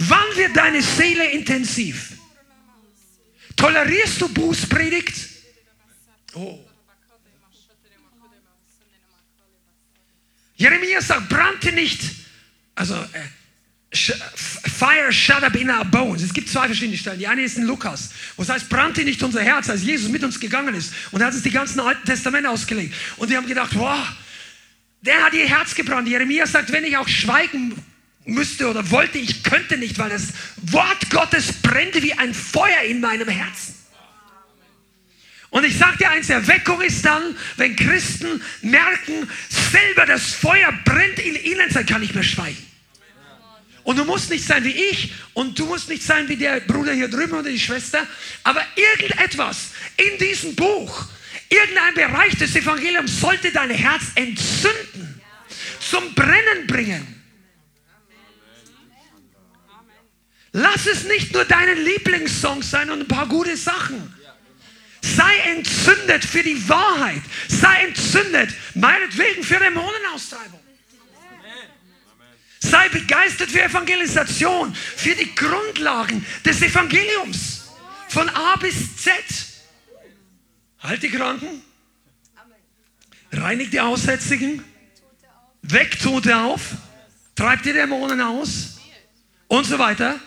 Wann 0.00 0.34
wird 0.34 0.56
deine 0.56 0.80
Seele 0.80 1.30
intensiv? 1.30 2.12
Tolerierst 3.54 4.18
du 4.20 4.28
Bußpredigt? 4.28 5.14
Oh. 6.32 6.58
Jeremia 10.56 11.02
sagt, 11.02 11.28
brannte 11.28 11.72
nicht, 11.72 12.00
also 12.74 12.94
äh, 12.94 13.20
Fire 13.92 15.12
shut 15.12 15.42
up 15.42 15.54
in 15.56 15.68
our 15.68 15.84
bones. 15.84 16.22
Es 16.22 16.32
gibt 16.32 16.48
zwei 16.48 16.66
verschiedene 16.66 16.96
Stellen. 16.96 17.18
Die 17.18 17.26
eine 17.26 17.42
ist 17.42 17.58
in 17.58 17.64
Lukas, 17.64 18.10
wo 18.36 18.42
es 18.42 18.48
heißt, 18.48 18.70
brannte 18.70 19.04
nicht 19.04 19.22
unser 19.22 19.42
Herz, 19.42 19.68
als 19.68 19.82
Jesus 19.82 20.08
mit 20.08 20.24
uns 20.24 20.40
gegangen 20.40 20.74
ist. 20.74 20.94
Und 21.10 21.20
er 21.20 21.26
hat 21.26 21.34
uns 21.34 21.42
die 21.42 21.50
ganzen 21.50 21.80
Alten 21.80 22.06
Testamente 22.06 22.48
ausgelegt. 22.48 22.94
Und 23.16 23.28
die 23.28 23.36
haben 23.36 23.46
gedacht, 23.46 23.74
wow, 23.74 24.06
der 25.02 25.24
hat 25.24 25.34
ihr 25.34 25.46
Herz 25.46 25.74
gebrannt. 25.74 26.08
Jeremia 26.08 26.46
sagt, 26.46 26.72
wenn 26.72 26.84
ich 26.84 26.96
auch 26.96 27.08
schweigen 27.08 27.74
müsste 28.24 28.68
oder 28.68 28.90
wollte, 28.90 29.18
ich 29.18 29.42
könnte 29.42 29.76
nicht, 29.76 29.98
weil 29.98 30.10
das 30.10 30.28
Wort 30.56 31.10
Gottes 31.10 31.52
brennte 31.62 32.02
wie 32.02 32.12
ein 32.14 32.34
Feuer 32.34 32.82
in 32.82 33.00
meinem 33.00 33.28
Herzen. 33.28 33.74
Und 35.50 35.64
ich 35.64 35.76
sage 35.76 35.98
dir 35.98 36.10
eins, 36.10 36.30
Erweckung 36.30 36.80
ist 36.80 37.04
dann, 37.04 37.36
wenn 37.56 37.74
Christen 37.74 38.40
merken, 38.62 39.28
selber 39.48 40.06
das 40.06 40.34
Feuer 40.34 40.72
brennt 40.84 41.18
in 41.18 41.34
ihnen, 41.34 41.68
dann 41.72 41.86
kann 41.86 42.02
ich 42.02 42.14
mehr 42.14 42.22
schweigen. 42.22 42.64
Und 43.82 43.98
du 43.98 44.04
musst 44.04 44.30
nicht 44.30 44.44
sein 44.44 44.62
wie 44.62 44.70
ich 44.70 45.12
und 45.34 45.58
du 45.58 45.66
musst 45.66 45.88
nicht 45.88 46.02
sein 46.02 46.28
wie 46.28 46.36
der 46.36 46.60
Bruder 46.60 46.92
hier 46.92 47.08
drüben 47.08 47.32
oder 47.32 47.50
die 47.50 47.58
Schwester, 47.58 48.06
aber 48.44 48.62
irgendetwas 48.76 49.70
in 49.96 50.18
diesem 50.18 50.54
Buch, 50.54 51.06
irgendein 51.48 51.94
Bereich 51.94 52.36
des 52.36 52.54
Evangeliums 52.54 53.20
sollte 53.20 53.50
dein 53.50 53.70
Herz 53.70 54.04
entzünden, 54.14 55.20
zum 55.80 56.14
Brennen 56.14 56.66
bringen. 56.68 57.19
Lass 60.52 60.86
es 60.86 61.04
nicht 61.04 61.32
nur 61.32 61.44
deinen 61.44 61.84
Lieblingssong 61.84 62.62
sein 62.62 62.90
und 62.90 63.00
ein 63.00 63.08
paar 63.08 63.26
gute 63.28 63.56
Sachen. 63.56 64.14
Sei 65.02 65.36
entzündet 65.50 66.24
für 66.24 66.42
die 66.42 66.68
Wahrheit. 66.68 67.22
Sei 67.48 67.84
entzündet, 67.84 68.50
meinetwegen 68.74 69.42
für 69.42 69.58
Dämonenaustreibung. 69.58 70.60
Sei 72.58 72.88
begeistert 72.90 73.50
für 73.50 73.62
Evangelisation, 73.62 74.74
für 74.74 75.14
die 75.14 75.34
Grundlagen 75.34 76.24
des 76.44 76.60
Evangeliums. 76.60 77.70
Von 78.08 78.28
A 78.28 78.56
bis 78.56 78.96
Z. 78.96 79.14
Halt 80.80 81.02
die 81.02 81.10
Kranken. 81.10 81.62
Reinigt 83.32 83.72
die 83.72 83.80
Aussätzigen. 83.80 84.64
Weckt 85.62 86.02
Tote 86.02 86.36
auf. 86.36 86.60
Treibt 87.34 87.64
die 87.64 87.72
Dämonen 87.72 88.20
aus. 88.20 88.78
Und 89.46 89.64
so 89.64 89.78
weiter. 89.78 90.20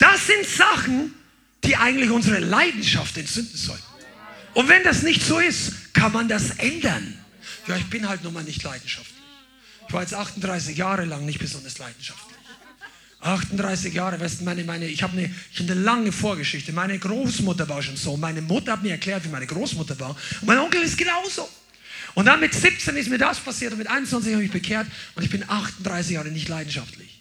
Das 0.00 0.26
sind 0.26 0.46
Sachen, 0.46 1.14
die 1.62 1.76
eigentlich 1.76 2.10
unsere 2.10 2.40
Leidenschaft 2.40 3.16
entzünden 3.18 3.56
sollen. 3.56 3.82
Und 4.54 4.68
wenn 4.68 4.82
das 4.82 5.02
nicht 5.02 5.22
so 5.22 5.38
ist, 5.38 5.92
kann 5.92 6.10
man 6.12 6.26
das 6.26 6.50
ändern. 6.58 7.16
Ja, 7.68 7.76
ich 7.76 7.86
bin 7.86 8.08
halt 8.08 8.24
nun 8.24 8.32
mal 8.32 8.42
nicht 8.42 8.62
leidenschaftlich. 8.62 9.14
Ich 9.86 9.92
war 9.92 10.00
jetzt 10.00 10.14
38 10.14 10.76
Jahre 10.76 11.04
lang 11.04 11.26
nicht 11.26 11.38
besonders 11.38 11.78
leidenschaftlich. 11.78 12.30
38 13.20 13.92
Jahre, 13.92 14.18
weißt 14.18 14.40
du, 14.40 14.44
meine, 14.44 14.64
meine, 14.64 14.86
ich 14.86 15.02
habe 15.02 15.12
eine, 15.18 15.28
hab 15.28 15.60
eine 15.60 15.74
lange 15.74 16.10
Vorgeschichte. 16.10 16.72
Meine 16.72 16.98
Großmutter 16.98 17.68
war 17.68 17.82
schon 17.82 17.96
so. 17.96 18.16
Meine 18.16 18.40
Mutter 18.40 18.72
hat 18.72 18.82
mir 18.82 18.92
erklärt, 18.92 19.24
wie 19.24 19.28
meine 19.28 19.46
Großmutter 19.46 20.00
war. 20.00 20.16
Und 20.40 20.46
mein 20.46 20.58
Onkel 20.58 20.80
ist 20.80 20.96
genauso. 20.96 21.46
Und 22.14 22.24
dann 22.24 22.40
mit 22.40 22.54
17 22.54 22.96
ist 22.96 23.10
mir 23.10 23.18
das 23.18 23.38
passiert 23.38 23.72
und 23.72 23.78
mit 23.78 23.88
21 23.88 24.32
habe 24.32 24.44
ich 24.44 24.50
bekehrt 24.50 24.86
und 25.14 25.22
ich 25.22 25.30
bin 25.30 25.48
38 25.48 26.12
Jahre 26.12 26.30
nicht 26.30 26.48
leidenschaftlich. 26.48 27.19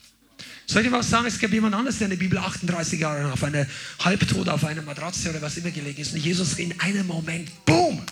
Soll 0.69 0.83
ich 0.83 0.89
dir 0.89 0.95
was 0.95 1.09
sagen? 1.09 1.25
Es 1.25 1.39
gab 1.39 1.51
jemand 1.51 1.73
anderes, 1.73 1.97
der 1.97 2.05
in 2.05 2.11
der 2.11 2.17
Bibel 2.17 2.37
38 2.37 2.99
Jahre 2.99 3.33
auf 3.33 3.43
eine 3.43 3.65
halbtot 4.05 4.47
auf 4.49 4.63
einer 4.63 4.83
Matratze 4.83 5.31
oder 5.31 5.41
was 5.41 5.57
immer 5.57 5.71
gelegen 5.71 5.99
ist. 5.99 6.13
Und 6.13 6.19
Jesus 6.19 6.59
in 6.59 6.79
einem 6.79 7.07
Moment, 7.07 7.49
boom! 7.65 8.05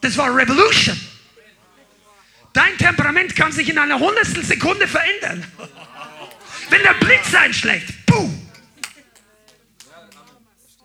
Das 0.00 0.16
war 0.16 0.34
Revolution. 0.34 0.98
Dein 2.54 2.74
Temperament 2.78 3.36
kann 3.36 3.52
sich 3.52 3.68
in 3.68 3.76
einer 3.76 3.98
hundertstel 3.98 4.42
Sekunde 4.42 4.88
verändern. 4.88 5.44
Wenn 6.70 6.82
der 6.84 6.94
Blitz 6.94 7.34
einschlägt, 7.34 8.06
boom! 8.06 8.48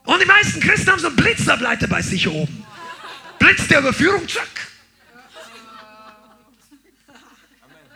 Und 0.03 0.21
die 0.21 0.25
meisten 0.27 0.59
Christen 0.59 0.91
haben 0.91 0.99
so 0.99 1.07
einen 1.07 1.15
Blitzableiter 1.15 1.87
bei 1.87 2.01
sich 2.01 2.27
oben. 2.27 2.65
Blitz 3.39 3.69
der 3.69 3.79
Überführung, 3.79 4.27
zack. 4.27 4.49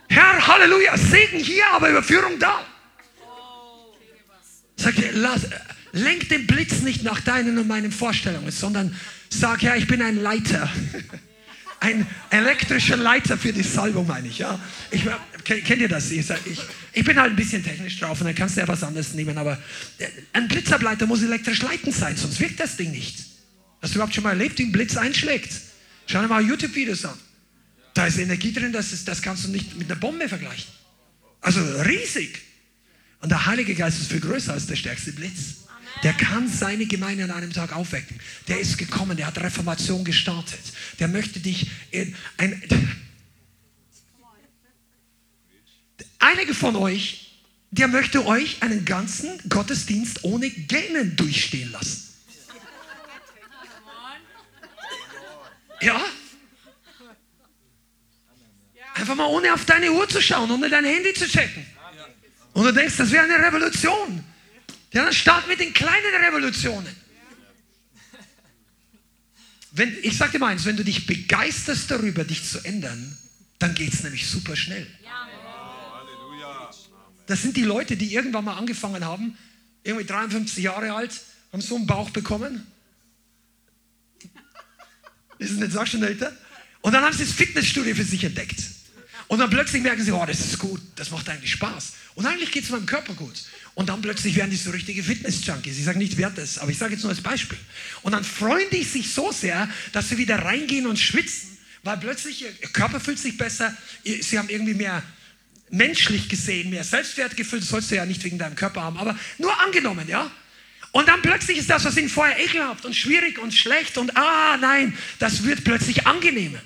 Herr, 0.09 0.47
Halleluja, 0.47 0.97
Segen 0.97 1.39
hier, 1.39 1.65
aber 1.71 1.89
Überführung 1.89 2.39
da. 2.39 2.65
Sag, 4.75 4.95
lass, 5.13 5.41
lenk 5.91 6.29
den 6.29 6.47
Blitz 6.47 6.81
nicht 6.81 7.03
nach 7.03 7.21
deinen 7.21 7.57
und 7.57 7.67
meinen 7.67 7.91
Vorstellungen, 7.91 8.51
sondern 8.51 8.95
sag, 9.29 9.61
Herr, 9.61 9.77
ich 9.77 9.87
bin 9.87 10.01
ein 10.01 10.21
Leiter. 10.21 10.69
Ein 11.81 12.05
elektrischer 12.29 12.97
Leiter 12.97 13.37
für 13.37 13.53
die 13.53 13.63
Salbung, 13.63 14.05
meine 14.05 14.27
ich. 14.27 14.39
Ja? 14.39 14.59
ich 14.91 15.05
kennt 15.45 15.79
ihr 15.79 15.87
das? 15.87 16.11
Ich, 16.11 16.29
ich, 16.93 17.05
bin 17.05 17.17
halt 17.17 17.31
ein 17.31 17.35
bisschen 17.37 17.63
technisch 17.63 17.97
drauf 18.01 18.19
und 18.19 18.27
dann 18.27 18.35
kannst 18.35 18.57
du 18.57 18.59
ja 18.59 18.67
was 18.67 18.83
anderes 18.83 19.13
nehmen, 19.13 19.37
aber 19.37 19.57
äh, 19.97 20.07
ein 20.33 20.49
Blitzableiter 20.49 21.05
muss 21.05 21.23
elektrisch 21.23 21.61
leitend 21.61 21.95
sein, 21.95 22.17
sonst 22.17 22.41
wirkt 22.41 22.59
das 22.59 22.75
Ding 22.75 22.91
nicht. 22.91 23.19
Hast 23.81 23.93
du 23.93 23.95
überhaupt 23.95 24.13
schon 24.13 24.25
mal 24.25 24.31
erlebt, 24.31 24.59
wie 24.59 24.63
ein 24.63 24.73
Blitz 24.73 24.97
einschlägt? 24.97 25.53
Schau 26.05 26.21
dir 26.21 26.27
mal 26.27 26.45
YouTube-Videos 26.45 27.05
an. 27.05 27.17
Da 27.93 28.05
ist 28.05 28.17
Energie 28.17 28.53
drin, 28.53 28.71
das, 28.71 28.93
ist, 28.93 29.07
das 29.07 29.21
kannst 29.21 29.45
du 29.45 29.49
nicht 29.49 29.75
mit 29.77 29.91
einer 29.91 29.99
Bombe 29.99 30.29
vergleichen. 30.29 30.71
Also 31.41 31.59
riesig. 31.81 32.41
Und 33.21 33.29
der 33.29 33.45
Heilige 33.45 33.75
Geist 33.75 33.99
ist 33.99 34.11
viel 34.11 34.19
größer 34.21 34.53
als 34.53 34.67
der 34.67 34.75
stärkste 34.75 35.11
Blitz. 35.11 35.65
Der 36.03 36.13
kann 36.13 36.47
seine 36.47 36.85
Gemeinde 36.85 37.25
an 37.25 37.31
einem 37.31 37.51
Tag 37.51 37.75
aufwecken. 37.75 38.19
Der 38.47 38.59
ist 38.59 38.77
gekommen, 38.77 39.17
der 39.17 39.27
hat 39.27 39.37
Reformation 39.39 40.05
gestartet. 40.05 40.59
Der 40.99 41.07
möchte 41.07 41.39
dich 41.39 41.69
in 41.91 42.15
ein. 42.37 42.61
Einige 46.19 46.53
von 46.53 46.75
euch, 46.75 47.41
der 47.71 47.87
möchte 47.87 48.25
euch 48.25 48.61
einen 48.61 48.85
ganzen 48.85 49.29
Gottesdienst 49.49 50.23
ohne 50.23 50.49
Gähnen 50.49 51.15
durchstehen 51.15 51.71
lassen. 51.71 52.09
Ja? 55.81 55.99
Einfach 58.95 59.15
mal 59.15 59.27
ohne 59.27 59.53
auf 59.53 59.65
deine 59.65 59.91
Uhr 59.91 60.07
zu 60.07 60.21
schauen, 60.21 60.49
ohne 60.51 60.69
dein 60.69 60.85
Handy 60.85 61.13
zu 61.13 61.27
checken. 61.27 61.65
Und 62.53 62.65
du 62.65 62.73
denkst, 62.73 62.97
das 62.97 63.11
wäre 63.11 63.23
eine 63.23 63.45
Revolution. 63.45 64.23
Ja, 64.93 65.03
dann 65.03 65.13
start 65.13 65.47
mit 65.47 65.59
den 65.59 65.73
kleinen 65.73 66.15
Revolutionen. 66.25 66.95
Wenn, 69.71 69.95
ich 70.01 70.17
sage 70.17 70.33
dir 70.33 70.39
mal 70.39 70.47
eins, 70.47 70.65
wenn 70.65 70.75
du 70.75 70.83
dich 70.83 71.05
begeisterst 71.05 71.91
darüber, 71.91 72.23
dich 72.23 72.43
zu 72.43 72.59
ändern, 72.65 73.17
dann 73.59 73.75
geht 73.75 73.93
es 73.93 74.03
nämlich 74.03 74.27
super 74.27 74.55
schnell. 74.55 74.87
Das 77.27 77.43
sind 77.43 77.55
die 77.55 77.63
Leute, 77.63 77.95
die 77.95 78.13
irgendwann 78.13 78.45
mal 78.45 78.57
angefangen 78.57 79.05
haben, 79.05 79.37
irgendwie 79.83 80.05
53 80.05 80.63
Jahre 80.63 80.93
alt, 80.93 81.21
haben 81.53 81.61
so 81.61 81.75
einen 81.75 81.85
Bauch 81.85 82.09
bekommen. 82.09 82.65
Ist 85.37 85.51
es 85.51 85.57
nicht 85.57 85.71
so 85.71 85.85
schon 85.85 86.03
älter? 86.03 86.35
Und 86.81 86.93
dann 86.93 87.03
haben 87.03 87.15
sie 87.15 87.23
das 87.23 87.33
Fitnessstudio 87.33 87.95
für 87.95 88.03
sich 88.03 88.23
entdeckt. 88.23 88.59
Und 89.29 89.37
dann 89.37 89.51
plötzlich 89.51 89.83
merken 89.83 90.03
sie, 90.03 90.11
oh, 90.11 90.25
das 90.25 90.39
ist 90.39 90.57
gut, 90.57 90.81
das 90.95 91.11
macht 91.11 91.29
eigentlich 91.29 91.51
Spaß. 91.51 91.93
Und 92.15 92.25
eigentlich 92.25 92.51
geht 92.51 92.63
es 92.63 92.71
meinem 92.71 92.87
Körper 92.87 93.13
gut. 93.13 93.35
Und 93.75 93.87
dann 93.87 94.01
plötzlich 94.01 94.35
werden 94.35 94.49
die 94.49 94.57
so 94.57 94.71
richtige 94.71 95.03
Fitness-Junkies. 95.03 95.77
Ich 95.77 95.85
sage 95.85 95.99
nicht, 95.99 96.17
wer 96.17 96.31
das, 96.31 96.57
aber 96.57 96.71
ich 96.71 96.79
sage 96.79 96.93
jetzt 96.93 97.03
nur 97.03 97.11
als 97.11 97.21
Beispiel. 97.21 97.59
Und 98.01 98.13
dann 98.13 98.23
freuen 98.23 98.67
die 98.71 98.83
sich 98.83 99.13
so 99.13 99.31
sehr, 99.31 99.69
dass 99.91 100.09
sie 100.09 100.17
wieder 100.17 100.39
reingehen 100.39 100.87
und 100.87 100.97
schwitzen, 100.97 101.59
weil 101.83 101.97
plötzlich 101.97 102.41
ihr 102.41 102.51
Körper 102.73 102.99
fühlt 102.99 103.19
sich 103.19 103.37
besser, 103.37 103.77
sie 104.03 104.39
haben 104.39 104.49
irgendwie 104.49 104.73
mehr 104.73 105.03
menschlich 105.69 106.27
gesehen, 106.27 106.71
mehr 106.71 106.83
Selbstwertgefühl, 106.83 107.59
das 107.59 107.69
sollst 107.69 107.91
du 107.91 107.97
ja 107.97 108.07
nicht 108.07 108.23
wegen 108.23 108.39
deinem 108.39 108.55
Körper 108.55 108.81
haben, 108.81 108.97
aber 108.97 109.15
nur 109.37 109.57
angenommen, 109.61 110.07
ja? 110.07 110.31
Und 110.91 111.07
dann 111.07 111.21
plötzlich 111.21 111.59
ist 111.59 111.69
das, 111.69 111.85
was 111.85 111.95
ihnen 111.97 112.09
vorher 112.09 112.43
ekelhaft 112.43 112.83
und 112.83 112.95
schwierig 112.95 113.37
und 113.37 113.53
schlecht 113.53 113.99
und 113.99 114.17
ah 114.17 114.57
nein, 114.57 114.97
das 115.19 115.43
wird 115.43 115.63
plötzlich 115.63 116.07
angenehmer. 116.07 116.59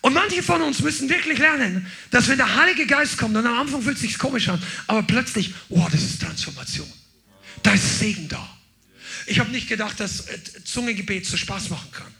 Und 0.00 0.14
manche 0.14 0.42
von 0.42 0.62
uns 0.62 0.80
müssen 0.80 1.08
wirklich 1.08 1.38
lernen, 1.38 1.86
dass 2.10 2.28
wenn 2.28 2.38
der 2.38 2.54
Heilige 2.54 2.86
Geist 2.86 3.18
kommt 3.18 3.36
und 3.36 3.46
am 3.46 3.58
Anfang 3.58 3.82
fühlt 3.82 3.96
es 3.96 4.02
sich 4.02 4.18
komisch 4.18 4.48
an, 4.48 4.62
aber 4.86 5.02
plötzlich, 5.02 5.52
oh, 5.68 5.86
das 5.90 6.02
ist 6.02 6.22
Transformation. 6.22 6.90
Da 7.62 7.72
ist 7.72 7.98
Segen 7.98 8.28
da. 8.28 8.56
Ich 9.26 9.40
habe 9.40 9.50
nicht 9.50 9.68
gedacht, 9.68 9.98
dass 9.98 10.28
äh, 10.28 10.38
Zungengebet 10.64 11.26
so 11.26 11.36
Spaß 11.36 11.70
machen 11.70 11.90
kann. 11.90 12.12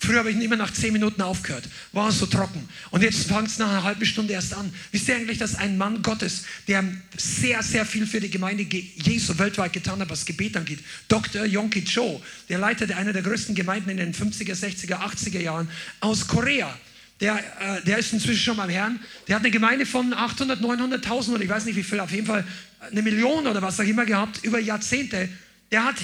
Früher 0.00 0.20
habe 0.20 0.30
ich 0.30 0.40
immer 0.40 0.54
nach 0.54 0.72
zehn 0.72 0.92
Minuten 0.92 1.22
aufgehört, 1.22 1.64
war 1.92 2.12
so 2.12 2.26
trocken. 2.26 2.68
Und 2.90 3.02
jetzt 3.02 3.26
fängt 3.26 3.48
es 3.48 3.58
nach 3.58 3.68
einer 3.68 3.82
halben 3.82 4.06
Stunde 4.06 4.32
erst 4.32 4.54
an. 4.54 4.72
Wisst 4.92 5.08
ihr 5.08 5.16
eigentlich, 5.16 5.38
dass 5.38 5.56
ein 5.56 5.76
Mann 5.76 6.02
Gottes, 6.02 6.44
der 6.68 6.84
sehr, 7.16 7.64
sehr 7.64 7.84
viel 7.84 8.06
für 8.06 8.20
die 8.20 8.30
Gemeinde 8.30 8.62
Jesu 8.62 9.36
weltweit 9.38 9.72
getan 9.72 9.98
hat, 10.00 10.08
was 10.08 10.24
Gebet 10.24 10.56
angeht, 10.56 10.78
Dr. 11.08 11.44
Yonki 11.44 11.84
Cho, 11.84 12.22
der 12.48 12.58
leitete 12.58 12.96
eine 12.96 13.12
der 13.12 13.22
größten 13.22 13.56
Gemeinden 13.56 13.90
in 13.90 13.96
den 13.96 14.14
50er, 14.14 14.54
60er, 14.54 15.00
80er 15.00 15.40
Jahren 15.40 15.68
aus 15.98 16.28
Korea 16.28 16.72
der, 17.20 17.38
äh, 17.38 17.82
der 17.84 17.98
ist 17.98 18.12
inzwischen 18.12 18.42
schon 18.42 18.56
beim 18.56 18.70
Herrn. 18.70 19.00
Der 19.26 19.36
hat 19.36 19.42
eine 19.42 19.50
Gemeinde 19.50 19.86
von 19.86 20.12
800, 20.12 20.60
900.000 20.60 21.34
oder 21.34 21.42
ich 21.42 21.48
weiß 21.48 21.64
nicht 21.64 21.76
wie 21.76 21.82
viel, 21.82 22.00
auf 22.00 22.12
jeden 22.12 22.26
Fall 22.26 22.44
eine 22.80 23.02
Million 23.02 23.46
oder 23.46 23.60
was 23.60 23.80
auch 23.80 23.84
immer 23.84 24.06
gehabt, 24.06 24.44
über 24.44 24.60
Jahrzehnte. 24.60 25.28
Der 25.70 25.84
hat, 25.84 25.96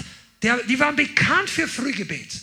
der, 0.42 0.58
die 0.64 0.78
waren 0.78 0.96
bekannt 0.96 1.48
für 1.48 1.68
Frühgebet. 1.68 2.40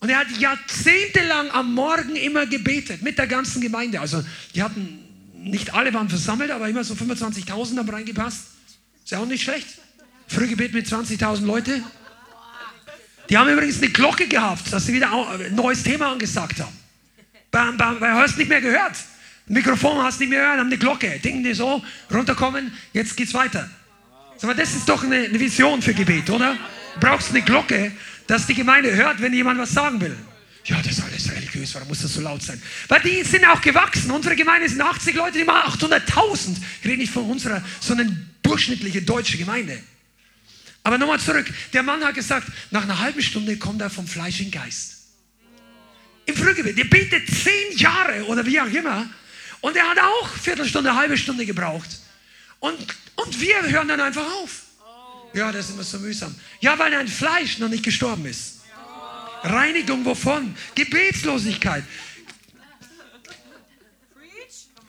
Und 0.00 0.10
er 0.10 0.18
hat 0.18 0.30
jahrzehntelang 0.38 1.50
am 1.50 1.74
Morgen 1.74 2.16
immer 2.16 2.46
gebetet 2.46 3.02
mit 3.02 3.18
der 3.18 3.26
ganzen 3.26 3.60
Gemeinde. 3.60 4.00
Also 4.00 4.24
die 4.54 4.62
hatten, 4.62 5.00
nicht 5.34 5.74
alle 5.74 5.92
waren 5.92 6.08
versammelt, 6.08 6.50
aber 6.50 6.68
immer 6.68 6.84
so 6.84 6.94
25.000 6.94 7.78
haben 7.78 7.88
reingepasst. 7.90 8.46
Ist 9.04 9.10
ja 9.10 9.18
auch 9.18 9.26
nicht 9.26 9.42
schlecht. 9.42 9.66
Frühgebet 10.28 10.72
mit 10.72 10.86
20.000 10.86 11.44
Leute. 11.44 11.82
Die 13.28 13.36
haben 13.36 13.50
übrigens 13.50 13.78
eine 13.78 13.90
Glocke 13.90 14.28
gehabt, 14.28 14.72
dass 14.72 14.86
sie 14.86 14.94
wieder 14.94 15.10
ein 15.30 15.54
neues 15.54 15.82
Thema 15.82 16.12
angesagt 16.12 16.60
haben. 16.60 16.87
Bam, 17.50 17.76
bam, 17.76 18.00
weil 18.00 18.12
du 18.12 18.18
hast 18.18 18.36
nicht 18.36 18.48
mehr 18.48 18.60
gehört. 18.60 18.96
Mikrofon 19.46 20.02
hast 20.02 20.20
nicht 20.20 20.28
mehr 20.28 20.40
gehört, 20.40 20.58
haben 20.58 20.66
eine 20.66 20.78
Glocke. 20.78 21.18
Dingen 21.18 21.42
die 21.42 21.54
so, 21.54 21.82
runterkommen, 22.12 22.72
jetzt 22.92 23.16
geht's 23.16 23.32
weiter. 23.32 23.68
Sag 24.36 24.48
mal, 24.48 24.54
das 24.54 24.74
ist 24.74 24.88
doch 24.88 25.02
eine, 25.02 25.16
eine 25.16 25.40
Vision 25.40 25.80
für 25.80 25.94
Gebet, 25.94 26.28
oder? 26.30 26.56
Du 26.94 27.00
brauchst 27.00 27.30
eine 27.30 27.42
Glocke, 27.42 27.92
dass 28.26 28.46
die 28.46 28.54
Gemeinde 28.54 28.94
hört, 28.94 29.20
wenn 29.22 29.32
jemand 29.32 29.58
was 29.58 29.70
sagen 29.70 30.00
will. 30.00 30.16
Ja, 30.64 30.76
das 30.82 30.98
ist 30.98 31.02
alles 31.02 31.32
religiös, 31.32 31.74
warum 31.74 31.88
muss 31.88 32.02
das 32.02 32.12
so 32.12 32.20
laut 32.20 32.42
sein? 32.42 32.60
Weil 32.88 33.00
die 33.00 33.22
sind 33.24 33.46
auch 33.46 33.60
gewachsen. 33.62 34.10
Unsere 34.10 34.36
Gemeinde 34.36 34.68
sind 34.68 34.82
80 34.82 35.14
Leute, 35.14 35.38
die 35.38 35.44
machen 35.44 35.72
800.000. 35.72 36.56
Ich 36.82 36.86
rede 36.86 36.98
nicht 36.98 37.12
von 37.12 37.24
unserer, 37.24 37.62
sondern 37.80 38.28
durchschnittliche 38.42 39.00
deutsche 39.00 39.38
Gemeinde. 39.38 39.78
Aber 40.84 40.98
nochmal 40.98 41.18
zurück. 41.20 41.46
Der 41.72 41.82
Mann 41.82 42.04
hat 42.04 42.14
gesagt, 42.14 42.48
nach 42.70 42.82
einer 42.82 42.98
halben 42.98 43.22
Stunde 43.22 43.56
kommt 43.56 43.80
er 43.80 43.88
vom 43.88 44.06
Fleisch 44.06 44.40
in 44.40 44.50
Geist 44.50 44.97
im 46.28 46.36
Frühgebet. 46.36 46.76
Der 46.76 46.84
betet 46.84 47.26
zehn 47.26 47.76
Jahre 47.76 48.24
oder 48.26 48.44
wie 48.44 48.60
auch 48.60 48.66
immer. 48.66 49.08
Und 49.60 49.76
er 49.76 49.88
hat 49.88 49.98
auch 49.98 50.28
Viertelstunde, 50.28 50.94
halbe 50.94 51.16
Stunde 51.16 51.44
gebraucht. 51.44 51.88
Und, 52.60 52.78
und 53.16 53.40
wir 53.40 53.62
hören 53.62 53.88
dann 53.88 54.00
einfach 54.00 54.26
auf. 54.26 54.62
Ja, 55.32 55.50
das 55.50 55.66
ist 55.66 55.74
immer 55.74 55.84
so 55.84 55.98
mühsam. 55.98 56.34
Ja, 56.60 56.78
weil 56.78 56.90
dein 56.90 57.08
Fleisch 57.08 57.58
noch 57.58 57.68
nicht 57.68 57.82
gestorben 57.82 58.26
ist. 58.26 58.60
Reinigung 59.42 60.04
wovon? 60.04 60.54
Gebetslosigkeit. 60.74 61.84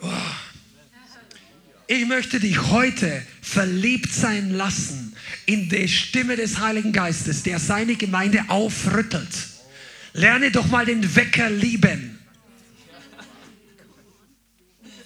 Oh. 0.02 0.12
Ich 1.88 2.06
möchte 2.06 2.40
dich 2.40 2.62
heute 2.70 3.26
verliebt 3.42 4.14
sein 4.14 4.52
lassen 4.52 5.16
in 5.46 5.70
die 5.70 5.88
Stimme 5.88 6.36
des 6.36 6.60
Heiligen 6.60 6.92
Geistes, 6.92 7.44
der 7.44 7.60
seine 7.60 7.96
Gemeinde 7.96 8.46
aufrüttelt 8.48 9.59
Lerne 10.14 10.52
doch 10.52 10.68
mal 10.68 10.86
den 10.86 11.16
Wecker 11.16 11.50
lieben. 11.50 12.20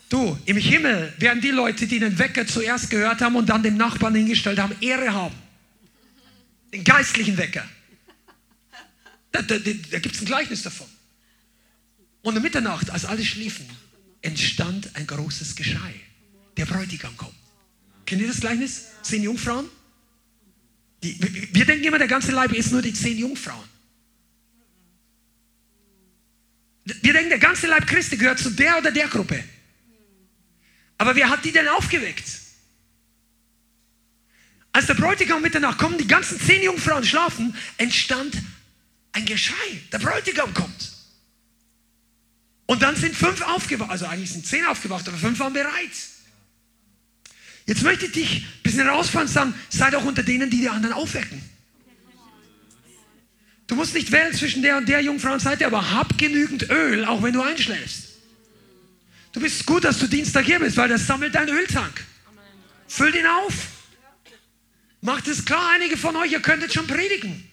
Du, 0.10 0.38
im 0.46 0.58
Himmel 0.58 1.12
werden 1.18 1.42
die 1.42 1.50
Leute, 1.50 1.88
die 1.88 2.00
den 2.00 2.20
Wecker 2.20 2.46
zuerst 2.46 2.90
gehört 2.92 3.22
haben 3.22 3.36
und 3.36 3.50
dann 3.50 3.64
dem 3.64 3.78
Nachbarn 3.78 4.14
hingestellt 4.14 4.60
haben, 4.60 4.76
Ehre 4.80 5.12
haben. 5.12 5.36
Den 6.72 6.84
geistlichen 6.84 7.38
Wecker. 7.38 7.68
Da, 9.32 9.42
da, 9.42 9.58
da, 9.58 10.00
gibt 10.00 10.14
es 10.14 10.22
ein 10.22 10.26
Gleichnis 10.26 10.62
davon. 10.62 10.88
Und 12.22 12.38
um 12.38 12.44
Mitternacht, 12.44 12.92
als 12.92 13.06
alle 13.06 13.26
schliefen, 13.26 13.68
entstand 14.22 14.96
ein 14.96 15.08
großes 15.08 15.56
Geschrei. 15.56 15.96
Der 16.58 16.66
Bräutigam 16.66 17.18
kommt. 17.18 17.34
Kennt 18.06 18.22
ihr 18.22 18.28
das 18.28 18.40
Gleichnis? 18.40 18.86
Zehn 19.02 19.24
Jungfrauen? 19.24 19.66
Die, 21.02 21.18
wir 21.54 21.66
denken 21.66 21.86
immer, 21.86 21.98
der 21.98 22.08
ganze 22.08 22.32
Leib 22.32 22.54
ist 22.54 22.72
nur 22.72 22.82
die 22.82 22.94
zehn 22.94 23.18
Jungfrauen. 23.18 23.68
Wir 26.86 27.14
denken, 27.14 27.23
der 27.34 27.40
ganze 27.40 27.66
Leib 27.66 27.88
Christi 27.88 28.16
gehört 28.16 28.38
zu 28.38 28.52
der 28.52 28.78
oder 28.78 28.92
der 28.92 29.08
Gruppe. 29.08 29.44
Aber 31.00 31.16
wer 31.16 31.32
hat 31.32 31.44
die 31.44 31.52
denn 31.52 31.68
aufgeweckt? 31.68 32.26
Als 34.72 34.86
der 34.86 34.94
Bräutigam 34.94 35.42
Mitternacht 35.42 35.80
kommen, 35.80 35.98
die 35.98 36.06
ganzen 36.06 36.40
zehn 36.40 36.62
Jungfrauen 36.62 37.04
schlafen, 37.04 37.56
entstand 37.78 38.38
ein 39.14 39.26
Geschrei. 39.26 39.82
Der 39.92 39.98
Bräutigam 39.98 40.54
kommt. 40.54 40.92
Und 42.68 42.84
dann 42.84 42.96
sind 42.96 43.16
fünf 43.16 43.42
aufgewacht, 43.42 43.90
also 43.90 44.06
eigentlich 44.06 44.32
sind 44.32 44.46
zehn 44.46 44.66
aufgewacht, 44.68 45.08
aber 45.08 45.18
fünf 45.18 45.40
waren 45.40 45.54
bereit. 45.54 45.92
Jetzt 47.66 47.82
möchte 47.82 48.06
ich 48.06 48.12
dich 48.12 48.32
ein 48.44 48.62
bisschen 48.62 48.84
herausfahren 48.84 49.28
und 49.28 49.34
sagen, 49.34 49.56
sei 49.70 49.90
doch 49.90 50.06
unter 50.06 50.22
denen, 50.22 50.52
die 50.52 50.58
die 50.58 50.70
anderen 50.70 50.94
aufwecken. 50.94 51.42
Du 53.74 53.78
musst 53.78 53.96
nicht 53.96 54.12
wählen 54.12 54.32
zwischen 54.32 54.62
der 54.62 54.78
und 54.78 54.88
der 54.88 55.02
Jungfrauenseite, 55.02 55.66
aber 55.66 55.90
hab 55.90 56.16
genügend 56.20 56.70
Öl, 56.70 57.06
auch 57.06 57.24
wenn 57.24 57.34
du 57.34 57.42
einschläfst. 57.42 58.10
Du 59.32 59.40
bist 59.40 59.66
gut, 59.66 59.84
dass 59.84 59.98
du 59.98 60.06
Dienstag 60.06 60.46
hier 60.46 60.60
bist, 60.60 60.78
weil 60.78 60.90
das 60.90 61.08
sammelt 61.08 61.34
deinen 61.34 61.50
Öltank. 61.50 62.06
Füll 62.88 63.12
den 63.12 63.26
auf. 63.26 63.52
Macht 65.02 65.28
es 65.28 65.44
klar, 65.44 65.72
einige 65.74 65.98
von 65.98 66.16
euch, 66.18 66.34
ihr 66.34 66.40
könntet 66.40 66.72
schon 66.72 66.86
predigen. 66.86 67.50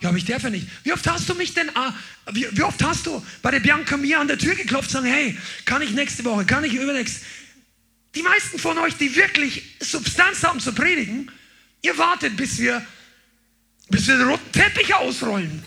Ja, 0.00 0.08
aber 0.08 0.16
ich 0.16 0.24
darf 0.24 0.42
ja 0.42 0.48
nicht. 0.48 0.68
Wie 0.84 0.92
oft 0.94 1.06
hast 1.06 1.28
du 1.28 1.34
mich 1.34 1.52
denn, 1.52 1.68
ah, 1.76 1.92
wie, 2.32 2.46
wie, 2.52 2.62
oft 2.62 2.82
hast 2.82 3.04
du 3.04 3.22
bei 3.42 3.50
der 3.50 3.60
Bianca 3.60 3.98
mir 3.98 4.20
an 4.20 4.28
der 4.28 4.38
Tür 4.38 4.54
geklopft 4.54 4.88
und 4.94 5.02
sagen, 5.02 5.12
hey, 5.12 5.36
kann 5.66 5.82
ich 5.82 5.90
nächste 5.90 6.24
Woche, 6.24 6.46
kann 6.46 6.64
ich 6.64 6.72
übernächst? 6.72 7.22
Die 8.14 8.22
meisten 8.22 8.58
von 8.58 8.78
euch, 8.78 8.96
die 8.96 9.14
wirklich 9.14 9.76
Substanz 9.80 10.42
haben 10.44 10.60
zu 10.60 10.72
predigen, 10.72 11.30
ihr 11.82 11.98
wartet, 11.98 12.38
bis 12.38 12.58
wir, 12.58 12.82
bis 13.90 14.06
wir 14.06 14.16
den 14.16 14.28
roten 14.28 14.52
Teppich 14.52 14.94
ausrollen. 14.94 15.62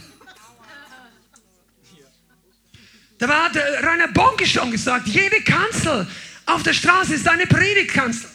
Da 3.17 3.27
war 3.27 3.51
der 3.51 3.83
Rainer 3.83 4.07
Bonke 4.07 4.47
schon 4.47 4.71
gesagt, 4.71 5.07
jede 5.07 5.41
Kanzel 5.41 6.07
auf 6.45 6.63
der 6.63 6.73
Straße 6.73 7.13
ist 7.13 7.27
eine 7.27 7.45
Predigtkanzel. 7.45 8.29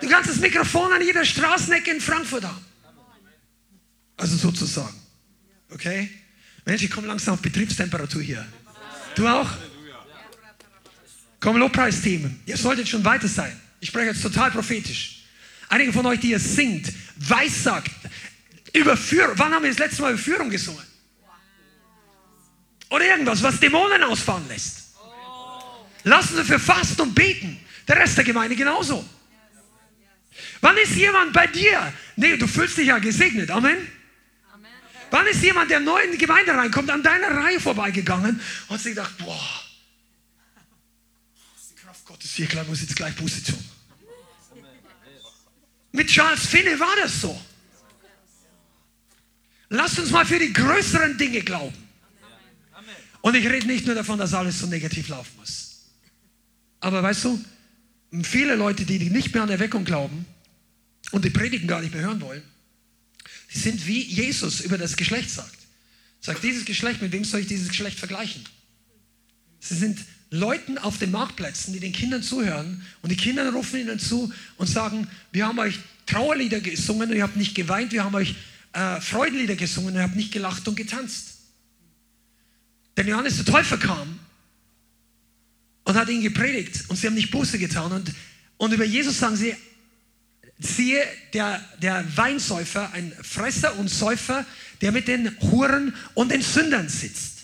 Du 0.00 0.08
kannst 0.08 0.30
das 0.30 0.38
Mikrofon 0.38 0.92
an 0.92 1.02
jeder 1.02 1.24
Straßenecke 1.24 1.90
in 1.90 2.00
Frankfurt 2.00 2.44
haben. 2.44 2.64
Also 4.16 4.36
sozusagen. 4.36 4.94
Okay? 5.70 6.10
Mensch, 6.64 6.82
ich 6.82 6.90
komme 6.90 7.06
langsam 7.06 7.34
auf 7.34 7.40
Betriebstemperatur 7.40 8.22
hier. 8.22 8.46
Du 9.14 9.26
auch? 9.26 9.48
Komm, 11.40 11.56
Lobpreisteam. 11.56 12.40
Ihr 12.44 12.56
solltet 12.56 12.86
schon 12.86 13.04
weiter 13.04 13.28
sein. 13.28 13.58
Ich 13.80 13.88
spreche 13.88 14.08
jetzt 14.08 14.22
total 14.22 14.50
prophetisch. 14.50 15.24
Einige 15.68 15.92
von 15.92 16.04
euch, 16.04 16.20
die 16.20 16.30
ihr 16.30 16.38
singt, 16.38 16.92
weissagt, 17.16 17.90
Überführung. 18.72 19.32
Wann 19.36 19.54
haben 19.54 19.62
wir 19.62 19.70
das 19.70 19.78
letzte 19.78 20.02
Mal 20.02 20.12
Überführung 20.12 20.50
gesungen? 20.50 20.84
Oder 22.90 23.04
irgendwas, 23.06 23.42
was 23.42 23.60
Dämonen 23.60 24.02
ausfahren 24.02 24.46
lässt. 24.48 24.94
Lassen 26.02 26.36
Sie 26.36 26.44
für 26.44 26.58
Fasten 26.58 27.02
und 27.02 27.14
Beten. 27.14 27.60
Der 27.86 27.96
Rest 27.96 28.16
der 28.16 28.24
Gemeinde 28.24 28.56
genauso. 28.56 29.04
Wann 30.60 30.76
ist 30.78 30.94
jemand 30.94 31.32
bei 31.32 31.46
dir? 31.46 31.92
Nee, 32.16 32.36
du 32.36 32.46
fühlst 32.46 32.76
dich 32.76 32.86
ja 32.86 32.98
gesegnet. 32.98 33.50
Amen. 33.50 33.86
Wann 35.10 35.26
ist 35.26 35.42
jemand, 35.42 35.70
der 35.70 35.80
neu 35.80 36.00
in 36.02 36.12
die 36.12 36.18
Gemeinde 36.18 36.52
reinkommt, 36.52 36.90
an 36.90 37.02
deiner 37.02 37.36
Reihe 37.36 37.58
vorbeigegangen 37.58 38.40
und 38.68 38.80
sich 38.80 38.94
gedacht, 38.94 39.18
boah, 39.18 39.64
die 41.68 41.74
Kraft 41.74 42.04
Gottes 42.04 42.32
hier, 42.34 42.46
klar, 42.46 42.64
muss 42.64 42.80
jetzt 42.80 42.94
gleich 42.94 43.14
Buße 43.16 43.42
tun. 43.42 43.64
Mit 45.92 46.08
Charles 46.08 46.46
Finney 46.46 46.78
war 46.78 46.94
das 47.02 47.20
so. 47.20 47.40
Lasst 49.70 49.98
uns 50.00 50.10
mal 50.10 50.26
für 50.26 50.38
die 50.38 50.52
größeren 50.52 51.16
Dinge 51.16 51.40
glauben. 51.42 51.76
Und 53.22 53.36
ich 53.36 53.46
rede 53.46 53.66
nicht 53.66 53.86
nur 53.86 53.94
davon, 53.94 54.18
dass 54.18 54.34
alles 54.34 54.58
so 54.58 54.66
negativ 54.66 55.08
laufen 55.08 55.30
muss. 55.38 55.86
Aber 56.80 57.02
weißt 57.02 57.24
du, 57.24 57.44
viele 58.22 58.56
Leute, 58.56 58.84
die 58.84 58.98
nicht 59.10 59.32
mehr 59.32 59.42
an 59.42 59.50
Erweckung 59.50 59.84
glauben 59.84 60.26
und 61.12 61.24
die 61.24 61.30
Predigen 61.30 61.68
gar 61.68 61.80
nicht 61.80 61.94
mehr 61.94 62.02
hören 62.02 62.20
wollen, 62.20 62.42
die 63.52 63.58
sind 63.58 63.86
wie 63.86 64.02
Jesus 64.02 64.60
über 64.60 64.78
das 64.78 64.96
Geschlecht 64.96 65.30
sagt. 65.30 65.58
Sagt, 66.20 66.42
dieses 66.42 66.64
Geschlecht, 66.64 67.00
mit 67.00 67.12
wem 67.12 67.24
soll 67.24 67.40
ich 67.40 67.46
dieses 67.46 67.68
Geschlecht 67.68 67.98
vergleichen? 67.98 68.44
Sie 69.60 69.74
sind 69.76 70.00
Leuten 70.30 70.78
auf 70.78 70.98
den 70.98 71.10
Marktplätzen, 71.10 71.72
die 71.72 71.80
den 71.80 71.92
Kindern 71.92 72.22
zuhören 72.22 72.84
und 73.02 73.10
die 73.10 73.16
Kinder 73.16 73.50
rufen 73.52 73.80
ihnen 73.80 73.98
zu 73.98 74.32
und 74.56 74.66
sagen, 74.66 75.06
wir 75.32 75.46
haben 75.46 75.58
euch 75.58 75.78
Trauerlieder 76.06 76.60
gesungen 76.60 77.10
und 77.10 77.16
ihr 77.16 77.22
habt 77.22 77.36
nicht 77.36 77.54
geweint, 77.54 77.92
wir 77.92 78.04
haben 78.04 78.14
euch 78.14 78.34
äh, 78.72 79.00
Freudenlieder 79.00 79.56
gesungen 79.56 79.94
und 79.94 80.02
habt 80.02 80.16
nicht 80.16 80.32
gelacht 80.32 80.66
und 80.68 80.76
getanzt. 80.76 81.38
Denn 82.96 83.08
Johannes 83.08 83.36
der 83.36 83.44
Täufer 83.46 83.78
kam 83.78 84.18
und 85.84 85.94
hat 85.94 86.08
ihnen 86.08 86.22
gepredigt 86.22 86.84
und 86.88 86.96
sie 86.96 87.06
haben 87.06 87.14
nicht 87.14 87.30
Buße 87.30 87.58
getan 87.58 87.92
und, 87.92 88.12
und 88.58 88.72
über 88.72 88.84
Jesus 88.84 89.18
sagen 89.18 89.36
sie, 89.36 89.56
siehe, 90.58 91.02
der, 91.32 91.64
der 91.80 92.04
Weinsäufer, 92.16 92.92
ein 92.92 93.12
Fresser 93.22 93.78
und 93.78 93.88
Säufer, 93.88 94.44
der 94.80 94.92
mit 94.92 95.08
den 95.08 95.34
Huren 95.40 95.94
und 96.14 96.30
den 96.30 96.42
Sündern 96.42 96.88
sitzt. 96.88 97.40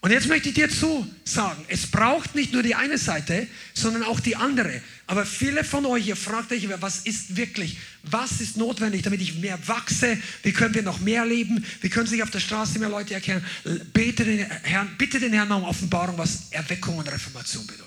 Und 0.00 0.10
jetzt 0.10 0.28
möchte 0.28 0.50
ich 0.50 0.54
dir 0.54 0.68
zu 0.68 1.08
sagen, 1.24 1.64
es 1.68 1.90
braucht 1.90 2.34
nicht 2.34 2.52
nur 2.52 2.62
die 2.62 2.74
eine 2.74 2.98
Seite, 2.98 3.48
sondern 3.74 4.02
auch 4.02 4.20
die 4.20 4.36
andere. 4.36 4.80
Aber 5.08 5.24
viele 5.24 5.62
von 5.62 5.86
euch, 5.86 6.08
ihr 6.08 6.16
fragt 6.16 6.50
euch, 6.50 6.68
was 6.80 6.98
ist 7.00 7.36
wirklich, 7.36 7.78
was 8.02 8.40
ist 8.40 8.56
notwendig, 8.56 9.02
damit 9.02 9.20
ich 9.20 9.36
mehr 9.36 9.58
wachse? 9.66 10.18
Wie 10.42 10.52
können 10.52 10.74
wir 10.74 10.82
noch 10.82 10.98
mehr 10.98 11.24
leben? 11.24 11.64
Wie 11.80 11.88
können 11.88 12.08
sich 12.08 12.24
auf 12.24 12.30
der 12.30 12.40
Straße 12.40 12.80
mehr 12.80 12.88
Leute 12.88 13.14
erkennen? 13.14 13.44
Bete 13.92 14.24
den 14.24 14.50
Herrn, 14.62 14.90
bitte 14.98 15.20
den 15.20 15.32
Herrn 15.32 15.52
um 15.52 15.62
Offenbarung, 15.62 16.18
was 16.18 16.48
Erweckung 16.50 16.98
und 16.98 17.10
Reformation 17.10 17.64
bedeutet. 17.66 17.86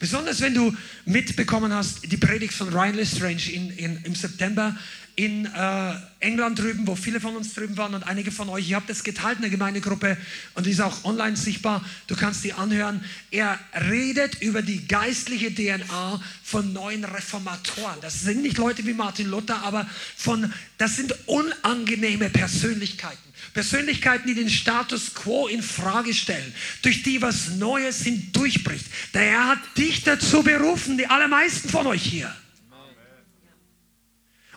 Besonders 0.00 0.40
wenn 0.40 0.54
du 0.54 0.74
mitbekommen 1.04 1.72
hast, 1.72 2.10
die 2.10 2.16
Predigt 2.16 2.54
von 2.54 2.70
Ryan 2.70 2.94
Lestrange 2.94 3.52
in, 3.52 3.70
in, 3.76 4.02
im 4.04 4.14
September 4.14 4.76
in 5.16 5.46
äh, 5.46 5.94
England 6.20 6.58
drüben, 6.58 6.86
wo 6.86 6.94
viele 6.94 7.20
von 7.20 7.36
uns 7.36 7.54
drüben 7.54 7.76
waren 7.76 7.94
und 7.94 8.04
einige 8.04 8.30
von 8.30 8.48
euch, 8.48 8.68
ihr 8.68 8.76
habt 8.76 8.90
es 8.90 9.04
geteilt 9.04 9.36
in 9.36 9.42
der 9.42 9.50
Gemeindegruppe 9.50 10.16
und 10.54 10.66
die 10.66 10.70
ist 10.70 10.80
auch 10.80 11.04
online 11.04 11.36
sichtbar, 11.36 11.84
du 12.06 12.16
kannst 12.16 12.44
die 12.44 12.52
anhören. 12.52 13.04
Er 13.30 13.58
redet 13.88 14.40
über 14.42 14.62
die 14.62 14.86
geistliche 14.86 15.54
DNA 15.54 16.20
von 16.42 16.72
neuen 16.72 17.04
Reformatoren. 17.04 18.00
Das 18.00 18.20
sind 18.20 18.42
nicht 18.42 18.58
Leute 18.58 18.84
wie 18.86 18.94
Martin 18.94 19.28
Luther, 19.28 19.62
aber 19.62 19.88
von, 20.16 20.52
das 20.78 20.96
sind 20.96 21.14
unangenehme 21.26 22.30
Persönlichkeiten. 22.30 23.30
Persönlichkeiten, 23.54 24.28
die 24.28 24.34
den 24.34 24.50
Status 24.50 25.14
quo 25.14 25.48
in 25.48 25.62
Frage 25.62 26.14
stellen, 26.14 26.54
durch 26.82 27.02
die 27.02 27.20
was 27.20 27.50
Neues 27.56 28.02
hindurchbricht. 28.02 28.84
Der 29.14 29.22
Herr 29.22 29.48
hat 29.48 29.58
dich 29.76 30.02
dazu 30.04 30.42
berufen, 30.42 30.98
die 30.98 31.06
allermeisten 31.06 31.68
von 31.68 31.86
euch 31.86 32.02
hier. 32.02 32.34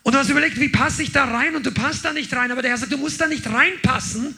Und 0.03 0.13
du 0.13 0.19
hast 0.19 0.29
überlegt, 0.29 0.59
wie 0.59 0.69
passe 0.69 1.01
ich 1.01 1.11
da 1.11 1.25
rein? 1.25 1.55
Und 1.55 1.65
du 1.65 1.71
passt 1.71 2.03
da 2.03 2.11
nicht 2.11 2.33
rein. 2.33 2.51
Aber 2.51 2.61
der 2.61 2.71
Herr 2.71 2.77
sagt, 2.77 2.91
du 2.91 2.97
musst 2.97 3.19
da 3.21 3.27
nicht 3.27 3.47
reinpassen. 3.47 4.37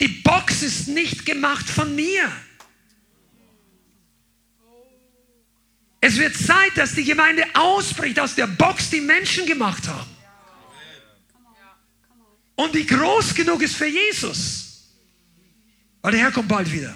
Die 0.00 0.08
Box 0.08 0.62
ist 0.62 0.88
nicht 0.88 1.26
gemacht 1.26 1.68
von 1.68 1.94
mir. 1.94 2.30
Es 6.02 6.16
wird 6.18 6.34
Zeit, 6.34 6.76
dass 6.76 6.94
die 6.94 7.04
Gemeinde 7.04 7.44
ausbricht 7.54 8.18
aus 8.20 8.34
der 8.34 8.46
Box, 8.46 8.90
die 8.90 9.00
Menschen 9.00 9.46
gemacht 9.46 9.86
haben. 9.88 10.10
Und 12.54 12.74
die 12.74 12.86
groß 12.86 13.34
genug 13.34 13.62
ist 13.62 13.76
für 13.76 13.86
Jesus. 13.86 14.90
Weil 16.02 16.12
der 16.12 16.20
Herr 16.22 16.32
kommt 16.32 16.48
bald 16.48 16.70
wieder. 16.70 16.94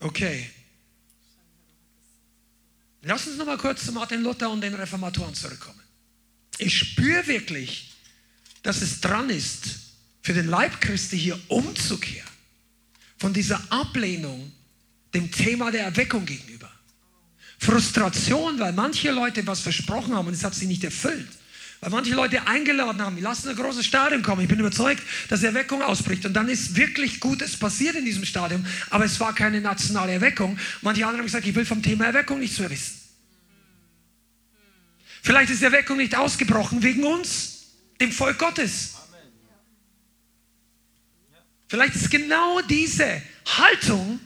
Okay. 0.00 0.50
Lass 3.02 3.26
uns 3.26 3.36
noch 3.36 3.46
mal 3.46 3.58
kurz 3.58 3.84
zu 3.84 3.92
Martin 3.92 4.22
Luther 4.22 4.50
und 4.50 4.60
den 4.60 4.74
Reformatoren 4.74 5.34
zurückkommen. 5.34 5.80
Ich 6.58 6.76
spüre 6.76 7.26
wirklich, 7.26 7.92
dass 8.62 8.82
es 8.82 9.00
dran 9.00 9.30
ist, 9.30 9.78
für 10.22 10.34
den 10.34 10.48
Leib 10.48 10.80
Christi 10.80 11.18
hier 11.18 11.38
umzukehren. 11.48 12.28
Von 13.18 13.32
dieser 13.32 13.60
Ablehnung 13.70 14.52
dem 15.14 15.30
Thema 15.30 15.70
der 15.70 15.84
Erweckung 15.84 16.26
gegenüber. 16.26 16.70
Frustration, 17.58 18.58
weil 18.58 18.72
manche 18.72 19.10
Leute 19.10 19.46
was 19.46 19.60
versprochen 19.60 20.14
haben 20.14 20.28
und 20.28 20.34
es 20.34 20.44
hat 20.44 20.54
sich 20.54 20.68
nicht 20.68 20.84
erfüllt. 20.84 21.28
Weil 21.80 21.90
manche 21.90 22.14
Leute 22.14 22.46
eingeladen 22.46 23.00
haben, 23.00 23.22
lassen 23.22 23.50
ein 23.50 23.56
großes 23.56 23.86
Stadion 23.86 24.22
kommen. 24.22 24.42
Ich 24.42 24.48
bin 24.48 24.58
überzeugt, 24.58 25.02
dass 25.28 25.42
Erweckung 25.42 25.82
ausbricht. 25.82 26.26
Und 26.26 26.32
dann 26.32 26.48
ist 26.48 26.74
wirklich 26.74 27.20
Gutes 27.20 27.56
passiert 27.56 27.94
in 27.94 28.04
diesem 28.04 28.24
Stadion, 28.24 28.66
aber 28.90 29.04
es 29.04 29.20
war 29.20 29.34
keine 29.34 29.60
nationale 29.60 30.12
Erweckung. 30.12 30.58
Manche 30.82 31.04
andere 31.04 31.18
haben 31.18 31.26
gesagt, 31.26 31.46
ich 31.46 31.54
will 31.54 31.64
vom 31.64 31.82
Thema 31.82 32.06
Erweckung 32.06 32.40
nichts 32.40 32.58
mehr 32.58 32.70
wissen. 32.70 33.00
Vielleicht 35.22 35.50
ist 35.50 35.62
Erweckung 35.62 35.98
nicht 35.98 36.16
ausgebrochen 36.16 36.82
wegen 36.82 37.04
uns, 37.04 37.66
dem 38.00 38.10
Volk 38.10 38.38
Gottes. 38.38 38.94
Vielleicht 41.68 41.94
ist 41.94 42.10
genau 42.10 42.60
diese 42.62 43.22
Haltung, 43.44 44.20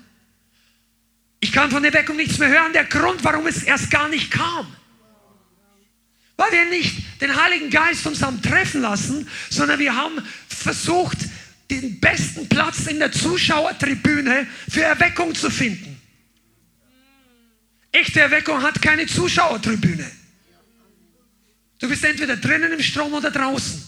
ich 1.40 1.53
kann 1.53 1.72
von 1.72 1.84
Erweckung 1.84 2.16
nichts 2.16 2.38
mehr 2.38 2.48
hören, 2.48 2.72
der 2.72 2.84
Grund, 2.84 3.24
warum 3.24 3.48
es 3.48 3.64
erst 3.64 3.90
gar 3.90 4.09
nicht 4.09 4.30
kam. 4.30 4.76
Weil 6.36 6.53
wir 6.53 6.64
nicht 6.66 7.12
den 7.23 7.41
Heiligen 7.41 7.70
Geist 7.70 8.05
uns 8.07 8.20
haben 8.20 8.43
treffen 8.43 8.83
lassen, 8.83 9.29
sondern 9.49 9.79
wir 9.79 9.95
haben 9.95 10.20
versucht, 10.49 11.18
den 11.70 12.01
besten 12.01 12.49
Platz 12.49 12.87
in 12.87 12.99
der 12.99 13.12
Zuschauertribüne 13.12 14.47
für 14.68 14.83
Erweckung 14.83 15.35
zu 15.35 15.49
finden. 15.49 16.01
Echte 17.93 18.20
Erweckung 18.20 18.61
hat 18.62 18.83
keine 18.83 19.07
Zuschauertribüne. 19.07 20.11
Du 21.79 21.89
bist 21.89 22.05
entweder 22.05 22.37
drinnen 22.37 22.73
im 22.73 22.83
Strom 22.83 23.14
oder 23.14 23.31
draußen. 23.31 23.87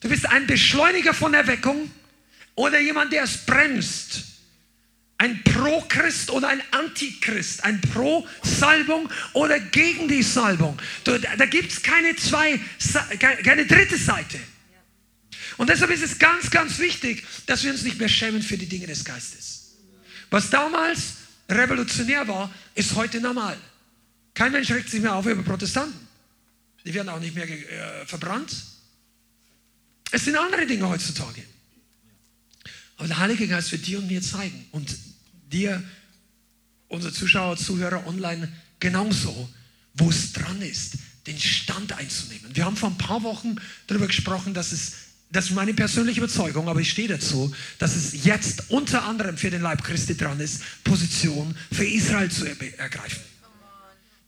Du 0.00 0.08
bist 0.08 0.26
ein 0.26 0.46
Beschleuniger 0.46 1.12
von 1.12 1.34
Erweckung 1.34 1.90
oder 2.54 2.78
jemand, 2.78 3.12
der 3.12 3.24
es 3.24 3.38
bremst. 3.38 4.35
Ein 5.18 5.42
Pro-Christ 5.44 6.30
oder 6.30 6.48
ein 6.48 6.62
Antichrist, 6.72 7.64
ein 7.64 7.80
Pro-Salbung 7.80 9.08
oder 9.32 9.58
gegen 9.58 10.08
die 10.08 10.22
Salbung. 10.22 10.78
Da, 11.04 11.46
gibt 11.46 11.72
es 11.72 11.82
keine 11.82 12.14
keine 13.18 13.66
dritte 13.66 13.96
Seite. 13.96 14.38
Und 15.56 15.70
deshalb 15.70 15.90
ist 15.90 16.02
es 16.02 16.18
ganz, 16.18 16.50
ganz 16.50 16.78
wichtig, 16.78 17.24
dass 17.46 17.64
wir 17.64 17.70
uns 17.72 17.82
nicht 17.82 17.98
mehr 17.98 18.08
schämen 18.08 18.42
für 18.42 18.58
die 18.58 18.66
Dinge 18.66 18.86
des 18.86 19.04
Geistes. 19.04 19.76
Was 20.30 20.50
damals 20.50 21.14
revolutionär 21.48 22.26
war, 22.28 22.52
ist 22.74 22.94
heute 22.94 23.20
normal. 23.20 23.56
Kein 24.34 24.52
Mensch 24.52 24.70
regt 24.70 24.90
sich 24.90 25.00
mehr 25.00 25.14
auf 25.14 25.24
über 25.24 25.42
Protestanten. 25.42 26.06
Die 26.84 26.92
werden 26.92 27.08
auch 27.08 27.20
nicht 27.20 27.34
mehr 27.34 27.48
äh, 27.48 28.06
verbrannt. 28.06 28.54
Es 30.10 30.24
sind 30.24 30.36
andere 30.36 30.66
Dinge 30.66 30.88
heutzutage. 30.88 31.42
Aber 32.96 33.08
der 33.08 33.18
Heilige 33.18 33.48
Geist 33.48 33.72
wird 33.72 33.86
dir 33.86 33.98
und 33.98 34.06
mir 34.06 34.22
zeigen 34.22 34.66
und 34.72 34.94
dir, 35.50 35.82
unsere 36.88 37.12
Zuschauer, 37.12 37.56
Zuhörer 37.56 38.06
online 38.06 38.52
genauso, 38.80 39.48
wo 39.94 40.10
es 40.10 40.32
dran 40.32 40.60
ist, 40.62 40.94
den 41.26 41.38
Stand 41.38 41.92
einzunehmen. 41.92 42.54
Wir 42.54 42.64
haben 42.64 42.76
vor 42.76 42.90
ein 42.90 42.98
paar 42.98 43.22
Wochen 43.22 43.56
darüber 43.86 44.06
gesprochen, 44.06 44.54
dass 44.54 44.72
es, 44.72 44.92
das 45.30 45.46
ist 45.46 45.54
meine 45.54 45.74
persönliche 45.74 46.20
Überzeugung, 46.20 46.68
aber 46.68 46.80
ich 46.80 46.90
stehe 46.90 47.08
dazu, 47.08 47.52
dass 47.78 47.96
es 47.96 48.24
jetzt 48.24 48.70
unter 48.70 49.04
anderem 49.04 49.36
für 49.36 49.50
den 49.50 49.62
Leib 49.62 49.82
Christi 49.82 50.16
dran 50.16 50.38
ist, 50.38 50.62
Position 50.84 51.56
für 51.72 51.84
Israel 51.84 52.30
zu 52.30 52.46
ergreifen. 52.46 53.22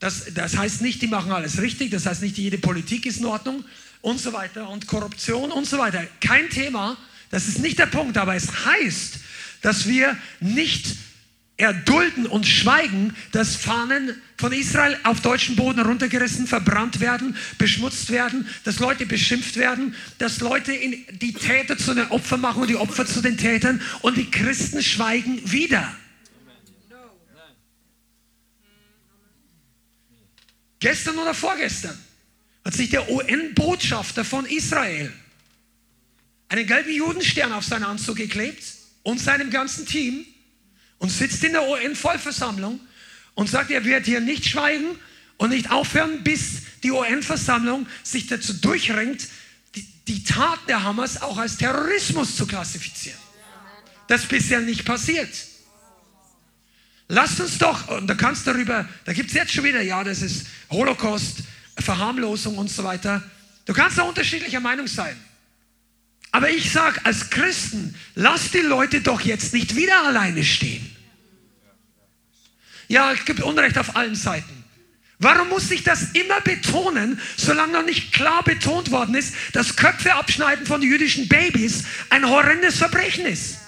Das, 0.01 0.33
das 0.35 0.57
heißt 0.57 0.81
nicht, 0.81 1.03
die 1.03 1.09
machen 1.09 1.33
alles 1.33 1.61
richtig, 1.61 1.91
das 1.91 2.07
heißt 2.07 2.23
nicht, 2.23 2.39
jede 2.39 2.59
Politik 2.59 3.07
ist 3.07 3.19
in 3.19 3.27
Ordnung 3.27 3.65
und 4.01 4.21
so 4.21 4.33
weiter 4.33 4.69
und 4.69 4.87
Korruption 4.87 5.51
und 5.51 5.67
so 5.67 5.79
weiter. 5.79 6.07
Kein 6.21 6.49
Thema, 6.51 6.97
das 7.31 7.49
ist 7.49 7.59
nicht 7.59 7.79
der 7.79 7.87
Punkt, 7.87 8.17
aber 8.17 8.35
es 8.35 8.65
heißt, 8.65 9.19
dass 9.61 9.89
wir 9.89 10.17
nicht 10.41 10.97
erdulden 11.59 12.27
und 12.27 12.47
schweigen, 12.47 13.15
dass 13.33 13.57
Fahnen 13.57 14.15
von 14.39 14.53
Israel 14.53 14.97
auf 15.03 15.21
deutschen 15.21 15.57
Boden 15.57 15.81
runtergerissen, 15.81 16.47
verbrannt 16.47 17.01
werden, 17.01 17.37
beschmutzt 17.59 18.11
werden, 18.11 18.49
dass 18.63 18.79
Leute 18.79 19.07
beschimpft 19.07 19.57
werden, 19.57 19.95
dass 20.19 20.39
Leute 20.39 20.73
die 20.73 21.33
Täter 21.33 21.77
zu 21.77 21.95
den 21.95 22.07
Opfern 22.07 22.41
machen 22.41 22.63
und 22.63 22.71
die 22.71 22.77
Opfer 22.77 23.05
zu 23.05 23.21
den 23.21 23.37
Tätern 23.37 23.83
und 24.03 24.17
die 24.17 24.31
Christen 24.31 24.83
schweigen 24.83 25.41
wieder. 25.51 25.93
Gestern 30.79 31.19
oder 31.19 31.35
vorgestern 31.35 31.99
hat 32.65 32.75
sich 32.75 32.91
der 32.91 33.11
UN-Botschafter 33.11 34.25
von 34.25 34.47
Israel 34.47 35.13
einen 36.49 36.67
gelben 36.69 36.93
Judenstern 36.93 37.53
auf 37.53 37.65
seinen 37.65 37.83
Anzug 37.83 38.17
geklebt 38.17 38.63
und 39.03 39.19
seinem 39.19 39.51
ganzen 39.51 39.87
Team 39.87 40.25
und 40.99 41.11
sitzt 41.11 41.43
in 41.45 41.53
der 41.53 41.69
UN-Vollversammlung 41.69 42.81
und 43.35 43.49
sagt, 43.49 43.71
er 43.71 43.85
wird 43.85 44.07
hier 44.07 44.21
nicht 44.21 44.47
schweigen 44.47 44.99
und 45.37 45.51
nicht 45.51 45.71
aufhören, 45.71 46.23
bis 46.25 46.63
die 46.83 46.91
UN-Versammlung 46.91 47.87
sich 48.03 48.27
dazu 48.27 48.55
durchringt, 48.55 49.29
die, 49.75 49.87
die 50.07 50.25
Taten 50.25 50.67
der 50.67 50.83
Hamas 50.83 51.23
auch 51.23 51.39
als 51.39 51.57
Terrorismus 51.57 52.37
zu 52.37 52.47
klassifizieren. 52.47 53.19
Das 54.09 54.23
ist 54.23 54.29
bisher 54.29 54.61
nicht 54.61 54.85
passiert. 54.85 55.29
Lasst 57.09 57.41
uns 57.41 57.59
doch, 57.59 57.89
und 57.89 58.07
da 58.07 58.15
kannst 58.15 58.47
darüber, 58.47 58.87
da 59.05 59.13
gibt 59.13 59.31
es 59.31 59.35
jetzt 59.35 59.53
schon 59.53 59.65
wieder, 59.65 59.81
ja, 59.81 60.05
das 60.05 60.21
ist 60.21 60.47
Holocaust, 60.71 61.39
Verharmlosung 61.79 62.59
und 62.59 62.71
so 62.71 62.85
weiter. 62.85 63.23
Du 63.65 63.73
kannst 63.73 63.99
da 63.99 64.03
unterschiedlicher 64.03 64.61
Meinung 64.61 64.87
sein. 64.87 65.17
Aber 66.31 66.51
ich 66.51 66.73
sage 66.73 67.01
als 67.05 67.31
Christen, 67.31 67.95
lass 68.15 68.51
die 68.51 68.59
Leute 68.59 69.01
doch 69.01 69.21
jetzt 69.21 69.55
nicht 69.55 69.77
wieder 69.77 70.07
alleine 70.07 70.45
stehen. 70.45 70.95
Ja, 72.89 73.13
es 73.13 73.25
gibt 73.25 73.41
Unrecht 73.43 73.79
auf 73.79 73.97
allen 73.97 74.15
Seiten. 74.15 74.65
Warum 75.19 75.49
muss 75.49 75.71
ich 75.71 75.83
das 75.83 76.13
immer 76.13 76.41
betonen, 76.41 77.21
solange 77.37 77.73
noch 77.73 77.85
nicht 77.85 78.13
klar 78.13 78.45
betont 78.45 78.91
worden 78.91 79.15
ist, 79.17 79.35
dass 79.53 79.75
Köpfe 79.75 80.15
abschneiden 80.15 80.65
von 80.65 80.81
jüdischen 80.81 81.29
Babys 81.29 81.85
ein 82.11 82.29
horrendes 82.29 82.77
Verbrechen 82.77 83.27
ist? 83.27 83.59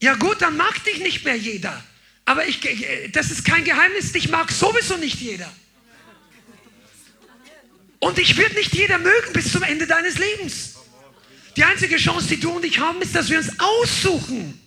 Ja 0.00 0.14
gut, 0.14 0.40
dann 0.42 0.56
mag 0.56 0.82
dich 0.84 0.98
nicht 0.98 1.24
mehr 1.24 1.36
jeder. 1.36 1.82
Aber 2.24 2.46
ich, 2.46 2.60
das 3.12 3.30
ist 3.30 3.44
kein 3.44 3.64
Geheimnis, 3.64 4.12
dich 4.12 4.28
mag 4.28 4.50
sowieso 4.50 4.96
nicht 4.96 5.20
jeder. 5.20 5.52
Und 8.02 8.18
ich 8.18 8.36
werde 8.36 8.56
nicht 8.56 8.74
jeder 8.74 8.98
mögen 8.98 9.32
bis 9.32 9.52
zum 9.52 9.62
Ende 9.62 9.86
deines 9.86 10.18
Lebens. 10.18 10.74
Die 11.56 11.62
einzige 11.62 11.98
Chance, 11.98 12.26
die 12.26 12.40
du 12.40 12.50
und 12.50 12.64
ich 12.64 12.80
haben, 12.80 13.00
ist, 13.00 13.14
dass 13.14 13.30
wir 13.30 13.38
uns 13.38 13.60
aussuchen, 13.60 14.60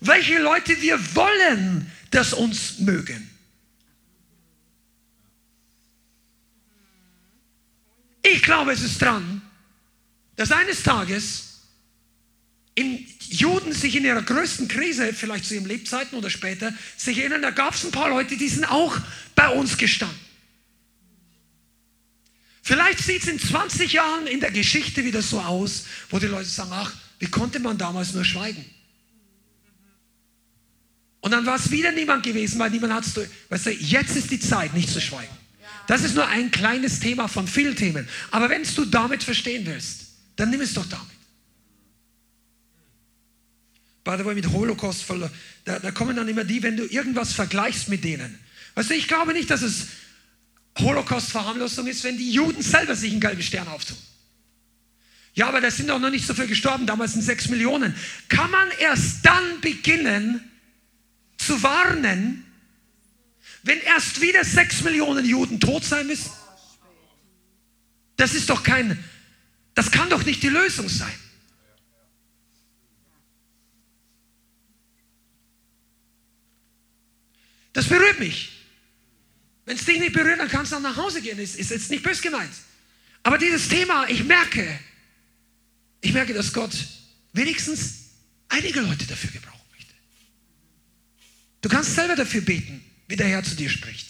welche 0.00 0.40
Leute 0.40 0.82
wir 0.82 0.98
wollen, 1.14 1.88
dass 2.10 2.32
uns 2.32 2.80
mögen. 2.80 3.30
Ich 8.24 8.42
glaube, 8.42 8.72
es 8.72 8.82
ist 8.82 9.00
dran, 9.00 9.42
dass 10.34 10.50
eines 10.50 10.82
Tages 10.82 11.60
in 12.74 13.06
Juden 13.28 13.72
sich 13.72 13.94
in 13.94 14.04
ihrer 14.04 14.22
größten 14.22 14.66
Krise, 14.66 15.12
vielleicht 15.12 15.44
zu 15.44 15.54
ihren 15.54 15.66
Lebzeiten 15.66 16.18
oder 16.18 16.30
später, 16.30 16.74
sich 16.96 17.16
erinnern, 17.18 17.42
da 17.42 17.50
gab 17.50 17.74
es 17.74 17.84
ein 17.84 17.92
paar 17.92 18.08
Leute, 18.08 18.36
die 18.36 18.48
sind 18.48 18.64
auch 18.64 18.98
bei 19.36 19.50
uns 19.50 19.78
gestanden. 19.78 20.25
Vielleicht 22.66 22.98
sieht 22.98 23.22
es 23.22 23.28
in 23.28 23.38
20 23.38 23.92
Jahren 23.92 24.26
in 24.26 24.40
der 24.40 24.50
Geschichte 24.50 25.04
wieder 25.04 25.22
so 25.22 25.40
aus, 25.40 25.84
wo 26.10 26.18
die 26.18 26.26
Leute 26.26 26.48
sagen, 26.48 26.70
ach, 26.72 26.92
wie 27.20 27.26
konnte 27.26 27.60
man 27.60 27.78
damals 27.78 28.12
nur 28.12 28.24
schweigen? 28.24 28.64
Und 31.20 31.30
dann 31.30 31.46
war 31.46 31.54
es 31.54 31.70
wieder 31.70 31.92
niemand 31.92 32.24
gewesen, 32.24 32.58
weil 32.58 32.70
niemand 32.70 32.92
hat 32.92 33.06
es, 33.06 33.14
weißt 33.50 33.66
du, 33.66 33.70
jetzt 33.70 34.16
ist 34.16 34.32
die 34.32 34.40
Zeit, 34.40 34.74
nicht 34.74 34.90
zu 34.90 35.00
schweigen. 35.00 35.32
Das 35.86 36.02
ist 36.02 36.16
nur 36.16 36.26
ein 36.26 36.50
kleines 36.50 36.98
Thema 36.98 37.28
von 37.28 37.46
vielen 37.46 37.76
Themen. 37.76 38.08
Aber 38.32 38.50
wenn 38.50 38.64
du 38.64 38.84
damit 38.84 39.22
verstehen 39.22 39.64
willst, 39.64 40.06
dann 40.34 40.50
nimm 40.50 40.60
es 40.60 40.74
doch 40.74 40.86
damit 40.86 41.16
by 44.06 44.16
the 44.16 44.24
way, 44.24 44.34
mit 44.34 44.50
Holocaust, 44.52 45.04
da, 45.64 45.78
da 45.78 45.90
kommen 45.90 46.16
dann 46.16 46.28
immer 46.28 46.44
die, 46.44 46.62
wenn 46.62 46.76
du 46.76 46.84
irgendwas 46.86 47.32
vergleichst 47.32 47.88
mit 47.88 48.04
denen. 48.04 48.38
Weißt 48.76 48.90
du, 48.90 48.94
ich 48.94 49.08
glaube 49.08 49.32
nicht, 49.32 49.50
dass 49.50 49.62
es 49.62 49.88
Holocaust-Verharmlosung 50.78 51.86
ist, 51.86 52.04
wenn 52.04 52.18
die 52.18 52.30
Juden 52.30 52.62
selber 52.62 52.94
sich 52.94 53.12
einen 53.12 53.20
gelben 53.20 53.42
Stern 53.42 53.68
auftun. 53.68 53.96
Ja, 55.34 55.48
aber 55.48 55.60
da 55.60 55.70
sind 55.70 55.88
doch 55.88 55.98
noch 55.98 56.10
nicht 56.10 56.26
so 56.26 56.34
viele 56.34 56.48
gestorben, 56.48 56.86
damals 56.86 57.12
sind 57.12 57.22
sechs 57.22 57.48
Millionen. 57.48 57.94
Kann 58.28 58.50
man 58.50 58.70
erst 58.80 59.24
dann 59.24 59.60
beginnen 59.60 60.40
zu 61.36 61.62
warnen, 61.62 62.44
wenn 63.62 63.78
erst 63.80 64.20
wieder 64.20 64.44
sechs 64.44 64.82
Millionen 64.82 65.26
Juden 65.26 65.60
tot 65.60 65.84
sein 65.84 66.06
müssen? 66.06 66.30
Das 68.16 68.34
ist 68.34 68.48
doch 68.48 68.62
kein, 68.62 69.02
das 69.74 69.90
kann 69.90 70.08
doch 70.08 70.24
nicht 70.24 70.42
die 70.42 70.48
Lösung 70.48 70.88
sein. 70.88 71.12
Das 77.74 77.86
berührt 77.86 78.18
mich. 78.20 78.55
Wenn 79.66 79.76
es 79.76 79.84
dich 79.84 79.98
nicht 79.98 80.12
berührt, 80.12 80.38
dann 80.38 80.48
kannst 80.48 80.72
du 80.72 80.76
auch 80.76 80.80
nach 80.80 80.96
Hause 80.96 81.20
gehen. 81.20 81.38
Ist, 81.38 81.56
ist 81.56 81.70
jetzt 81.70 81.90
nicht 81.90 82.02
böse 82.02 82.22
gemeint. 82.22 82.52
Aber 83.24 83.36
dieses 83.36 83.68
Thema, 83.68 84.08
ich 84.08 84.24
merke, 84.24 84.78
ich 86.00 86.12
merke, 86.12 86.32
dass 86.32 86.52
Gott 86.52 86.72
wenigstens 87.32 88.04
einige 88.48 88.80
Leute 88.80 89.06
dafür 89.06 89.30
gebrauchen 89.30 89.66
möchte. 89.72 89.92
Du 91.60 91.68
kannst 91.68 91.96
selber 91.96 92.14
dafür 92.14 92.40
beten, 92.42 92.82
wie 93.08 93.16
der 93.16 93.26
Herr 93.26 93.42
zu 93.42 93.56
dir 93.56 93.68
spricht. 93.68 94.06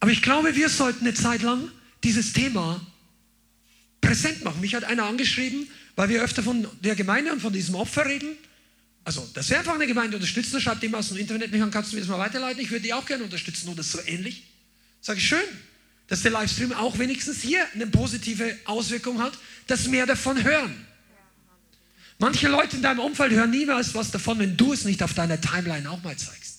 Aber 0.00 0.10
ich 0.10 0.20
glaube, 0.20 0.54
wir 0.54 0.68
sollten 0.68 1.06
eine 1.06 1.14
Zeit 1.14 1.42
lang 1.42 1.70
dieses 2.04 2.34
Thema 2.34 2.86
präsent 4.02 4.44
machen. 4.44 4.60
Mich 4.60 4.74
hat 4.74 4.84
einer 4.84 5.04
angeschrieben, 5.04 5.66
weil 5.96 6.10
wir 6.10 6.22
öfter 6.22 6.42
von 6.42 6.68
der 6.82 6.94
Gemeinde 6.94 7.32
und 7.32 7.40
von 7.40 7.54
diesem 7.54 7.74
Opfer 7.74 8.04
reden. 8.04 8.36
Also, 9.04 9.26
dass 9.32 9.48
wir 9.48 9.58
einfach 9.58 9.74
eine 9.74 9.86
Gemeinde 9.86 10.16
unterstützen, 10.16 10.60
schreibt 10.60 10.82
jemand 10.82 11.02
aus 11.02 11.08
dem 11.08 11.16
Internet 11.16 11.50
mich 11.50 11.62
an, 11.62 11.70
kannst 11.70 11.92
du 11.92 11.96
mir 11.96 12.02
das 12.02 12.10
mal 12.10 12.18
weiterleiten? 12.18 12.62
Ich 12.62 12.70
würde 12.70 12.82
die 12.82 12.92
auch 12.92 13.06
gerne 13.06 13.24
unterstützen 13.24 13.68
oder 13.70 13.82
so 13.82 14.00
ähnlich. 14.06 14.42
Sage 15.00 15.18
ich, 15.18 15.26
schön, 15.26 15.44
dass 16.08 16.22
der 16.22 16.30
Livestream 16.32 16.72
auch 16.72 16.98
wenigstens 16.98 17.40
hier 17.40 17.64
eine 17.72 17.86
positive 17.86 18.56
Auswirkung 18.64 19.20
hat, 19.22 19.32
dass 19.66 19.86
mehr 19.86 20.06
davon 20.06 20.42
hören. 20.42 20.86
Manche 22.18 22.48
Leute 22.48 22.76
in 22.76 22.82
deinem 22.82 22.98
Umfeld 22.98 23.32
hören 23.32 23.50
niemals 23.50 23.94
was 23.94 24.10
davon, 24.10 24.40
wenn 24.40 24.56
du 24.56 24.72
es 24.72 24.84
nicht 24.84 25.02
auf 25.02 25.14
deiner 25.14 25.40
Timeline 25.40 25.88
auch 25.88 26.02
mal 26.02 26.16
zeigst. 26.16 26.56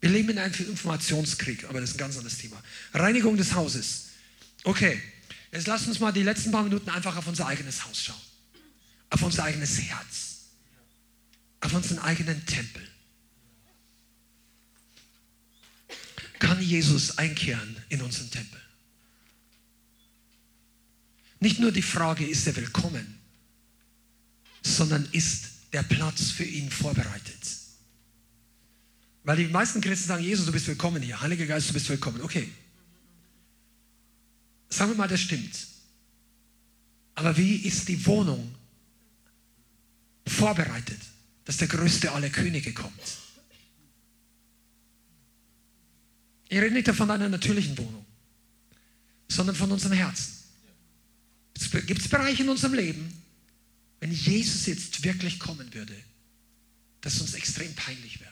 Wir 0.00 0.10
leben 0.10 0.30
in 0.30 0.38
einem 0.38 0.52
Informationskrieg, 0.54 1.64
aber 1.64 1.80
das 1.80 1.90
ist 1.90 1.96
ein 1.96 1.98
ganz 1.98 2.16
anderes 2.16 2.38
Thema. 2.38 2.62
Reinigung 2.92 3.36
des 3.36 3.54
Hauses. 3.54 4.08
Okay, 4.64 5.00
jetzt 5.52 5.66
lass 5.66 5.86
uns 5.86 5.98
mal 5.98 6.12
die 6.12 6.22
letzten 6.22 6.50
paar 6.50 6.62
Minuten 6.62 6.90
einfach 6.90 7.16
auf 7.16 7.26
unser 7.26 7.46
eigenes 7.46 7.84
Haus 7.84 8.02
schauen. 8.04 8.20
Auf 9.10 9.22
unser 9.22 9.44
eigenes 9.44 9.80
Herz 9.80 10.27
auf 11.60 11.74
unseren 11.74 11.98
eigenen 11.98 12.44
Tempel. 12.46 12.86
Kann 16.38 16.62
Jesus 16.62 17.18
einkehren 17.18 17.76
in 17.88 18.00
unseren 18.02 18.30
Tempel? 18.30 18.60
Nicht 21.40 21.60
nur 21.60 21.72
die 21.72 21.82
Frage, 21.82 22.26
ist 22.26 22.46
er 22.46 22.56
willkommen, 22.56 23.18
sondern 24.62 25.08
ist 25.12 25.50
der 25.72 25.82
Platz 25.82 26.30
für 26.30 26.44
ihn 26.44 26.70
vorbereitet. 26.70 27.38
Weil 29.24 29.36
die 29.36 29.48
meisten 29.48 29.80
Christen 29.80 30.08
sagen, 30.08 30.24
Jesus, 30.24 30.46
du 30.46 30.52
bist 30.52 30.66
willkommen 30.66 31.02
hier. 31.02 31.20
Heiliger 31.20 31.46
Geist, 31.46 31.68
du 31.68 31.74
bist 31.74 31.88
willkommen. 31.88 32.22
Okay. 32.22 32.50
Sagen 34.70 34.92
wir 34.92 34.96
mal, 34.96 35.08
das 35.08 35.20
stimmt. 35.20 35.66
Aber 37.14 37.36
wie 37.36 37.56
ist 37.56 37.88
die 37.88 38.06
Wohnung 38.06 38.54
vorbereitet, 40.26 41.00
dass 41.48 41.56
der 41.56 41.68
größte 41.68 42.12
aller 42.12 42.28
Könige 42.28 42.74
kommt? 42.74 42.92
Ich 46.50 46.58
rede 46.58 46.74
nicht 46.74 46.88
von 46.88 47.10
einer 47.10 47.30
natürlichen 47.30 47.78
Wohnung, 47.78 48.04
sondern 49.28 49.56
von 49.56 49.72
unserem 49.72 49.94
Herzen. 49.94 50.44
Gibt 51.86 52.02
es 52.02 52.08
Bereiche 52.08 52.42
in 52.42 52.50
unserem 52.50 52.74
Leben, 52.74 53.22
wenn 54.00 54.12
Jesus 54.12 54.66
jetzt 54.66 55.02
wirklich 55.04 55.38
kommen 55.40 55.72
würde, 55.72 55.96
das 57.00 57.18
uns 57.18 57.32
extrem 57.32 57.74
peinlich 57.74 58.20
wäre? 58.20 58.30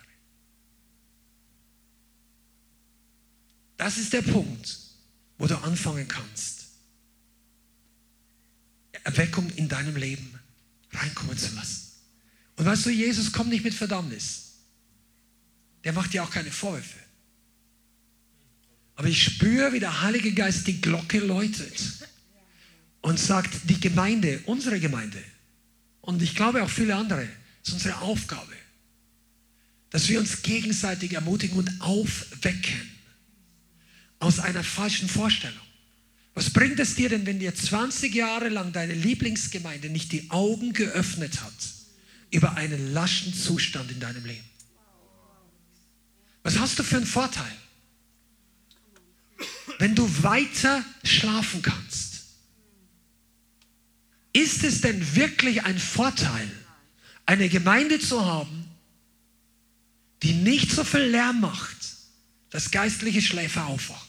Das 3.79 3.97
ist 3.97 4.13
der 4.13 4.23
Punkt, 4.23 4.79
wo 5.39 5.47
du 5.47 5.57
anfangen 5.63 6.07
kannst, 6.07 6.67
Erweckung 9.05 9.49
in 9.53 9.71
deinem 9.71 9.97
Leben 9.97 10.39
reinkommen 10.93 11.39
zu 11.39 11.55
lassen. 11.55 11.86
Und 12.57 12.65
weißt 12.65 12.87
du, 12.87 12.91
Jesus 12.91 13.33
kommt 13.33 13.51
nicht 13.51 13.65
mit 13.65 13.75
Verdammnis. 13.75 14.55
Der 15.85 15.93
macht 15.93 16.13
dir 16.13 16.25
auch 16.25 16.31
keine 16.31 16.51
Vorwürfe. 16.51 16.99
Aber 18.97 19.09
ich 19.09 19.23
spüre, 19.23 19.73
wie 19.73 19.81
der 19.81 20.03
Heilige 20.03 20.33
Geist 20.33 20.67
die 20.67 20.81
Glocke 20.81 21.19
läutet 21.19 22.09
und 23.03 23.21
sagt, 23.21 23.69
die 23.69 23.79
Gemeinde, 23.79 24.41
unsere 24.47 24.81
Gemeinde, 24.81 25.23
und 26.01 26.23
ich 26.23 26.35
glaube 26.35 26.63
auch 26.63 26.71
viele 26.71 26.97
andere, 26.97 27.29
ist 27.63 27.75
unsere 27.75 27.99
Aufgabe, 27.99 28.53
dass 29.91 30.09
wir 30.09 30.19
uns 30.19 30.43
gegenseitig 30.43 31.13
ermutigen 31.13 31.59
und 31.59 31.71
aufwecken 31.81 32.91
aus 34.19 34.39
einer 34.39 34.65
falschen 34.65 35.09
Vorstellung. 35.09 35.61
Was 36.33 36.51
bringt 36.51 36.81
es 36.81 36.95
dir 36.95 37.11
denn, 37.11 37.27
wenn 37.27 37.39
dir 37.39 37.55
20 37.55 38.15
Jahre 38.15 38.49
lang 38.49 38.73
deine 38.73 38.95
Lieblingsgemeinde 38.95 39.91
nicht 39.91 40.13
die 40.13 40.31
Augen 40.31 40.73
geöffnet 40.73 41.43
hat 41.43 41.76
über 42.31 42.57
einen 42.57 42.93
laschen 42.93 43.33
Zustand 43.35 43.91
in 43.91 44.01
deinem 44.01 44.25
Leben? 44.25 44.45
Was 46.43 46.59
hast 46.59 46.79
du 46.79 46.83
für 46.83 46.97
einen 46.97 47.07
Vorteil? 47.07 47.53
Wenn 49.79 49.95
du 49.95 50.23
weiter 50.23 50.85
schlafen 51.05 51.63
kannst, 51.63 52.23
ist 54.33 54.65
es 54.65 54.81
denn 54.81 55.17
wirklich 55.17 55.65
ein 55.65 55.79
Vorteil, 55.79 56.51
eine 57.25 57.49
Gemeinde 57.49 57.99
zu 57.99 58.25
haben, 58.25 58.69
die 60.23 60.33
nicht 60.33 60.71
so 60.71 60.85
viel 60.85 61.01
Lärm 61.01 61.41
macht, 61.41 61.77
dass 62.51 62.71
geistliche 62.71 63.23
Schläfer 63.23 63.67
aufwachen? 63.67 64.07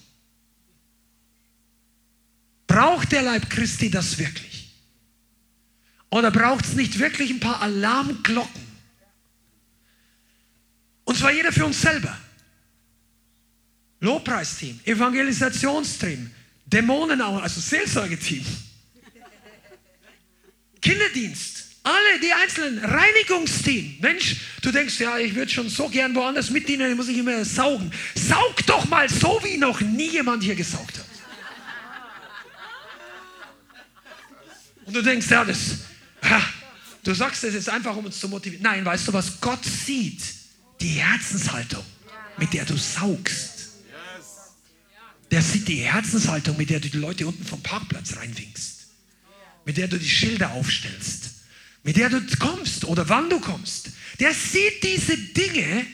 Braucht 2.68 3.12
der 3.14 3.24
Leib 3.24 3.50
Christi 3.50 3.90
das 3.90 4.18
wirklich? 4.18 4.47
Oder 6.10 6.32
braucht 6.32 6.66
es 6.66 6.74
nicht 6.74 7.00
wirklich 7.00 7.32
ein 7.32 7.40
paar 7.40 7.62
Alarmglocken? 7.62 8.68
Und 11.04 11.18
zwar 11.18 11.32
jeder 11.32 11.52
für 11.52 11.66
uns 11.66 11.82
selber. 11.82 12.18
Lobpreisteam, 14.00 14.80
Evangelisationsteam, 14.86 16.30
Dämonen, 16.66 17.22
also 17.22 17.60
Seelsorgeteam, 17.60 18.46
Kinderdienst, 20.82 21.68
alle 21.84 22.20
die 22.22 22.32
einzelnen 22.32 22.84
Reinigungsteam. 22.84 23.98
Mensch, 24.02 24.36
du 24.62 24.72
denkst, 24.72 25.00
ja, 25.00 25.18
ich 25.18 25.34
würde 25.34 25.52
schon 25.52 25.70
so 25.70 25.90
gern 25.90 26.14
woanders 26.14 26.50
mitdienen, 26.50 26.96
muss 26.96 27.08
ich 27.08 27.18
immer 27.18 27.44
saugen. 27.44 27.92
Saug 28.14 28.66
doch 28.66 28.86
mal 28.86 29.10
so, 29.10 29.40
wie 29.44 29.58
noch 29.58 29.82
nie 29.82 30.10
jemand 30.10 30.44
hier 30.44 30.56
gesaugt 30.56 31.00
hat. 31.00 31.06
Und 34.86 34.96
du 34.96 35.02
denkst, 35.02 35.30
ja, 35.30 35.44
das, 35.44 35.87
du 37.04 37.14
sagst 37.14 37.44
das 37.44 37.54
jetzt 37.54 37.70
einfach, 37.70 37.96
um 37.96 38.06
uns 38.06 38.20
zu 38.20 38.28
motivieren. 38.28 38.64
Nein, 38.64 38.86
weißt 38.86 39.08
du 39.08 39.14
was? 39.14 39.40
Gott 39.42 39.64
sieht 39.64 40.22
die 40.82 40.88
Herzenshaltung, 40.88 41.84
mit 42.38 42.54
der 42.54 42.66
du 42.66 42.78
saugst. 42.78 43.58
Der 45.32 45.42
sieht 45.42 45.68
die 45.68 45.82
Herzenshaltung, 45.82 46.58
mit 46.58 46.70
der 46.70 46.80
du 46.80 46.90
die 46.90 46.98
Leute 46.98 47.28
unten 47.28 47.44
vom 47.46 47.62
Parkplatz 47.62 48.16
reinwinkst. 48.16 48.88
Mit 49.66 49.78
der 49.78 49.88
du 49.88 49.98
die 49.98 50.10
Schilder 50.10 50.52
aufstellst. 50.52 51.32
Mit 51.84 51.98
der 51.98 52.10
du 52.10 52.22
kommst 52.38 52.86
oder 52.86 53.08
wann 53.10 53.30
du 53.30 53.40
kommst. 53.40 53.90
Der 54.20 54.34
sieht 54.34 54.84
diese 54.84 55.18
Dinge. 55.18 55.86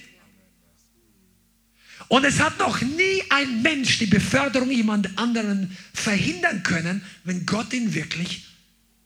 Und 2.10 2.26
es 2.26 2.40
hat 2.40 2.60
noch 2.60 2.80
nie 2.82 3.24
ein 3.30 3.62
Mensch 3.64 3.98
die 3.98 4.06
Beförderung 4.06 4.70
jemand 4.70 5.18
anderen 5.18 5.76
verhindern 5.94 6.62
können, 6.62 7.04
wenn 7.24 7.46
Gott 7.46 7.74
ihn 7.74 7.94
wirklich 7.94 8.46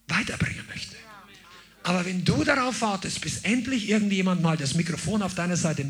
weiterbringen 0.08 0.66
möchte. 0.68 0.96
Aber 1.88 2.04
wenn 2.04 2.26
du 2.26 2.44
darauf 2.44 2.82
wartest, 2.82 3.22
bis 3.22 3.38
endlich 3.44 3.88
irgendjemand 3.88 4.42
mal 4.42 4.58
das 4.58 4.74
Mikrofon 4.74 5.22
auf 5.22 5.36
deiner 5.36 5.56
Seite 5.56 5.90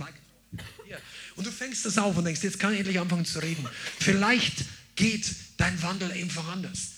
und 1.36 1.48
du 1.48 1.50
fängst 1.50 1.88
das 1.88 1.98
auf 1.98 2.16
und 2.16 2.26
denkst, 2.26 2.44
jetzt 2.44 2.60
kann 2.60 2.72
ich 2.72 2.78
endlich 2.78 3.00
anfangen 3.00 3.26
zu 3.26 3.40
reden. 3.40 3.68
Vielleicht 4.00 4.66
geht 4.96 5.26
dein 5.58 5.82
Wandel 5.82 6.12
einfach 6.12 6.48
anders. 6.50 6.90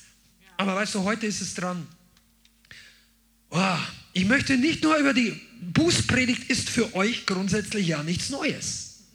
Aber 0.57 0.75
weißt 0.75 0.95
du, 0.95 1.03
heute 1.05 1.27
ist 1.27 1.39
es 1.39 1.53
dran. 1.53 1.87
Oh, 3.51 3.77
ich 4.11 4.25
möchte 4.25 4.57
nicht 4.57 4.83
nur 4.83 4.97
über 4.97 5.13
die 5.13 5.39
Bußpredigt 5.61 6.49
ist 6.49 6.69
für 6.69 6.93
euch 6.93 7.25
grundsätzlich 7.25 7.87
ja 7.87 8.03
nichts 8.03 8.29
Neues. 8.29 9.05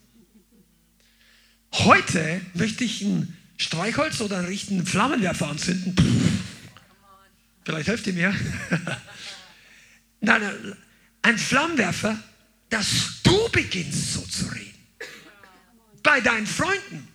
Heute 1.74 2.40
möchte 2.54 2.84
ich 2.84 3.02
ein 3.02 3.36
Streichholz 3.58 4.22
oder 4.22 4.38
einen 4.38 4.46
richtigen 4.46 4.86
Flammenwerfer 4.86 5.48
anzünden. 5.48 5.94
Pff 5.94 6.54
Vielleicht 7.64 7.88
helft 7.88 8.06
ihr 8.06 8.12
mir. 8.12 8.34
Nein, 10.24 10.76
ein 11.22 11.38
Flammenwerfer, 11.38 12.18
dass 12.70 13.22
du 13.22 13.48
beginnst 13.50 14.14
so 14.14 14.20
zu 14.22 14.46
reden. 14.46 14.74
Bei 16.02 16.20
deinen 16.20 16.46
Freunden. 16.46 17.08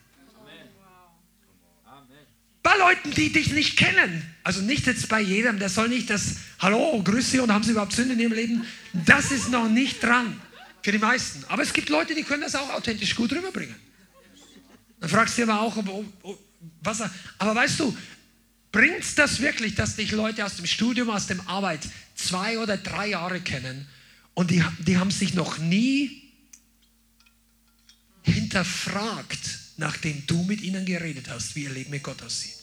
Bei 2.62 2.76
Leuten, 2.78 3.12
die 3.12 3.32
dich 3.32 3.51
nicht 3.51 3.78
kennen. 3.78 4.24
Also 4.43 4.62
nicht 4.62 4.86
jetzt 4.86 5.07
bei 5.10 5.22
jedem, 5.22 5.60
der 5.60 5.70
soll 5.70 5.89
nicht 5.89 6.10
das 6.10 6.38
Hallo, 6.60 7.01
grüß 7.03 7.32
Sie 7.32 7.39
und 7.39 7.51
haben 7.51 7.64
Sie 7.64 7.72
überhaupt 7.72 7.93
Sünde 7.93 8.14
in 8.14 8.20
Ihrem 8.20 8.34
Leben. 8.34 8.66
Das 8.93 9.32
ist 9.32 9.49
noch 9.49 9.70
nicht 9.70 10.03
dran 10.03 10.39
für 10.82 10.91
die 10.91 10.97
meisten. 10.97 11.43
Aber 11.47 11.64
es 11.64 11.74
gibt 11.74 11.89
Leute, 11.89 12.16
die 12.16 12.24
können 12.24 12.41
das 12.41 12.55
auch 12.55 12.70
authentisch 12.72 13.16
gut 13.16 13.32
rüberbringen. 13.32 13.76
Dann 14.99 15.10
fragst 15.10 15.38
du 15.38 15.43
aber 15.43 15.62
auch, 15.62 15.78
was 16.82 16.99
er, 16.99 17.10
aber 17.38 17.55
weißt 17.55 17.80
du, 17.80 17.95
Bringt 18.72 18.99
es 18.99 19.15
das 19.15 19.39
wirklich, 19.39 19.76
dass 19.76 19.95
dich 19.95 20.11
Leute 20.11 20.45
aus 20.45 20.55
dem 20.57 20.67
Studium, 20.67 21.09
aus 21.09 21.28
dem 21.28 21.41
Arbeit 21.47 21.82
zwei 22.15 22.59
oder 22.59 22.78
drei 22.78 23.07
Jahre 23.07 23.41
kennen 23.41 23.88
und 24.36 24.51
die, 24.51 24.63
die 24.79 24.97
haben 24.97 25.12
sich 25.12 25.33
noch 25.33 25.58
nie 25.58 26.32
hinterfragt, 28.21 29.59
nachdem 29.78 30.25
du 30.28 30.43
mit 30.43 30.62
ihnen 30.62 30.86
geredet 30.86 31.29
hast, 31.29 31.55
wie 31.55 31.63
ihr 31.63 31.71
Leben 31.71 31.89
mit 31.89 32.04
Gott 32.04 32.21
aussieht? 32.21 32.55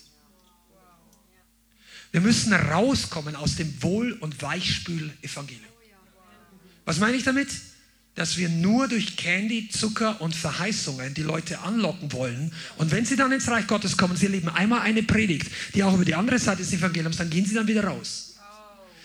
Wir 2.13 2.21
müssen 2.21 2.53
rauskommen 2.53 3.35
aus 3.35 3.57
dem 3.57 3.83
Wohl- 3.83 4.15
und 4.15 4.41
Weichspül-Evangelium. 4.41 5.65
Was 6.85 6.99
meine 6.99 7.17
ich 7.17 7.25
damit? 7.25 7.49
Dass 8.17 8.39
wir 8.39 8.49
nur 8.49 8.89
durch 8.89 9.17
Candy, 9.17 9.69
Zucker 9.69 10.21
und 10.21 10.35
Verheißungen 10.35 11.15
die 11.15 11.23
Leute 11.23 11.61
anlocken 11.61 12.13
wollen. 12.13 12.53
Und 12.79 12.91
wenn 12.91 13.05
sie 13.05 13.15
dann 13.15 13.31
ins 13.31 13.47
Reich 13.49 13.67
Gottes 13.67 13.97
kommen, 13.97 14.17
sie 14.17 14.27
erleben 14.27 14.49
einmal 14.49 14.81
eine 14.81 15.03
Predigt, 15.03 15.51
die 15.75 15.85
auch 15.85 15.95
über 15.95 16.05
die 16.05 16.15
andere 16.15 16.39
Seite 16.39 16.63
des 16.63 16.73
Evangeliums, 16.73 17.19
dann 17.19 17.31
gehen 17.31 17.45
sie 17.45 17.55
dann 17.55 17.69
wieder 17.69 17.85
raus. 17.85 18.35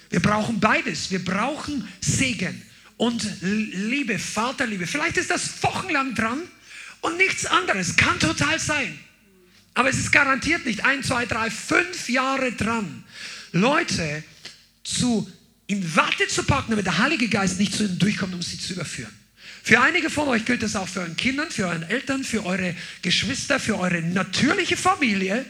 Wir 0.10 0.22
brauchen 0.22 0.60
beides. 0.60 1.12
Wir 1.12 1.24
brauchen 1.24 1.88
Segen 2.00 2.62
und 2.98 3.26
Liebe, 3.42 4.18
Vaterliebe. 4.18 4.88
Vielleicht 4.88 5.18
ist 5.18 5.30
das 5.30 5.62
wochenlang 5.62 6.16
dran 6.16 6.42
und 7.02 7.18
nichts 7.18 7.46
anderes. 7.46 7.96
Kann 7.98 8.18
total 8.20 8.60
sein. 8.60 8.98
Aber 9.74 9.90
es 9.90 9.98
ist 9.98 10.12
garantiert 10.12 10.66
nicht 10.66 10.86
ein, 10.86 11.04
zwei, 11.04 11.26
drei, 11.26 11.50
fünf 11.50 12.10
Jahre 12.10 12.52
dran, 12.52 13.04
Leute 13.52 14.24
zu 14.84 15.32
in 15.72 15.95
Watte 15.95 16.27
zu 16.27 16.43
packen, 16.43 16.72
damit 16.72 16.85
der 16.85 16.98
Heilige 16.98 17.27
Geist 17.27 17.60
nicht 17.60 17.73
zu 17.73 17.84
ihnen 17.84 17.99
durchkommt, 17.99 18.34
um 18.34 18.41
sie 18.41 18.60
zu 18.60 18.73
überführen. 18.73 19.11
Für 19.64 19.80
einige 19.80 20.10
von 20.10 20.27
euch 20.27 20.45
gilt 20.45 20.64
das 20.64 20.76
auch 20.76 20.88
für 20.88 21.02
euren 21.02 21.15
Kindern, 21.15 21.52
für 21.52 21.68
euren 21.68 21.84
Eltern, 21.84 22.23
für 22.23 22.45
eure 22.45 22.76
Geschwister, 23.02 23.60
für 23.60 23.77
eure 23.77 24.02
natürliche 24.02 24.76
Familie. 24.76 25.45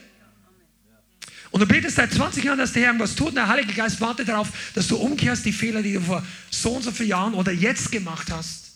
Und 1.52 1.62
du 1.62 1.66
betest 1.66 1.96
seit 1.96 2.14
20 2.14 2.44
Jahren, 2.44 2.58
dass 2.58 2.74
der 2.74 2.84
Herr 2.84 2.90
irgendwas 2.90 3.16
tut 3.16 3.30
und 3.30 3.36
der 3.36 3.48
Heilige 3.48 3.74
Geist 3.74 4.00
wartet 4.02 4.28
darauf, 4.28 4.50
dass 4.74 4.88
du 4.88 4.98
umkehrst 4.98 5.46
die 5.46 5.54
Fehler, 5.54 5.82
die 5.82 5.94
du 5.94 6.02
vor 6.02 6.26
so 6.50 6.72
und 6.72 6.84
so 6.84 6.92
vielen 6.92 7.10
Jahren 7.10 7.34
oder 7.34 7.52
jetzt 7.52 7.92
gemacht 7.92 8.30
hast. 8.32 8.72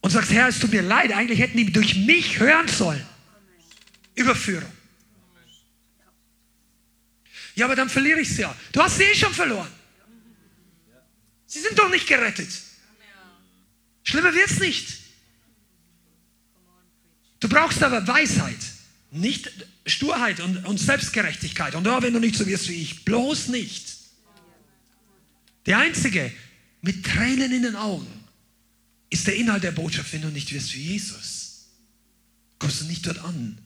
Und 0.00 0.10
sagst, 0.10 0.30
Herr, 0.32 0.48
es 0.48 0.58
tut 0.58 0.70
mir 0.70 0.82
leid, 0.82 1.12
eigentlich 1.12 1.38
hätten 1.38 1.56
die 1.56 1.72
durch 1.72 1.96
mich 1.96 2.38
hören 2.38 2.68
sollen. 2.68 3.04
Überführung. 4.14 4.70
Ja, 7.54 7.66
aber 7.66 7.76
dann 7.76 7.88
verliere 7.88 8.20
ich 8.20 8.30
es 8.30 8.36
ja. 8.36 8.54
Du 8.72 8.82
hast 8.82 8.98
sie 8.98 9.04
eh 9.04 9.14
schon 9.14 9.32
verloren. 9.32 9.68
Sie 11.54 11.60
sind 11.60 11.78
doch 11.78 11.88
nicht 11.88 12.08
gerettet. 12.08 12.48
Schlimmer 14.02 14.34
wird 14.34 14.50
es 14.50 14.58
nicht. 14.58 14.88
Du 17.38 17.48
brauchst 17.48 17.80
aber 17.80 18.04
Weisheit, 18.08 18.58
nicht 19.12 19.52
Sturheit 19.86 20.40
und, 20.40 20.66
und 20.66 20.78
Selbstgerechtigkeit. 20.78 21.76
Und 21.76 21.86
oh, 21.86 22.02
wenn 22.02 22.12
du 22.12 22.18
nicht 22.18 22.34
so 22.34 22.44
wirst 22.44 22.68
wie 22.68 22.82
ich, 22.82 23.04
bloß 23.04 23.48
nicht. 23.48 23.98
Der 25.66 25.78
Einzige 25.78 26.32
mit 26.82 27.06
Tränen 27.06 27.52
in 27.52 27.62
den 27.62 27.76
Augen 27.76 28.08
ist 29.10 29.28
der 29.28 29.36
Inhalt 29.36 29.62
der 29.62 29.70
Botschaft, 29.70 30.12
wenn 30.12 30.22
du 30.22 30.30
nicht 30.30 30.52
wirst 30.52 30.74
wie 30.74 30.82
Jesus. 30.82 31.68
Kommst 32.58 32.80
du 32.80 32.86
nicht 32.86 33.06
dort 33.06 33.18
an, 33.18 33.58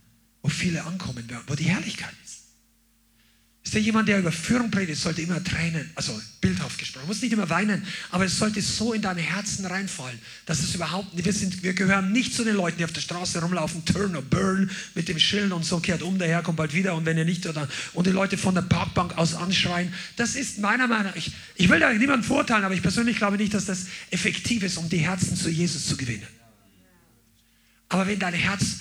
wo 0.43 0.51
viele 0.51 0.85
ankommen 0.85 1.27
werden, 1.31 1.45
wo 1.47 1.55
die 1.55 1.65
Herrlichkeit 1.65 2.15
ist. 2.23 2.28
Ist 3.69 3.75
ja 3.75 3.81
jemand, 3.81 4.09
der 4.09 4.21
über 4.21 4.33
Führung 4.33 4.71
predigt, 4.71 4.99
sollte 4.99 5.21
immer 5.21 5.45
tränen, 5.45 5.91
also 5.95 6.19
bildhaft 6.41 6.79
gesprochen, 6.79 7.07
muss 7.07 7.21
nicht 7.21 7.35
immer 7.35 7.51
weinen, 7.51 7.85
aber 8.11 8.25
es 8.25 8.39
sollte 8.39 8.63
so 8.63 8.95
in 8.95 9.03
deine 9.03 9.21
Herzen 9.21 9.67
reinfallen, 9.67 10.19
dass 10.47 10.61
es 10.61 10.75
überhaupt 10.75 11.13
nicht, 11.13 11.27
wir, 11.27 11.35
sind, 11.35 11.63
wir 11.63 11.75
gehören 11.75 12.11
nicht 12.11 12.35
zu 12.35 12.45
den 12.45 12.57
Leuten, 12.57 12.79
die 12.79 12.85
auf 12.87 12.95
der 12.95 13.03
Straße 13.03 13.43
rumlaufen, 13.43 13.85
turn 13.85 14.17
or 14.17 14.23
burn 14.23 14.71
mit 14.95 15.11
dem 15.11 15.19
Schild 15.19 15.53
und 15.53 15.67
so, 15.67 15.81
kehrt 15.81 16.01
um, 16.01 16.19
der 16.19 16.29
Herr 16.29 16.43
kommt 16.43 16.57
bald 16.57 16.73
wieder 16.73 16.95
und 16.95 17.05
wenn 17.05 17.19
ihr 17.19 17.27
nicht, 17.27 17.45
oder, 17.47 17.69
und 17.93 18.07
die 18.07 18.11
Leute 18.11 18.39
von 18.39 18.55
der 18.55 18.63
Parkbank 18.63 19.19
aus 19.19 19.35
anschreien. 19.35 19.93
Das 20.17 20.35
ist 20.35 20.61
meiner 20.61 20.87
Meinung 20.87 21.09
nach, 21.09 21.17
ich, 21.17 21.33
ich 21.57 21.69
will 21.69 21.79
da 21.79 21.93
niemanden 21.93 22.25
vorteilen, 22.25 22.65
aber 22.65 22.73
ich 22.73 22.81
persönlich 22.81 23.19
glaube 23.19 23.37
nicht, 23.37 23.53
dass 23.53 23.67
das 23.67 23.89
effektiv 24.11 24.63
ist, 24.63 24.79
um 24.79 24.89
die 24.89 24.97
Herzen 24.97 25.37
zu 25.37 25.51
Jesus 25.51 25.87
zu 25.87 25.99
gewinnen. 25.99 26.27
Aber 27.91 28.07
wenn 28.07 28.19
dein 28.19 28.33
Herz, 28.33 28.79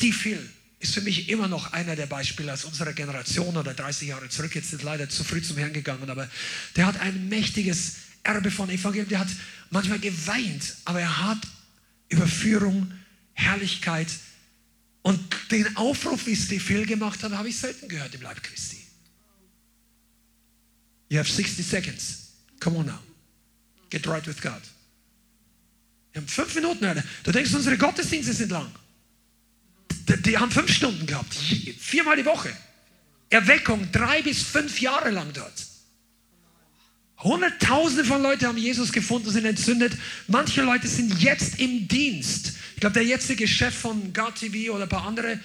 Hill, 0.00 0.48
ist 0.82 0.94
für 0.94 1.00
mich 1.00 1.28
immer 1.28 1.46
noch 1.46 1.72
einer 1.72 1.94
der 1.94 2.06
Beispiele 2.06 2.52
aus 2.52 2.64
unserer 2.64 2.92
Generation 2.92 3.56
oder 3.56 3.72
30 3.72 4.08
Jahre 4.08 4.28
zurück. 4.28 4.54
Jetzt 4.56 4.72
ist 4.72 4.82
leider 4.82 5.08
zu 5.08 5.22
früh 5.22 5.40
zum 5.40 5.56
Herrn 5.56 5.72
gegangen, 5.72 6.10
aber 6.10 6.28
der 6.74 6.86
hat 6.86 7.00
ein 7.00 7.28
mächtiges 7.28 7.94
Erbe 8.24 8.50
von 8.50 8.68
Evangelium. 8.68 9.08
Der 9.08 9.20
hat 9.20 9.28
manchmal 9.70 10.00
geweint, 10.00 10.74
aber 10.84 11.00
er 11.00 11.24
hat 11.24 11.38
Überführung, 12.08 12.92
Herrlichkeit 13.32 14.08
und 15.02 15.20
den 15.52 15.76
Aufruf, 15.76 16.26
wie 16.26 16.34
Hill 16.34 16.84
gemacht 16.84 17.22
hat, 17.22 17.32
habe 17.32 17.48
ich 17.48 17.56
selten 17.56 17.88
gehört 17.88 18.14
im 18.16 18.22
Leib 18.22 18.42
Christi. 18.42 18.78
You 21.10 21.18
have 21.18 21.30
60 21.30 21.64
seconds. 21.64 22.32
Come 22.58 22.78
on 22.78 22.86
now. 22.86 22.98
Get 23.90 24.06
right 24.08 24.26
with 24.26 24.40
God. 24.40 24.62
Wir 26.12 26.22
haben 26.22 26.28
fünf 26.28 26.54
Minuten. 26.56 27.02
Du 27.22 27.30
denkst, 27.30 27.54
unsere 27.54 27.78
Gottesdienste 27.78 28.32
sind 28.32 28.50
lang. 28.50 28.70
Die 30.06 30.38
haben 30.38 30.50
fünf 30.50 30.72
Stunden 30.72 31.06
gehabt, 31.06 31.34
viermal 31.34 32.16
die 32.16 32.24
Woche. 32.24 32.50
Erweckung, 33.30 33.90
drei 33.92 34.22
bis 34.22 34.42
fünf 34.42 34.80
Jahre 34.80 35.10
lang 35.10 35.32
dort. 35.32 35.52
Hunderttausende 37.18 38.04
von 38.04 38.22
Leuten 38.22 38.46
haben 38.46 38.58
Jesus 38.58 38.92
gefunden, 38.92 39.30
sind 39.30 39.44
entzündet. 39.44 39.92
Manche 40.26 40.62
Leute 40.62 40.88
sind 40.88 41.20
jetzt 41.22 41.60
im 41.60 41.86
Dienst. 41.86 42.54
Ich 42.74 42.80
glaube, 42.80 42.94
der 42.94 43.04
jetzige 43.04 43.46
Chef 43.46 43.74
von 43.74 44.12
GATV 44.12 44.70
oder 44.70 44.84
ein 44.84 44.88
paar 44.88 45.06
andere, 45.06 45.38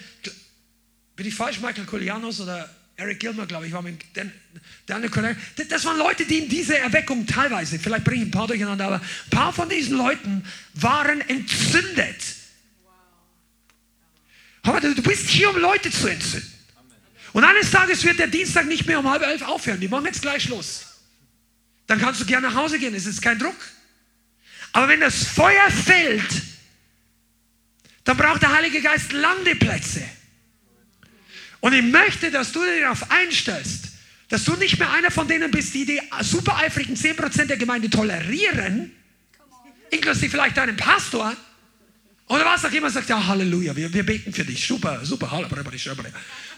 bin 1.14 1.26
ich 1.26 1.34
falsch, 1.34 1.60
Michael 1.60 1.84
Kolianos 1.84 2.40
oder 2.40 2.68
Eric 2.96 3.20
Gilmer, 3.20 3.46
glaube 3.46 3.68
ich, 3.68 3.72
war 3.72 3.80
mit 3.80 4.04
Daniel 4.86 5.08
Kollege. 5.08 5.36
Das 5.68 5.84
waren 5.84 5.98
Leute, 5.98 6.24
die 6.24 6.38
in 6.38 6.48
dieser 6.48 6.78
Erweckung 6.78 7.26
teilweise, 7.26 7.78
vielleicht 7.78 8.04
bringe 8.04 8.22
ich 8.22 8.28
ein 8.28 8.32
paar 8.32 8.48
durcheinander, 8.48 8.86
aber 8.86 8.96
ein 8.96 9.30
paar 9.30 9.52
von 9.52 9.68
diesen 9.68 9.96
Leuten 9.96 10.44
waren 10.74 11.20
entzündet 11.22 12.37
aber 14.68 14.80
du 14.80 15.02
bist 15.02 15.28
hier, 15.28 15.50
um 15.50 15.56
Leute 15.56 15.90
zu 15.90 16.08
entzünden. 16.08 16.52
Und 17.32 17.44
eines 17.44 17.70
Tages 17.70 18.04
wird 18.04 18.18
der 18.18 18.26
Dienstag 18.26 18.66
nicht 18.66 18.86
mehr 18.86 18.98
um 18.98 19.08
halb 19.08 19.22
elf 19.22 19.42
aufhören. 19.42 19.80
Die 19.80 19.88
machen 19.88 20.06
jetzt 20.06 20.22
gleich 20.22 20.44
Schluss. 20.44 20.86
Dann 21.86 22.00
kannst 22.00 22.20
du 22.20 22.26
gerne 22.26 22.48
nach 22.48 22.54
Hause 22.54 22.78
gehen. 22.78 22.94
Es 22.94 23.06
ist 23.06 23.22
kein 23.22 23.38
Druck. 23.38 23.56
Aber 24.72 24.88
wenn 24.88 25.00
das 25.00 25.24
Feuer 25.24 25.70
fällt, 25.70 26.42
dann 28.04 28.16
braucht 28.16 28.42
der 28.42 28.52
Heilige 28.52 28.80
Geist 28.80 29.12
Landeplätze. 29.12 30.02
Und 31.60 31.72
ich 31.72 31.82
möchte, 31.82 32.30
dass 32.30 32.52
du 32.52 32.64
dir 32.64 32.80
darauf 32.80 33.10
einstellst, 33.10 33.86
dass 34.28 34.44
du 34.44 34.54
nicht 34.56 34.78
mehr 34.78 34.90
einer 34.92 35.10
von 35.10 35.26
denen 35.26 35.50
bist, 35.50 35.74
die 35.74 35.84
die 35.84 36.00
super 36.20 36.58
eifrigen 36.58 36.94
10% 36.94 37.46
der 37.46 37.56
Gemeinde 37.56 37.90
tolerieren, 37.90 38.92
inklusive 39.90 40.30
vielleicht 40.30 40.56
deinen 40.56 40.76
Pastor, 40.76 41.34
oder 42.28 42.44
was 42.44 42.64
auch 42.64 42.72
immer 42.72 42.90
sagt, 42.90 43.08
ja, 43.08 43.26
Halleluja, 43.26 43.74
wir, 43.74 43.92
wir 43.92 44.04
beten 44.04 44.32
für 44.32 44.44
dich. 44.44 44.66
Super, 44.66 45.04
super, 45.04 45.30
Halleluja. 45.30 45.94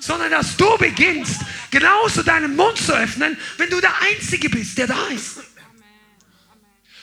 Sondern 0.00 0.30
dass 0.30 0.56
du 0.56 0.76
beginnst, 0.78 1.40
genauso 1.70 2.22
deinen 2.24 2.56
Mund 2.56 2.76
zu 2.76 2.92
öffnen, 2.92 3.36
wenn 3.56 3.70
du 3.70 3.80
der 3.80 3.94
Einzige 4.02 4.50
bist, 4.50 4.78
der 4.78 4.88
da 4.88 5.06
ist. 5.08 5.38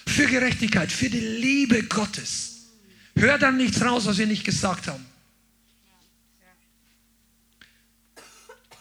Für 0.05 0.25
Gerechtigkeit, 0.25 0.91
für 0.91 1.09
die 1.09 1.19
Liebe 1.19 1.83
Gottes. 1.83 2.67
Hör 3.15 3.37
dann 3.37 3.57
nichts 3.57 3.81
raus, 3.81 4.05
was 4.05 4.17
wir 4.17 4.27
nicht 4.27 4.43
gesagt 4.43 4.87
haben. 4.87 5.05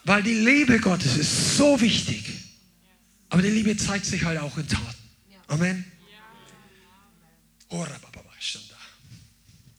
Weil 0.04 0.22
die 0.22 0.34
Liebe 0.34 0.78
Gottes 0.80 1.16
ist 1.16 1.56
so 1.56 1.80
wichtig. 1.80 2.24
Aber 3.28 3.42
die 3.42 3.50
Liebe 3.50 3.76
zeigt 3.76 4.06
sich 4.06 4.24
halt 4.24 4.38
auch 4.38 4.56
in 4.56 4.68
Taten. 4.68 4.84
Amen. 5.48 5.84
Oh, 7.68 7.84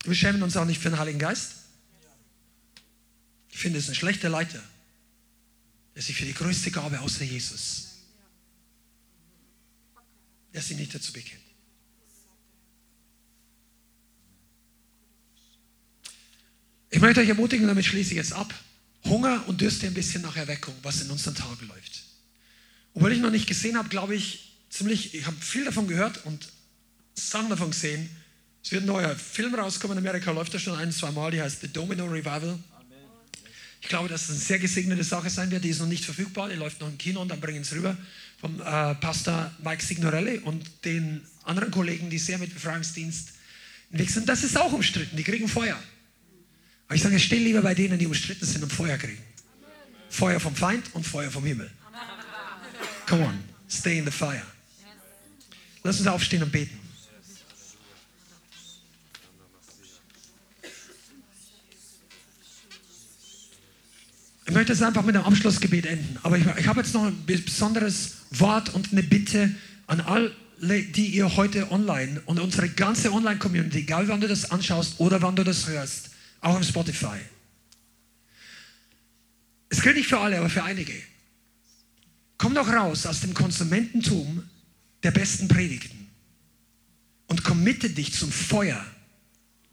wir 0.07 0.15
schämen 0.15 0.41
uns 0.41 0.55
auch 0.55 0.65
nicht 0.65 0.81
für 0.81 0.89
den 0.89 0.99
Heiligen 0.99 1.19
Geist. 1.19 1.53
Ich 3.51 3.57
finde, 3.57 3.77
es 3.77 3.85
ist 3.85 3.91
ein 3.91 3.95
schlechter 3.95 4.29
Leiter, 4.29 4.61
der 5.95 6.01
sich 6.01 6.15
für 6.15 6.25
die 6.25 6.33
größte 6.33 6.71
Gabe 6.71 6.99
außer 7.01 7.23
Jesus, 7.23 7.87
der 10.53 10.61
sich 10.61 10.77
nicht 10.77 10.95
dazu 10.95 11.11
bekennt. 11.11 11.41
Ich 16.89 17.01
möchte 17.01 17.19
euch 17.19 17.29
ermutigen, 17.29 17.67
damit 17.67 17.85
schließe 17.85 18.11
ich 18.11 18.17
jetzt 18.17 18.33
ab. 18.33 18.53
Hunger 19.03 19.43
und 19.47 19.59
Dürste 19.59 19.87
ein 19.87 19.93
bisschen 19.93 20.21
nach 20.21 20.37
Erweckung, 20.37 20.73
was 20.83 21.01
in 21.01 21.11
unseren 21.11 21.35
Tagen 21.35 21.67
läuft. 21.67 22.03
Weil 22.93 23.11
ich 23.11 23.19
noch 23.19 23.29
nicht 23.29 23.47
gesehen 23.47 23.77
habe, 23.77 23.89
glaube 23.89 24.15
ich 24.15 24.55
ziemlich, 24.69 25.13
ich 25.13 25.25
habe 25.25 25.35
viel 25.37 25.65
davon 25.65 25.87
gehört 25.87 26.25
und 26.25 26.47
Sachen 27.13 27.49
davon 27.49 27.71
gesehen, 27.71 28.09
es 28.67 28.71
wird 28.73 28.83
ein 28.83 28.87
neuer 28.87 29.15
Film 29.15 29.55
rauskommen 29.55 29.97
in 29.97 30.05
Amerika, 30.05 30.29
läuft 30.31 30.53
er 30.53 30.59
schon 30.59 30.77
ein, 30.77 30.91
zwei 30.91 31.09
Mal, 31.11 31.31
die 31.31 31.41
heißt 31.41 31.61
The 31.61 31.69
Domino 31.69 32.03
Revival. 32.03 32.59
Ich 33.79 33.87
glaube, 33.87 34.09
dass 34.09 34.23
es 34.23 34.31
eine 34.31 34.39
sehr 34.39 34.59
gesegnete 34.59 35.05
Sache 35.05 35.29
sein 35.29 35.49
wird. 35.51 35.63
Die 35.63 35.69
ist 35.69 35.79
noch 35.79 35.87
nicht 35.87 36.03
verfügbar, 36.03 36.49
die 36.49 36.55
läuft 36.55 36.81
noch 36.81 36.89
im 36.89 36.97
Kino 36.97 37.21
und 37.21 37.29
dann 37.29 37.39
bringen 37.39 37.61
es 37.61 37.71
rüber 37.71 37.95
vom 38.41 38.59
äh, 38.59 38.95
Pastor 38.95 39.49
Mike 39.63 39.81
Signorelli 39.81 40.39
und 40.39 40.69
den 40.83 41.21
anderen 41.45 41.71
Kollegen, 41.71 42.09
die 42.09 42.17
sehr 42.17 42.39
mit 42.39 42.53
Befreiungsdienst 42.53 43.29
weg 43.91 44.09
sind. 44.09 44.27
Das 44.27 44.43
ist 44.43 44.57
auch 44.57 44.73
umstritten, 44.73 45.15
die 45.15 45.23
kriegen 45.23 45.47
Feuer. 45.47 45.81
Aber 46.87 46.95
ich 46.95 47.01
sage, 47.01 47.17
steh 47.21 47.39
lieber 47.39 47.61
bei 47.61 47.73
denen, 47.73 47.97
die 47.97 48.05
umstritten 48.05 48.45
sind 48.45 48.63
und 48.63 48.73
Feuer 48.73 48.97
kriegen. 48.97 49.23
Feuer 50.09 50.41
vom 50.41 50.53
Feind 50.53 50.93
und 50.93 51.07
Feuer 51.07 51.31
vom 51.31 51.45
Himmel. 51.45 51.71
Come 53.07 53.23
on, 53.23 53.39
stay 53.69 53.99
in 53.99 54.03
the 54.03 54.11
fire. 54.11 54.43
Lass 55.83 55.99
uns 55.99 56.07
aufstehen 56.09 56.43
und 56.43 56.51
beten. 56.51 56.86
Ich 64.47 64.53
möchte 64.53 64.71
es 64.71 64.81
einfach 64.81 65.03
mit 65.03 65.15
einem 65.15 65.25
Abschlussgebet 65.25 65.85
enden. 65.85 66.17
Aber 66.23 66.37
ich, 66.37 66.45
ich 66.57 66.67
habe 66.67 66.79
jetzt 66.79 66.93
noch 66.93 67.03
ein 67.03 67.25
besonderes 67.25 68.13
Wort 68.31 68.73
und 68.73 68.93
eine 68.93 69.03
Bitte 69.03 69.53
an 69.87 69.99
alle, 69.99 70.31
die 70.61 71.07
ihr 71.07 71.35
heute 71.35 71.69
online 71.71 72.21
und 72.25 72.39
unsere 72.39 72.69
ganze 72.69 73.11
Online-Community, 73.11 73.79
egal 73.79 74.07
wann 74.07 74.21
du 74.21 74.27
das 74.27 74.49
anschaust 74.49 74.99
oder 74.99 75.21
wann 75.21 75.35
du 75.35 75.43
das 75.43 75.67
hörst, 75.67 76.11
auch 76.39 76.55
auf 76.55 76.63
Spotify. 76.63 77.17
Es 79.69 79.81
gilt 79.81 79.97
nicht 79.97 80.07
für 80.07 80.19
alle, 80.19 80.37
aber 80.37 80.49
für 80.49 80.63
einige. 80.63 80.93
Komm 82.37 82.55
doch 82.55 82.69
raus 82.69 83.05
aus 83.05 83.19
dem 83.19 83.33
Konsumententum 83.33 84.43
der 85.03 85.11
besten 85.11 85.49
Predigten 85.49 86.07
und 87.27 87.43
committe 87.43 87.89
dich 87.89 88.13
zum 88.13 88.31
Feuer, 88.31 88.83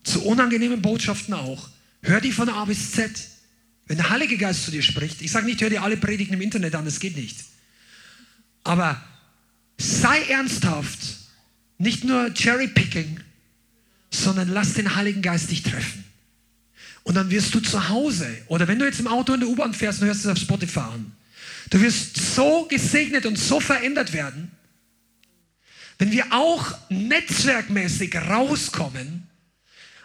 zu 0.02 0.24
unangenehmen 0.24 0.82
Botschaften 0.82 1.32
auch. 1.34 1.68
Hör 2.02 2.20
die 2.20 2.32
von 2.32 2.48
A 2.48 2.64
bis 2.64 2.90
Z. 2.90 3.33
Wenn 3.86 3.98
der 3.98 4.10
Heilige 4.10 4.38
Geist 4.38 4.64
zu 4.64 4.70
dir 4.70 4.82
spricht, 4.82 5.20
ich 5.20 5.30
sage 5.30 5.46
nicht, 5.46 5.60
hör 5.60 5.70
dir 5.70 5.82
alle 5.82 5.96
Predigten 5.96 6.34
im 6.34 6.40
Internet 6.40 6.74
an, 6.74 6.84
das 6.84 7.00
geht 7.00 7.16
nicht. 7.16 7.36
Aber 8.62 9.02
sei 9.76 10.22
ernsthaft, 10.24 10.98
nicht 11.78 12.04
nur 12.04 12.32
Cherry-Picking, 12.32 13.20
sondern 14.10 14.48
lass 14.48 14.74
den 14.74 14.94
Heiligen 14.96 15.22
Geist 15.22 15.50
dich 15.50 15.62
treffen. 15.62 16.04
Und 17.02 17.14
dann 17.16 17.30
wirst 17.30 17.54
du 17.54 17.60
zu 17.60 17.90
Hause, 17.90 18.26
oder 18.46 18.66
wenn 18.66 18.78
du 18.78 18.86
jetzt 18.86 19.00
im 19.00 19.08
Auto 19.08 19.34
in 19.34 19.40
der 19.40 19.48
U-Bahn 19.48 19.74
fährst 19.74 20.00
und 20.00 20.06
hörst 20.06 20.24
es 20.24 20.26
auf 20.26 20.38
Spotify 20.38 20.80
an, 20.80 21.12
du 21.70 21.80
wirst 21.80 22.16
so 22.16 22.66
gesegnet 22.66 23.26
und 23.26 23.38
so 23.38 23.60
verändert 23.60 24.14
werden, 24.14 24.50
wenn 25.98 26.10
wir 26.10 26.32
auch 26.32 26.74
netzwerkmäßig 26.88 28.16
rauskommen 28.16 29.28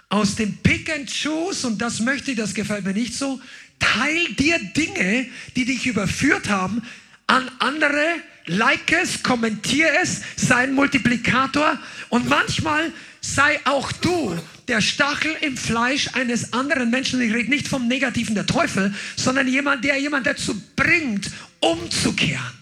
aus 0.10 0.36
dem 0.36 0.58
Pick 0.58 0.92
and 0.92 1.10
Choose, 1.10 1.66
und 1.66 1.80
das 1.80 2.00
möchte 2.00 2.32
ich, 2.32 2.38
das 2.38 2.54
gefällt 2.54 2.84
mir 2.84 2.94
nicht 2.94 3.14
so, 3.16 3.40
teil 3.80 4.34
dir 4.36 4.60
Dinge, 4.60 5.28
die 5.56 5.66
dich 5.66 5.86
überführt 5.86 6.50
haben, 6.50 6.82
an 7.28 7.50
andere, 7.60 8.04
like 8.46 8.92
es, 8.92 9.24
kommentiere 9.24 9.90
es, 10.02 10.22
sei 10.36 10.64
ein 10.64 10.74
Multiplikator 10.74 11.78
und 12.10 12.28
manchmal 12.28 12.92
sei 13.22 13.60
auch 13.66 13.92
du 13.92 14.38
der 14.68 14.82
Stachel 14.82 15.36
im 15.42 15.58
Fleisch 15.58 16.10
eines 16.14 16.54
anderen 16.54 16.90
Menschen. 16.90 17.22
Ich 17.22 17.34
rede 17.34 17.50
nicht 17.50 17.68
vom 17.68 17.88
Negativen 17.88 18.36
der 18.36 18.46
Teufel, 18.46 18.94
sondern 19.16 19.48
jemand, 19.48 19.84
der 19.84 19.98
jemand 19.98 20.28
dazu 20.28 20.62
bringt, 20.76 21.30
umzukehren. 21.60 22.54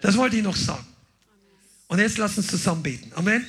Das 0.00 0.16
wollte 0.16 0.36
ich 0.36 0.42
noch 0.42 0.56
sagen. 0.56 0.86
Und 1.88 1.98
jetzt 1.98 2.18
lass 2.18 2.36
uns 2.36 2.46
zusammen 2.46 2.82
beten. 2.82 3.10
Amen. 3.14 3.44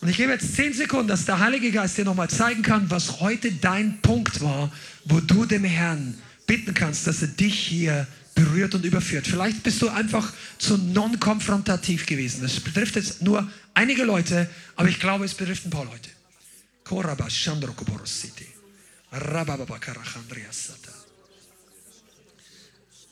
Und 0.00 0.08
ich 0.08 0.16
gebe 0.16 0.32
jetzt 0.32 0.54
zehn 0.54 0.72
Sekunden, 0.72 1.08
dass 1.08 1.26
der 1.26 1.40
Heilige 1.40 1.70
Geist 1.70 1.98
dir 1.98 2.04
nochmal 2.04 2.30
zeigen 2.30 2.62
kann, 2.62 2.90
was 2.90 3.20
heute 3.20 3.52
dein 3.52 4.00
Punkt 4.00 4.40
war, 4.40 4.72
wo 5.04 5.20
du 5.20 5.44
dem 5.44 5.64
Herrn 5.64 6.16
bitten 6.46 6.72
kannst, 6.72 7.06
dass 7.06 7.20
er 7.20 7.28
dich 7.28 7.54
hier 7.54 8.06
berührt 8.34 8.74
und 8.74 8.84
überführt. 8.84 9.26
Vielleicht 9.26 9.62
bist 9.62 9.82
du 9.82 9.88
einfach 9.88 10.32
zu 10.58 10.78
non-konfrontativ 10.78 12.06
gewesen. 12.06 12.40
Das 12.42 12.58
betrifft 12.60 12.96
jetzt 12.96 13.20
nur 13.20 13.50
einige 13.74 14.04
Leute, 14.04 14.48
aber 14.76 14.88
ich 14.88 14.98
glaube, 14.98 15.26
es 15.26 15.34
betrifft 15.34 15.66
ein 15.66 15.70
paar 15.70 15.84
Leute. 15.84 16.08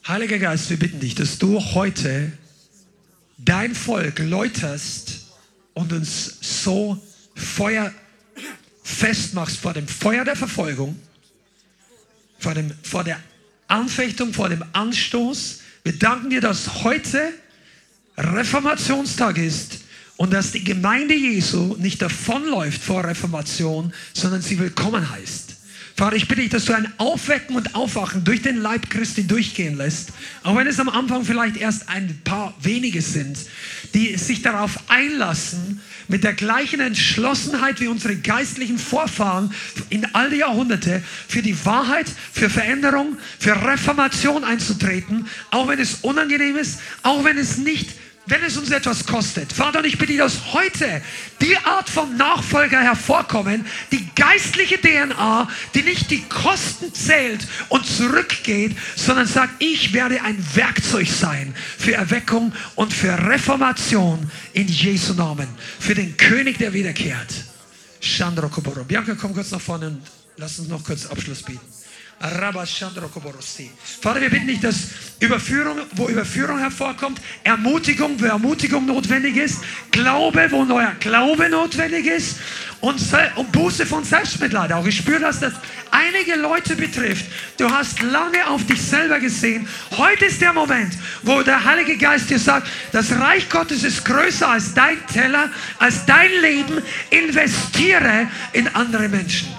Heiliger 0.06 0.38
Geist, 0.38 0.70
wir 0.70 0.78
bitten 0.78 1.00
dich, 1.00 1.14
dass 1.14 1.38
du 1.38 1.60
heute 1.60 2.32
dein 3.36 3.74
Volk 3.74 4.20
läuterst 4.20 5.17
und 5.78 5.92
uns 5.92 6.38
so 6.40 7.00
Feuer 7.36 7.92
festmachst 8.82 9.58
vor 9.58 9.74
dem 9.74 9.86
Feuer 9.86 10.24
der 10.24 10.34
Verfolgung, 10.34 10.98
vor, 12.40 12.54
dem, 12.54 12.72
vor 12.82 13.04
der 13.04 13.20
Anfechtung, 13.68 14.34
vor 14.34 14.48
dem 14.48 14.64
Anstoß. 14.72 15.60
Wir 15.84 15.96
danken 15.96 16.30
dir, 16.30 16.40
dass 16.40 16.82
heute 16.82 17.32
Reformationstag 18.16 19.38
ist 19.38 19.78
und 20.16 20.32
dass 20.32 20.50
die 20.50 20.64
Gemeinde 20.64 21.14
Jesu 21.14 21.76
nicht 21.78 22.02
davonläuft 22.02 22.82
vor 22.82 23.04
Reformation, 23.04 23.92
sondern 24.14 24.42
sie 24.42 24.58
willkommen 24.58 25.08
heißt. 25.08 25.47
Vater, 25.98 26.14
ich 26.14 26.28
bitte 26.28 26.42
dich, 26.42 26.50
dass 26.50 26.64
du 26.64 26.74
ein 26.74 26.92
Aufwecken 26.98 27.56
und 27.56 27.74
Aufwachen 27.74 28.22
durch 28.22 28.40
den 28.40 28.58
Leib 28.58 28.88
Christi 28.88 29.26
durchgehen 29.26 29.76
lässt, 29.76 30.10
auch 30.44 30.54
wenn 30.54 30.68
es 30.68 30.78
am 30.78 30.88
Anfang 30.88 31.24
vielleicht 31.24 31.56
erst 31.56 31.88
ein 31.88 32.20
paar 32.22 32.54
wenige 32.62 33.02
sind, 33.02 33.36
die 33.94 34.16
sich 34.16 34.42
darauf 34.42 34.78
einlassen, 34.86 35.80
mit 36.06 36.22
der 36.22 36.34
gleichen 36.34 36.78
Entschlossenheit 36.78 37.80
wie 37.80 37.88
unsere 37.88 38.14
geistlichen 38.14 38.78
Vorfahren 38.78 39.52
in 39.90 40.06
all 40.14 40.30
die 40.30 40.36
Jahrhunderte 40.36 41.02
für 41.26 41.42
die 41.42 41.56
Wahrheit, 41.66 42.06
für 42.32 42.48
Veränderung, 42.48 43.18
für 43.40 43.60
Reformation 43.60 44.44
einzutreten, 44.44 45.26
auch 45.50 45.66
wenn 45.66 45.80
es 45.80 45.96
unangenehm 46.02 46.54
ist, 46.54 46.78
auch 47.02 47.24
wenn 47.24 47.38
es 47.38 47.58
nicht 47.58 47.90
wenn 48.28 48.42
es 48.44 48.56
uns 48.56 48.70
etwas 48.70 49.06
kostet. 49.06 49.52
Vater, 49.52 49.78
und 49.78 49.86
ich 49.86 49.98
bitte, 49.98 50.16
dass 50.16 50.52
heute 50.52 51.02
die 51.40 51.56
Art 51.56 51.88
von 51.88 52.16
Nachfolger 52.16 52.80
hervorkommen, 52.80 53.66
die 53.90 54.06
geistliche 54.14 54.78
DNA, 54.78 55.48
die 55.74 55.82
nicht 55.82 56.10
die 56.10 56.22
Kosten 56.28 56.92
zählt 56.92 57.46
und 57.70 57.86
zurückgeht, 57.86 58.76
sondern 58.96 59.26
sagt, 59.26 59.62
ich 59.62 59.94
werde 59.94 60.22
ein 60.22 60.44
Werkzeug 60.54 61.08
sein 61.08 61.54
für 61.78 61.94
Erweckung 61.94 62.52
und 62.74 62.92
für 62.92 63.16
Reformation 63.26 64.30
in 64.52 64.68
Jesu 64.68 65.14
Namen, 65.14 65.48
für 65.80 65.94
den 65.94 66.16
König, 66.16 66.58
der 66.58 66.72
wiederkehrt. 66.72 67.32
Koboro. 68.50 68.84
Bianca, 68.84 69.14
komm 69.14 69.34
kurz 69.34 69.50
nach 69.50 69.60
vorne 69.60 69.88
und 69.88 70.02
lass 70.36 70.58
uns 70.58 70.68
noch 70.68 70.84
kurz 70.84 71.06
Abschluss 71.06 71.42
bieten. 71.42 71.60
Vater, 74.00 74.20
wir 74.20 74.30
bitten 74.30 74.48
dich, 74.48 74.60
dass 74.60 74.88
Überführung, 75.20 75.78
wo 75.92 76.08
Überführung 76.08 76.58
hervorkommt, 76.58 77.20
Ermutigung, 77.44 78.20
wo 78.20 78.24
Ermutigung 78.24 78.86
notwendig 78.86 79.36
ist, 79.36 79.60
Glaube, 79.92 80.48
wo 80.50 80.64
neuer 80.64 80.94
Glaube 80.98 81.48
notwendig 81.48 82.06
ist 82.06 82.36
und, 82.80 83.00
und 83.36 83.52
Buße 83.52 83.86
von 83.86 84.02
Selbstmitleid 84.04 84.72
auch. 84.72 84.86
Ich 84.86 84.96
spüre, 84.96 85.20
dass 85.20 85.40
das 85.40 85.52
einige 85.90 86.36
Leute 86.36 86.76
betrifft. 86.76 87.26
Du 87.56 87.70
hast 87.70 88.02
lange 88.02 88.46
auf 88.48 88.64
dich 88.66 88.82
selber 88.82 89.18
gesehen. 89.20 89.68
Heute 89.96 90.26
ist 90.26 90.40
der 90.40 90.52
Moment, 90.52 90.94
wo 91.22 91.42
der 91.42 91.64
Heilige 91.64 91.96
Geist 91.96 92.30
dir 92.30 92.38
sagt, 92.38 92.68
das 92.92 93.12
Reich 93.12 93.48
Gottes 93.48 93.84
ist 93.84 94.04
größer 94.04 94.48
als 94.48 94.74
dein 94.74 95.04
Teller, 95.06 95.50
als 95.78 96.04
dein 96.06 96.30
Leben. 96.40 96.82
Investiere 97.10 98.28
in 98.52 98.68
andere 98.68 99.08
Menschen. 99.08 99.57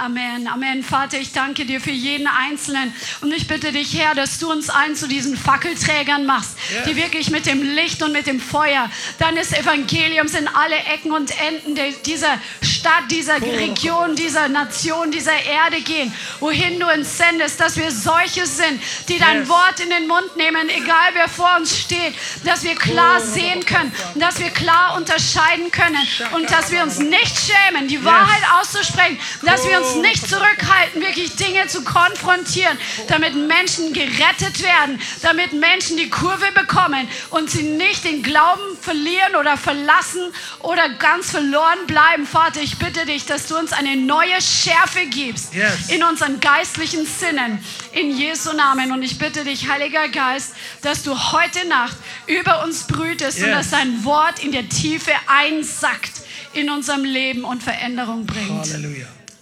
Amen, 0.00 0.48
Amen. 0.48 0.82
Vater, 0.82 1.18
ich 1.18 1.32
danke 1.32 1.66
dir 1.66 1.78
für 1.78 1.90
jeden 1.90 2.26
Einzelnen. 2.26 2.94
Und 3.20 3.34
ich 3.34 3.46
bitte 3.46 3.70
dich, 3.70 3.98
Herr, 3.98 4.14
dass 4.14 4.38
du 4.38 4.50
uns 4.50 4.70
einen 4.70 4.96
zu 4.96 5.06
diesen 5.06 5.36
Fackelträgern 5.36 6.24
machst, 6.24 6.56
yeah. 6.72 6.86
die 6.86 6.96
wirklich 6.96 7.28
mit 7.28 7.44
dem 7.44 7.62
Licht 7.62 8.02
und 8.02 8.12
mit 8.12 8.26
dem 8.26 8.40
Feuer 8.40 8.90
deines 9.18 9.52
Evangeliums 9.52 10.32
in 10.32 10.48
alle 10.48 10.76
Ecken 10.76 11.12
und 11.12 11.30
Enden 11.38 11.74
dieser 12.06 12.38
Stadt, 12.62 13.10
dieser 13.10 13.42
Region, 13.42 14.16
dieser 14.16 14.48
Nation, 14.48 15.10
dieser 15.10 15.34
Erde 15.34 15.82
gehen, 15.82 16.10
wohin 16.38 16.80
du 16.80 16.90
uns 16.90 17.18
sendest, 17.18 17.60
dass 17.60 17.76
wir 17.76 17.90
solche 17.90 18.46
sind, 18.46 18.80
die 19.10 19.18
dein 19.18 19.40
yes. 19.40 19.48
Wort 19.50 19.80
in 19.80 19.90
den 19.90 20.08
Mund 20.08 20.34
nehmen, 20.38 20.70
egal 20.70 21.10
wer 21.12 21.28
vor 21.28 21.56
uns 21.58 21.78
steht, 21.78 22.14
dass 22.44 22.62
wir 22.62 22.74
klar 22.74 23.20
sehen 23.20 23.66
können, 23.66 23.92
dass 24.14 24.38
wir 24.38 24.48
klar 24.48 24.96
unterscheiden 24.96 25.70
können 25.70 26.08
und 26.32 26.50
dass 26.50 26.70
wir 26.70 26.82
uns 26.82 26.98
nicht 26.98 27.36
schämen, 27.36 27.86
die 27.86 28.02
Wahrheit 28.02 28.42
auszusprechen, 28.58 29.18
dass 29.42 29.68
wir 29.68 29.78
uns 29.78 29.89
uns 29.94 30.06
nicht 30.06 30.28
zurückhalten, 30.28 31.00
wirklich 31.00 31.36
Dinge 31.36 31.66
zu 31.66 31.82
konfrontieren, 31.84 32.76
damit 33.08 33.34
Menschen 33.34 33.92
gerettet 33.92 34.62
werden, 34.62 35.00
damit 35.22 35.52
Menschen 35.52 35.96
die 35.96 36.10
Kurve 36.10 36.52
bekommen 36.54 37.08
und 37.30 37.50
sie 37.50 37.62
nicht 37.62 38.04
den 38.04 38.22
Glauben 38.22 38.76
verlieren 38.80 39.36
oder 39.38 39.56
verlassen 39.56 40.22
oder 40.60 40.88
ganz 40.90 41.30
verloren 41.30 41.86
bleiben. 41.86 42.26
Vater, 42.26 42.60
ich 42.60 42.78
bitte 42.78 43.06
dich, 43.06 43.26
dass 43.26 43.46
du 43.46 43.56
uns 43.56 43.72
eine 43.72 43.96
neue 43.96 44.40
Schärfe 44.40 45.06
gibst 45.06 45.54
yes. 45.54 45.88
in 45.88 46.02
unseren 46.02 46.40
geistlichen 46.40 47.06
Sinnen. 47.06 47.64
In 47.92 48.16
Jesu 48.16 48.52
Namen. 48.52 48.92
Und 48.92 49.02
ich 49.02 49.18
bitte 49.18 49.44
dich, 49.44 49.68
Heiliger 49.68 50.08
Geist, 50.08 50.54
dass 50.82 51.02
du 51.02 51.16
heute 51.32 51.66
Nacht 51.66 51.96
über 52.26 52.64
uns 52.64 52.86
brütest 52.86 53.38
yes. 53.38 53.46
und 53.46 53.52
dass 53.52 53.70
dein 53.70 54.04
Wort 54.04 54.42
in 54.42 54.52
der 54.52 54.68
Tiefe 54.68 55.12
einsackt 55.26 56.12
in 56.52 56.70
unserem 56.70 57.04
Leben 57.04 57.44
und 57.44 57.62
Veränderung 57.62 58.26
bringt. 58.26 58.72
Halleluja. 58.72 59.06